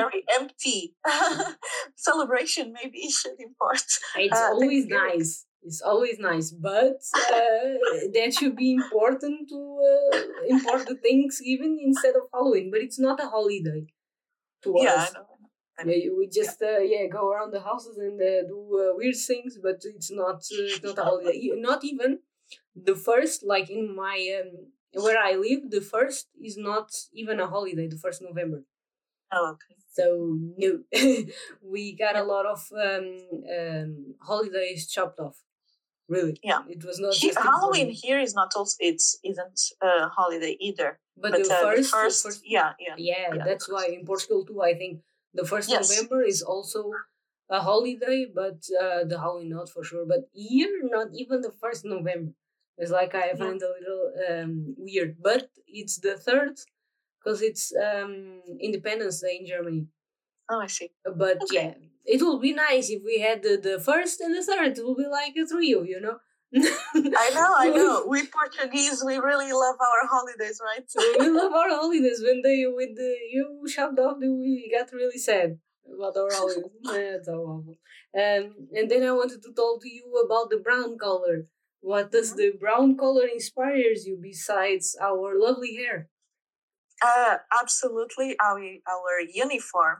very 0.00 0.20
empty 0.40 0.80
celebration 1.96 2.72
maybe 2.72 2.98
you 3.06 3.12
should 3.20 3.38
import 3.38 3.84
it's 4.16 4.40
uh, 4.40 4.50
always 4.52 4.86
nice. 4.86 5.46
It's 5.66 5.80
always 5.80 6.18
nice, 6.18 6.50
but 6.50 7.00
uh, 7.16 7.72
that 8.16 8.36
should 8.38 8.54
be 8.54 8.74
important 8.74 9.48
to 9.48 9.60
uh, 9.92 10.18
import 10.54 10.86
the 10.86 10.96
Thanksgiving 11.06 11.80
instead 11.82 12.14
of 12.16 12.24
Halloween. 12.34 12.70
But 12.70 12.80
it's 12.82 12.98
not 12.98 13.18
a 13.18 13.28
holiday 13.28 13.86
to 14.64 14.74
yeah 14.76 15.04
us. 15.04 15.12
I 15.78 15.82
know, 15.84 15.92
I 15.92 15.96
know. 15.96 16.02
Yeah, 16.04 16.10
we 16.18 16.28
just 16.28 16.62
uh, 16.62 16.78
yeah 16.78 17.06
go 17.06 17.30
around 17.30 17.52
the 17.52 17.60
houses 17.60 17.96
and 17.98 18.20
uh, 18.20 18.46
do 18.48 18.58
uh, 18.82 18.96
weird 18.96 19.16
things, 19.16 19.58
but 19.62 19.78
it's 19.84 20.10
not 20.10 20.36
uh, 20.36 20.68
it's 20.72 20.82
not 20.82 20.98
a 20.98 21.04
holiday. 21.04 21.36
E- 21.36 21.54
Not 21.56 21.84
even 21.84 22.20
the 22.76 22.94
first, 22.96 23.44
like 23.44 23.70
in 23.70 23.94
my 23.94 24.16
um, 24.40 25.02
where 25.02 25.18
I 25.18 25.32
live, 25.34 25.70
the 25.70 25.80
first 25.80 26.28
is 26.42 26.56
not 26.56 26.88
even 27.12 27.40
a 27.40 27.46
holiday. 27.46 27.86
The 27.88 27.96
first 28.04 28.22
November. 28.22 28.62
oh, 29.32 29.52
okay 29.54 29.76
So 29.98 30.04
no, 30.62 30.70
we 31.62 31.82
got 32.04 32.16
a 32.16 32.24
lot 32.24 32.46
of 32.46 32.60
um, 32.86 33.06
um, 33.58 34.14
holidays 34.20 34.88
chopped 34.88 35.18
off. 35.20 35.38
Really, 36.08 36.36
Yeah. 36.42 36.62
it 36.68 36.84
was 36.84 36.98
not 37.00 37.14
He- 37.14 37.28
just 37.28 37.38
halloween 37.38 37.90
here 37.90 38.18
is 38.20 38.34
not 38.34 38.50
also 38.56 38.76
it's 38.80 39.18
isn't 39.24 39.60
a 39.80 40.08
holiday 40.08 40.54
either 40.60 41.00
but, 41.16 41.32
but, 41.32 41.44
the, 41.44 41.54
uh, 41.54 41.60
first, 41.62 41.90
the 41.92 41.96
first, 41.98 42.22
first 42.24 42.40
yeah 42.44 42.72
yeah 42.78 42.94
Yeah, 42.98 43.34
Yeah, 43.36 43.44
that's 43.48 43.68
why 43.72 43.86
in 43.86 44.04
Portugal 44.04 44.44
too. 44.44 44.60
I 44.60 44.74
think 44.74 45.00
the 45.34 45.44
first 45.46 45.68
Yes. 45.70 45.90
November 45.90 46.22
is 46.22 46.42
also 46.42 46.92
a 47.50 47.60
holiday, 47.60 48.26
but 48.32 48.58
uh, 48.80 49.04
the 49.04 49.18
Halloween 49.20 49.50
not 49.50 49.68
for 49.68 49.84
sure. 49.84 50.06
But 50.06 50.28
here, 50.32 50.80
not 50.84 51.08
even 51.14 51.40
the 51.42 51.52
first 51.52 51.84
November. 51.84 52.32
It's 52.78 52.90
like 52.90 53.14
I 53.14 53.28
Yeah. 53.28 53.36
find 53.36 53.60
a 53.62 53.70
little 53.78 54.04
um, 54.28 54.74
weird, 54.78 55.16
but 55.22 55.50
it's 55.66 55.98
the 55.98 56.16
third 56.16 56.54
because 57.18 57.42
it's 57.42 57.72
um, 57.76 58.42
Independence 58.60 59.20
Day 59.20 59.38
in 59.40 59.46
Germany. 59.46 59.88
oh 60.50 60.60
i 60.60 60.66
see 60.66 60.90
But 61.04 61.42
Okay. 61.42 61.56
yeah, 61.56 61.74
it 62.04 62.22
would 62.22 62.40
be 62.40 62.52
nice 62.52 62.90
if 62.90 63.02
we 63.02 63.20
had 63.20 63.42
the, 63.42 63.56
the 63.56 63.78
first 63.80 64.20
and 64.20 64.34
the 64.34 64.42
third. 64.44 64.78
It 64.78 64.84
will 64.84 64.96
be 64.96 65.06
like 65.06 65.34
a 65.36 65.46
trio, 65.46 65.82
you 65.82 66.00
know. 66.00 66.18
I 66.56 67.30
know, 67.34 67.52
I 67.58 67.68
know. 67.74 68.04
We 68.08 68.26
Portuguese, 68.26 69.02
we 69.04 69.16
really 69.18 69.52
love 69.52 69.76
our 69.80 70.06
holidays, 70.08 70.60
right? 70.64 70.84
we 71.20 71.28
love 71.28 71.52
our 71.52 71.68
holidays. 71.70 72.22
When 72.22 72.42
they 72.42 72.64
when 72.66 72.94
the 72.94 73.16
you 73.32 73.66
shoved 73.68 73.98
off, 73.98 74.18
we 74.20 74.70
got 74.76 74.92
really 74.92 75.18
sad 75.18 75.58
about 75.92 76.16
our 76.16 76.30
holidays. 76.32 76.64
That's 76.84 77.26
so 77.26 77.34
awful. 77.52 77.76
Um, 78.22 78.68
and 78.76 78.90
then 78.90 79.02
I 79.02 79.12
wanted 79.12 79.42
to 79.42 79.52
talk 79.52 79.82
to 79.82 79.90
you 79.92 80.06
about 80.24 80.50
the 80.50 80.58
brown 80.58 80.96
color. 80.98 81.46
What 81.80 82.12
does 82.12 82.32
Mhm. 82.32 82.36
the 82.36 82.50
brown 82.62 82.96
color 82.96 83.26
inspires 83.26 84.06
you 84.06 84.16
besides 84.20 84.96
our 85.00 85.38
lovely 85.38 85.74
hair? 85.76 86.08
Uh, 87.02 87.38
absolutely, 87.60 88.36
our 88.40 88.58
our 88.94 89.20
uniform, 89.32 89.98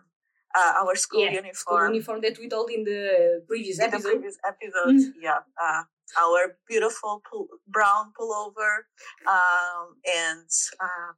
uh, 0.56 0.72
our 0.82 0.94
school 0.96 1.20
Yeah, 1.24 1.30
School 1.52 1.76
uniform. 1.78 1.94
uniform 1.94 2.20
that 2.22 2.38
we 2.38 2.48
told 2.48 2.70
in 2.70 2.84
the 2.84 3.42
previous 3.48 3.78
in 3.78 3.90
the 3.90 3.96
episode. 3.96 4.10
previous 4.12 4.38
episode, 4.46 5.14
yeah, 5.20 5.40
uh, 5.62 5.82
our 6.20 6.56
beautiful 6.68 7.22
pull, 7.28 7.48
brown 7.68 8.12
pullover, 8.18 8.74
um, 9.28 9.96
and 10.06 10.48
uh, 10.80 11.12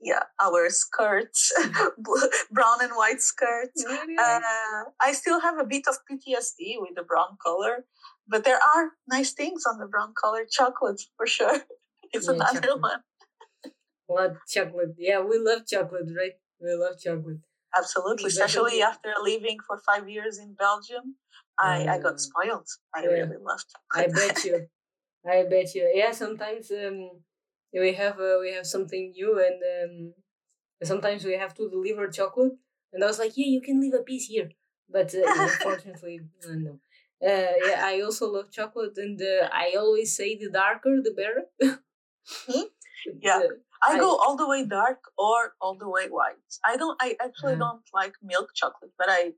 yeah, 0.00 0.24
our 0.40 0.70
skirts, 0.70 1.52
brown 2.50 2.78
and 2.82 2.92
white 2.92 3.20
skirts. 3.20 3.84
Nice. 3.84 4.18
Uh, 4.18 4.84
I 5.00 5.12
still 5.12 5.40
have 5.40 5.58
a 5.58 5.64
bit 5.64 5.84
of 5.88 5.96
PTSD 6.10 6.80
with 6.80 6.94
the 6.96 7.02
brown 7.02 7.36
color, 7.44 7.84
but 8.28 8.44
there 8.44 8.60
are 8.74 8.92
nice 9.08 9.32
things 9.32 9.64
on 9.70 9.78
the 9.78 9.86
brown 9.86 10.12
color. 10.20 10.44
Chocolate 10.50 11.00
for 11.16 11.26
sure. 11.26 11.60
It's 12.12 12.26
Yeah, 12.26 12.34
another 12.34 12.60
chocolate. 12.60 12.80
one. 12.82 13.00
Love 14.08 14.36
chocolate. 14.48 14.94
Yeah, 14.98 15.20
we 15.20 15.38
love 15.38 15.66
chocolate, 15.66 16.10
right? 16.16 16.32
We 16.60 16.74
love 16.74 16.96
chocolate. 16.98 17.38
Absolutely, 17.76 18.26
especially 18.26 18.82
after 18.82 19.12
living 19.22 19.58
for 19.66 19.78
five 19.78 20.08
years 20.08 20.38
in 20.38 20.54
Belgium. 20.54 21.16
I, 21.58 21.86
I 21.86 21.96
Uh, 21.96 21.98
got 21.98 22.20
spoiled. 22.20 22.68
I 22.94 23.02
yeah. 23.02 23.08
really 23.08 23.36
loved 23.40 23.66
I 23.92 24.06
bet 24.06 24.44
you. 24.44 24.68
I 25.26 25.44
bet 25.44 25.74
you. 25.74 25.90
Yeah, 25.94 26.12
sometimes 26.12 26.70
um, 26.70 27.22
we 27.72 27.92
have 27.94 28.18
uh, 28.18 28.38
we 28.40 28.52
have 28.54 28.66
something 28.66 29.10
new, 29.12 29.32
and 29.46 29.58
um, 29.74 30.14
sometimes 30.82 31.24
we 31.24 31.34
have 31.34 31.54
to 31.56 31.68
deliver 31.70 32.08
chocolate. 32.08 32.54
And 32.92 33.04
I 33.04 33.06
was 33.06 33.18
like, 33.18 33.36
yeah, 33.36 33.46
you 33.46 33.60
can 33.60 33.80
leave 33.80 33.94
a 33.94 34.02
piece 34.02 34.26
here, 34.26 34.50
but 34.88 35.14
uh, 35.14 35.22
unfortunately, 35.46 36.20
uh, 36.46 36.54
no. 36.54 36.80
Uh, 37.22 37.54
yeah, 37.68 37.82
I 37.84 38.00
also 38.00 38.26
love 38.32 38.50
chocolate, 38.50 38.96
and 38.96 39.20
uh, 39.20 39.48
I 39.52 39.74
always 39.78 40.16
say 40.16 40.36
the 40.36 40.50
darker 40.50 41.00
the 41.02 41.12
better. 41.12 41.44
Hmm? 42.46 42.62
Yeah. 43.22 43.38
The- 43.40 43.60
I, 43.82 43.96
I- 43.96 43.98
go 43.98 44.16
all 44.18 44.36
the 44.36 44.48
way 44.48 44.64
dark 44.66 45.04
or 45.18 45.54
all 45.60 45.76
the 45.76 45.88
way 45.88 46.08
white. 46.08 46.50
I 46.64 46.76
don't. 46.76 46.96
I 47.00 47.16
actually 47.20 47.54
Uh-huh. 47.54 47.58
don't 47.58 47.84
like 47.94 48.14
milk 48.22 48.50
chocolate, 48.54 48.92
but 48.98 49.08
I, 49.10 49.32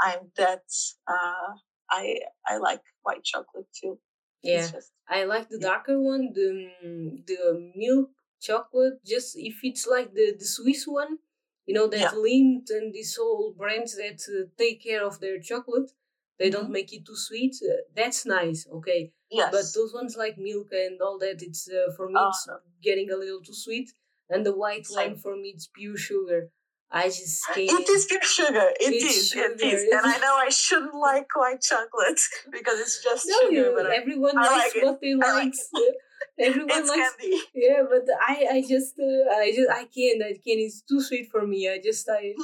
I'm 0.00 0.32
that. 0.36 0.64
Uh, 1.06 1.54
I 1.90 2.20
I 2.46 2.58
like 2.58 2.82
white 3.02 3.24
chocolate 3.24 3.68
too. 3.72 4.00
yeah. 4.42 4.68
Just, 4.68 4.92
I 5.08 5.24
like 5.24 5.48
the 5.48 5.58
Yeah. 5.60 5.68
darker 5.68 6.00
one, 6.00 6.32
the 6.34 6.70
mm, 6.84 7.26
the 7.26 7.72
milk 7.74 8.10
chocolate. 8.40 9.04
Just 9.04 9.36
if 9.36 9.60
it's 9.62 9.86
like 9.86 10.12
the 10.14 10.34
the 10.38 10.44
Swiss 10.44 10.86
one, 10.86 11.18
you 11.66 11.74
know 11.74 11.86
that 11.88 12.00
Yeah. 12.00 12.10
Lindt 12.12 12.70
and 12.70 12.92
these 12.92 13.16
whole 13.16 13.54
brands 13.56 13.96
that 13.96 14.20
uh, 14.28 14.48
take 14.58 14.82
care 14.82 15.04
of 15.04 15.20
their 15.20 15.38
chocolate. 15.40 15.90
They 16.38 16.50
don't 16.50 16.66
Mhm. 16.66 16.72
make 16.72 16.92
it 16.92 17.06
too 17.06 17.16
sweet. 17.16 17.54
Uh, 17.62 17.82
that's 17.94 18.26
nice, 18.26 18.66
okay. 18.68 19.12
Yes. 19.30 19.50
But 19.50 19.64
those 19.74 19.92
ones 19.94 20.16
like 20.16 20.38
milk 20.38 20.68
and 20.72 21.00
all 21.00 21.18
that, 21.18 21.42
it's 21.42 21.68
uh, 21.68 21.92
for 21.96 22.08
me 22.08 22.14
Oh, 22.16 22.28
it's 22.28 22.46
no. 22.46 22.58
getting 22.82 23.10
a 23.10 23.16
little 23.16 23.40
too 23.40 23.54
sweet. 23.54 23.90
And 24.28 24.44
the 24.44 24.54
white 24.56 24.86
Same. 24.86 25.12
one 25.12 25.18
for 25.20 25.36
me 25.36 25.50
it's 25.54 25.68
pure 25.68 25.96
sugar. 25.96 26.50
I 26.90 27.06
just 27.08 27.44
can't. 27.54 27.80
it 27.80 27.88
is 27.88 28.06
pure 28.06 28.22
sugar. 28.22 28.68
It 28.80 28.92
It's 28.94 29.04
is. 29.16 29.28
Sugar, 29.30 29.54
is. 29.60 29.82
And 29.92 30.06
I 30.06 30.18
know 30.18 30.34
I 30.36 30.48
shouldn't 30.64 30.94
like 30.94 31.26
white 31.34 31.60
chocolate 31.60 32.20
because 32.52 32.78
it's 32.80 33.02
just 33.02 33.26
No, 33.28 33.40
sugar. 33.42 33.52
you, 33.54 33.72
but 33.76 33.86
everyone 33.90 34.38
I 34.38 34.46
likes 34.46 34.74
like 34.74 34.76
it. 34.76 34.84
what 34.84 35.00
they 35.00 35.12
I 35.12 35.32
like 35.32 35.54
like. 35.74 35.94
everyone 36.38 36.70
it's 36.80 36.88
likes 36.88 37.16
candy. 37.16 37.40
Yeah, 37.54 37.82
but 37.88 38.04
I, 38.20 38.46
I 38.56 38.60
just, 38.68 38.94
uh, 38.98 39.30
I 39.36 39.52
just, 39.54 39.70
I 39.70 39.84
can't, 39.94 40.22
I 40.22 40.32
can't. 40.44 40.60
It's 40.66 40.82
too 40.82 41.00
sweet 41.00 41.28
for 41.30 41.46
me. 41.46 41.68
I 41.68 41.78
just, 41.82 42.08
I, 42.08 42.34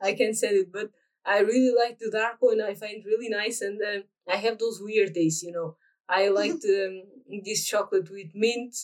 I 0.00 0.14
can't 0.14 0.36
say 0.36 0.48
it. 0.48 0.72
But 0.72 0.90
I 1.24 1.40
really 1.40 1.74
like 1.74 1.98
the 1.98 2.10
dark 2.10 2.36
one. 2.40 2.60
I 2.60 2.74
find 2.74 3.04
really 3.04 3.28
nice, 3.28 3.60
and 3.60 3.80
um, 3.82 4.04
I 4.28 4.36
have 4.36 4.58
those 4.58 4.80
weird 4.82 5.12
days. 5.12 5.42
You 5.42 5.52
know, 5.52 5.76
I 6.10 6.28
liked 6.40 6.64
um, 6.64 7.02
this 7.44 7.66
chocolate 7.66 8.10
with 8.10 8.32
mint. 8.34 8.74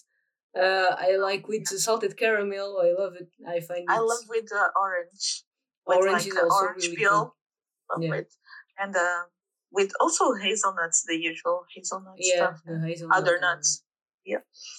Uh, 0.57 0.97
I 0.99 1.17
like 1.17 1.49
with 1.49 1.67
the 1.71 1.79
salted 1.79 2.17
caramel. 2.17 2.81
I 2.83 2.93
love 3.03 3.15
it. 3.17 3.29
I 3.47 3.61
find 3.61 3.81
it 3.83 3.91
I 3.91 3.99
love 3.99 4.25
with 4.29 4.47
the 4.49 4.65
orange. 4.81 5.45
With 5.87 5.99
Orange 5.99 6.13
like 6.15 6.27
is 6.27 6.37
also 6.39 6.65
orange 6.67 6.85
really 6.85 6.97
peel. 6.97 7.37
Love 7.91 8.03
Yeah. 8.03 8.15
it. 8.15 8.35
And 8.79 8.97
uh, 8.97 9.25
with 9.71 9.93
also 10.01 10.35
hazelnuts, 10.35 11.05
the 11.07 11.17
usual 11.17 11.67
hazelnut 11.75 12.17
Yeah, 12.19 12.37
stuff. 12.37 12.63
the 12.67 12.81
hazelnut 12.81 13.19
Other 13.19 13.39
nuts. 13.41 13.85
Yeah, 14.25 14.39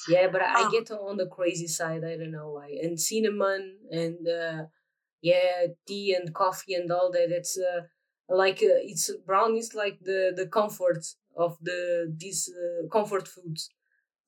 Yeah, 0.09 0.27
but 0.29 0.41
I 0.41 0.63
Um, 0.63 0.71
get 0.71 0.91
on 0.91 1.17
the 1.17 1.27
crazy 1.27 1.67
side. 1.67 2.03
I 2.03 2.17
don't 2.17 2.31
know 2.31 2.51
why. 2.51 2.69
And 2.83 2.99
cinnamon 2.99 3.63
and 3.91 4.27
uh, 4.27 4.65
yeah, 5.21 5.67
tea 5.87 6.13
and 6.13 6.33
coffee 6.33 6.73
and 6.75 6.91
all 6.91 7.11
that. 7.11 7.29
It's 7.31 7.57
uh, 7.57 7.81
like 8.29 8.59
uh, 8.63 8.79
it's 8.91 9.11
brown 9.25 9.55
is 9.57 9.73
like 9.75 9.97
the 10.01 10.33
the 10.35 10.47
comfort 10.47 11.03
of 11.37 11.57
the 11.61 11.79
these 12.23 12.41
uh, 12.61 12.87
comfort 12.95 13.27
foods, 13.27 13.69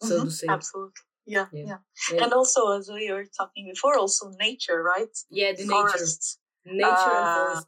so 0.02 0.16
Mhm, 0.16 0.26
to 0.26 0.32
say. 0.32 0.48
Absolutely. 0.58 1.04
Yeah, 1.36 1.48
Yeah. 1.52 1.66
yeah. 1.72 1.80
And- 2.12 2.22
And 2.24 2.34
also, 2.40 2.62
as 2.78 2.86
we 3.00 3.06
were 3.16 3.28
talking 3.40 3.66
before, 3.74 3.96
also 4.04 4.26
nature, 4.48 4.80
right? 4.96 5.16
yeah, 5.40 5.52
the 5.54 5.66
nature, 5.66 6.00
Forests. 6.06 6.40
nature 6.66 7.16
and 7.20 7.28
Uh, 7.30 7.36
forest. 7.38 7.68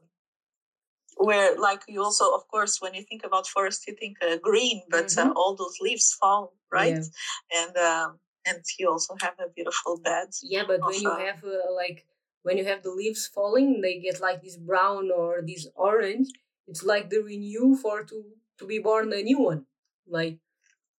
Where, 1.18 1.58
like, 1.60 1.84
you 1.88 2.02
also, 2.04 2.34
of 2.34 2.48
course, 2.48 2.82
when 2.82 2.94
you 2.96 3.04
think 3.04 3.24
about 3.24 3.46
forest, 3.48 3.86
you 3.88 3.96
think 3.96 4.18
uh, 4.24 4.38
green, 4.38 4.78
but 4.90 5.08
Mhm. 5.08 5.18
uh, 5.30 5.34
all 5.40 5.56
those 5.56 5.78
leaves 5.80 6.08
fall, 6.20 6.44
right? 6.72 6.98
Yeah. 7.04 7.60
And 7.60 7.78
um, 7.78 8.20
and 8.50 8.64
you 8.80 8.90
also 8.90 9.14
have 9.26 9.36
a 9.40 9.50
beautiful 9.58 9.98
bed. 10.10 10.30
Yeah, 10.42 10.64
but 10.72 10.80
when 10.88 11.00
you 11.02 11.12
uh, 11.12 11.20
have 11.28 11.44
uh, 11.44 11.72
like 11.82 12.00
when 12.46 12.58
you 12.58 12.66
have 12.72 12.82
the 12.82 12.90
leaves 13.02 13.28
falling, 13.28 13.82
they 13.82 14.00
get 14.00 14.20
like 14.20 14.42
this 14.42 14.58
brown 14.58 15.12
or 15.12 15.42
this 15.46 15.68
orange. 15.76 16.30
It's 16.68 16.84
like 16.84 17.10
the 17.10 17.22
renew 17.32 17.76
for 17.84 18.04
to 18.12 18.18
to 18.62 18.68
be 18.68 18.80
born 18.80 19.14
a 19.14 19.24
new 19.24 19.40
one. 19.42 19.66
Like 20.08 20.40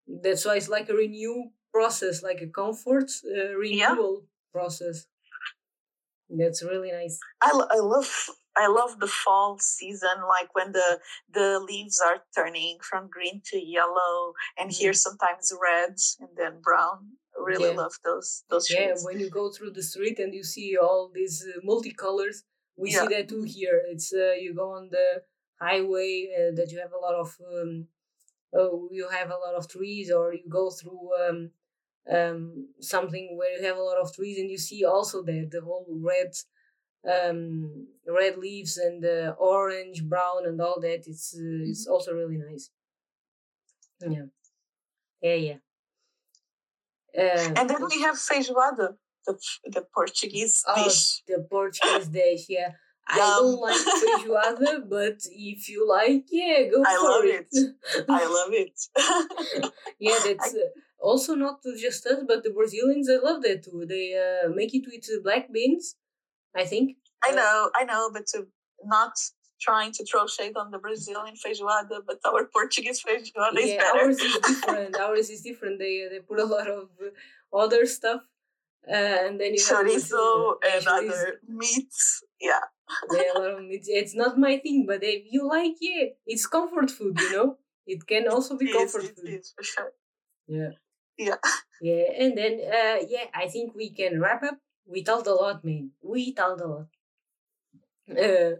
that's 0.07 0.45
why 0.45 0.57
it's 0.57 0.69
like 0.69 0.89
a 0.89 0.93
renew 0.95 1.51
process, 1.73 2.23
like 2.23 2.41
a 2.41 2.47
comfort 2.47 3.11
uh, 3.25 3.55
renewal 3.55 4.25
process. 4.53 5.07
That's 6.29 6.63
really 6.63 6.91
nice. 6.91 7.19
I, 7.41 7.51
lo- 7.53 7.67
I 7.69 7.79
love 7.79 8.09
I 8.55 8.67
love 8.67 8.99
the 8.99 9.07
fall 9.07 9.57
season, 9.59 10.17
like 10.27 10.53
when 10.55 10.71
the 10.71 10.99
the 11.31 11.59
leaves 11.59 12.01
are 12.05 12.23
turning 12.35 12.77
from 12.81 13.09
green 13.09 13.41
to 13.51 13.57
yellow, 13.59 14.33
and 14.57 14.71
here 14.71 14.93
sometimes 14.93 15.51
red 15.61 15.95
and 16.19 16.29
then 16.37 16.61
brown. 16.61 17.13
Really 17.37 17.69
Mm-hmm. 17.69 17.77
Yeah. 17.77 17.81
love 17.83 17.95
those 18.03 18.43
those 18.49 18.69
Yeah, 18.69 18.87
shades. 18.87 19.03
when 19.05 19.19
you 19.19 19.29
go 19.29 19.51
through 19.51 19.71
the 19.71 19.83
street 19.83 20.17
and 20.19 20.33
you 20.33 20.43
see 20.43 20.77
all 20.77 21.11
these 21.13 21.45
uh, 21.45 21.59
multicolors, 21.67 22.37
we 22.77 22.91
see 22.91 23.07
that 23.07 23.27
too 23.29 23.43
here. 23.43 23.81
It's 23.91 24.13
uh, 24.13 24.33
you 24.39 24.53
go 24.55 24.71
on 24.71 24.89
the 24.89 25.23
highway 25.59 26.29
uh, 26.37 26.55
that 26.55 26.71
you 26.71 26.79
have 26.79 26.93
a 26.93 26.97
lot 26.97 27.15
of 27.15 27.37
um, 27.53 27.87
oh, 28.55 28.89
you 28.91 29.07
have 29.09 29.29
a 29.31 29.35
lot 29.45 29.55
of 29.55 29.69
trees, 29.69 30.11
or 30.11 30.33
you 30.33 30.43
go 30.49 30.69
through 30.69 31.09
um, 31.27 31.51
um, 32.11 32.69
something 32.81 33.37
where 33.37 33.57
you 33.57 33.63
have 33.65 33.77
a 33.77 33.81
lot 33.83 33.97
of 33.97 34.13
trees, 34.13 34.39
and 34.39 34.51
you 34.51 34.57
see 34.57 34.85
also 34.85 35.23
that 35.23 35.49
the 35.51 35.61
whole 35.61 35.87
red 35.89 36.33
um 37.05 37.87
red 38.07 38.37
leaves 38.37 38.77
and 38.77 39.03
the 39.03 39.33
orange 39.39 40.03
brown 40.05 40.45
and 40.45 40.61
all 40.61 40.79
that. 40.81 41.07
It's 41.07 41.35
uh, 41.35 41.63
it's 41.71 41.87
also 41.87 42.13
really 42.13 42.37
nice. 42.37 42.71
Yeah. 44.01 44.25
Yeah 45.21 45.35
yeah. 45.35 45.57
Uh, 47.17 47.53
And 47.55 47.69
then 47.69 47.85
we 47.89 48.01
have 48.01 48.15
feijoada, 48.15 48.97
the 49.25 49.33
the 49.65 49.85
Portuguese 49.93 50.63
Oh, 50.67 50.83
dish. 50.83 51.23
the 51.27 51.45
Portuguese 51.49 52.07
dish, 52.07 52.45
yeah. 52.49 52.71
I 53.07 53.17
don't 53.17 53.59
like 53.59 53.75
feijoada, 53.75 54.89
but 54.89 55.17
if 55.31 55.69
you 55.69 55.87
like, 55.87 56.25
yeah, 56.31 56.63
go 56.71 56.83
I 56.85 56.95
for 56.95 57.09
love 57.09 57.25
it. 57.25 58.05
I 58.09 58.25
love 58.25 58.53
it. 58.53 59.73
yeah, 59.99 60.19
that's 60.25 60.53
uh, 60.53 60.69
also 60.99 61.35
not 61.35 61.59
just 61.79 62.05
us, 62.05 62.23
but 62.27 62.43
the 62.43 62.51
Brazilians. 62.51 63.09
I 63.09 63.17
love 63.23 63.43
that 63.43 63.63
too. 63.63 63.85
They 63.87 64.15
uh, 64.15 64.49
make 64.49 64.73
it 64.73 64.85
with 64.85 65.05
uh, 65.09 65.21
black 65.23 65.51
beans, 65.51 65.95
I 66.55 66.63
think. 66.63 66.97
I 67.23 67.31
know, 67.31 67.71
I 67.75 67.83
know, 67.83 68.09
but 68.11 68.27
to 68.27 68.47
not 68.85 69.13
trying 69.61 69.91
to 69.93 70.05
throw 70.05 70.27
shade 70.27 70.57
on 70.57 70.71
the 70.71 70.77
Brazilian 70.77 71.35
feijoada, 71.35 72.01
but 72.05 72.19
our 72.25 72.45
Portuguese 72.45 73.03
feijoada 73.03 73.57
is 73.57 73.71
better. 73.71 73.99
ours 73.99 74.19
is 74.19 74.39
different. 74.39 74.99
ours 74.99 75.29
is 75.29 75.41
different. 75.41 75.79
They 75.79 76.05
uh, 76.05 76.09
they 76.09 76.19
put 76.19 76.39
a 76.39 76.45
lot 76.45 76.69
of 76.69 76.89
other 77.53 77.85
stuff, 77.85 78.21
and 78.87 79.39
then 79.39 79.53
you 79.53 79.59
Chorizo 79.59 80.55
and 80.65 80.87
other 80.87 81.39
meats. 81.47 82.23
Yeah. 82.39 82.59
yeah, 83.11 83.23
a 83.35 83.39
lot 83.39 83.51
of 83.51 83.63
meat. 83.63 83.83
It's 83.87 84.15
not 84.15 84.37
my 84.37 84.57
thing, 84.57 84.85
but 84.87 85.03
if 85.03 85.23
you 85.31 85.47
like, 85.47 85.75
it, 85.81 86.17
it's 86.25 86.45
comfort 86.45 86.91
food. 86.91 87.19
You 87.19 87.31
know, 87.31 87.57
it 87.87 88.05
can 88.07 88.27
also 88.33 88.57
be 88.57 88.65
It 88.65 88.69
is, 88.69 88.75
comfort 88.93 89.09
it 89.09 89.15
food. 89.15 89.29
is, 89.29 89.53
for 89.55 89.63
sure. 89.63 89.91
Yeah. 90.47 90.71
Yeah. 91.17 91.35
Yeah, 91.81 92.05
and 92.19 92.37
then 92.37 92.53
uh 92.65 93.05
yeah, 93.07 93.25
I 93.33 93.47
think 93.47 93.75
we 93.75 93.89
can 93.91 94.19
wrap 94.19 94.43
up. 94.43 94.57
We 94.85 95.03
talked 95.03 95.27
a 95.27 95.33
lot, 95.33 95.63
man. 95.63 95.91
We 96.01 96.33
talked 96.33 96.61
a 96.61 96.67
lot. 96.67 96.87
Uh 98.09 98.55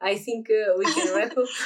I 0.00 0.16
think 0.18 0.48
uh, 0.50 0.74
we 0.78 0.84
can 0.84 1.14
wrap 1.14 1.36
up. 1.38 1.48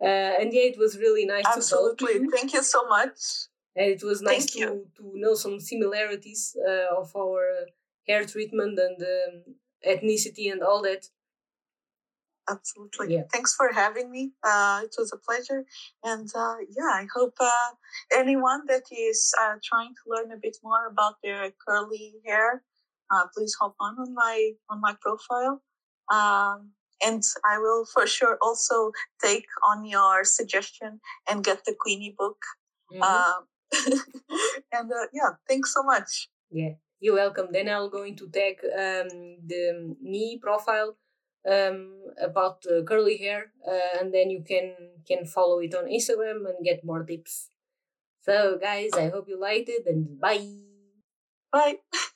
Uh, 0.00 0.34
and 0.40 0.52
yeah, 0.52 0.62
it 0.62 0.76
was 0.78 0.98
really 0.98 1.24
nice 1.24 1.44
Absolutely. 1.46 1.96
to 2.06 2.12
talk 2.14 2.18
to 2.18 2.24
you. 2.24 2.30
Thank 2.30 2.52
you 2.54 2.62
so 2.62 2.86
much. 2.88 3.46
And 3.74 3.90
it 3.90 4.02
was 4.02 4.20
nice 4.20 4.52
Thank 4.52 4.68
to, 4.68 4.86
to 4.98 5.12
know 5.14 5.34
some 5.34 5.58
similarities 5.58 6.54
uh, 6.68 7.00
of 7.00 7.14
our 7.16 7.66
hair 8.06 8.24
treatment 8.24 8.78
and 8.78 9.00
um, 9.00 9.54
ethnicity 9.86 10.52
and 10.52 10.62
all 10.62 10.82
that. 10.82 11.06
Absolutely. 12.50 13.14
Yeah. 13.14 13.22
Thanks 13.32 13.54
for 13.54 13.70
having 13.72 14.10
me. 14.10 14.32
Uh, 14.44 14.80
it 14.84 14.94
was 14.98 15.12
a 15.12 15.16
pleasure. 15.16 15.64
And 16.02 16.28
uh, 16.34 16.56
yeah, 16.76 16.90
I 16.92 17.06
hope 17.14 17.34
uh, 17.40 17.70
anyone 18.12 18.62
that 18.66 18.82
is 18.90 19.32
uh, 19.40 19.54
trying 19.62 19.94
to 19.94 20.02
learn 20.06 20.32
a 20.32 20.40
bit 20.40 20.56
more 20.62 20.86
about 20.88 21.14
their 21.22 21.50
curly 21.66 22.14
hair, 22.26 22.62
uh, 23.10 23.24
please 23.34 23.54
hop 23.60 23.76
on 23.80 23.96
on 23.98 24.14
my 24.14 24.52
on 24.68 24.80
my 24.80 24.94
profile. 25.00 25.62
Um, 26.12 26.72
and 27.04 27.22
I 27.44 27.58
will 27.58 27.84
for 27.92 28.06
sure 28.06 28.38
also 28.42 28.92
take 29.22 29.46
on 29.64 29.84
your 29.84 30.24
suggestion 30.24 31.00
and 31.28 31.44
get 31.44 31.64
the 31.64 31.74
Queenie 31.78 32.14
book. 32.18 32.38
Mhm. 32.92 33.02
Um, 33.02 33.46
and 34.72 34.90
uh, 34.92 35.06
yeah, 35.12 35.30
thanks 35.48 35.72
so 35.74 35.82
much. 35.82 36.28
Yeah, 36.50 36.74
you're 37.00 37.14
welcome. 37.14 37.48
Then 37.52 37.68
I'm 37.68 37.90
going 37.90 38.16
to 38.16 38.28
tag 38.28 38.58
um, 38.64 39.38
the 39.46 39.96
Ni 40.00 40.38
profile 40.42 40.96
um, 41.48 42.02
about 42.20 42.64
uh, 42.66 42.82
curly 42.82 43.16
hair, 43.18 43.52
uh, 43.66 44.00
and 44.00 44.12
then 44.14 44.30
you 44.30 44.44
can 44.46 44.74
can 45.06 45.26
follow 45.26 45.58
it 45.60 45.74
on 45.74 45.86
Instagram 45.86 46.48
and 46.48 46.64
get 46.64 46.84
more 46.84 47.04
tips. 47.04 47.48
So, 48.20 48.58
guys, 48.60 48.92
I 48.94 49.08
hope 49.08 49.28
you 49.28 49.40
liked 49.40 49.68
it, 49.68 49.86
and 49.86 50.20
bye. 50.20 50.46
Bye. 51.52 51.78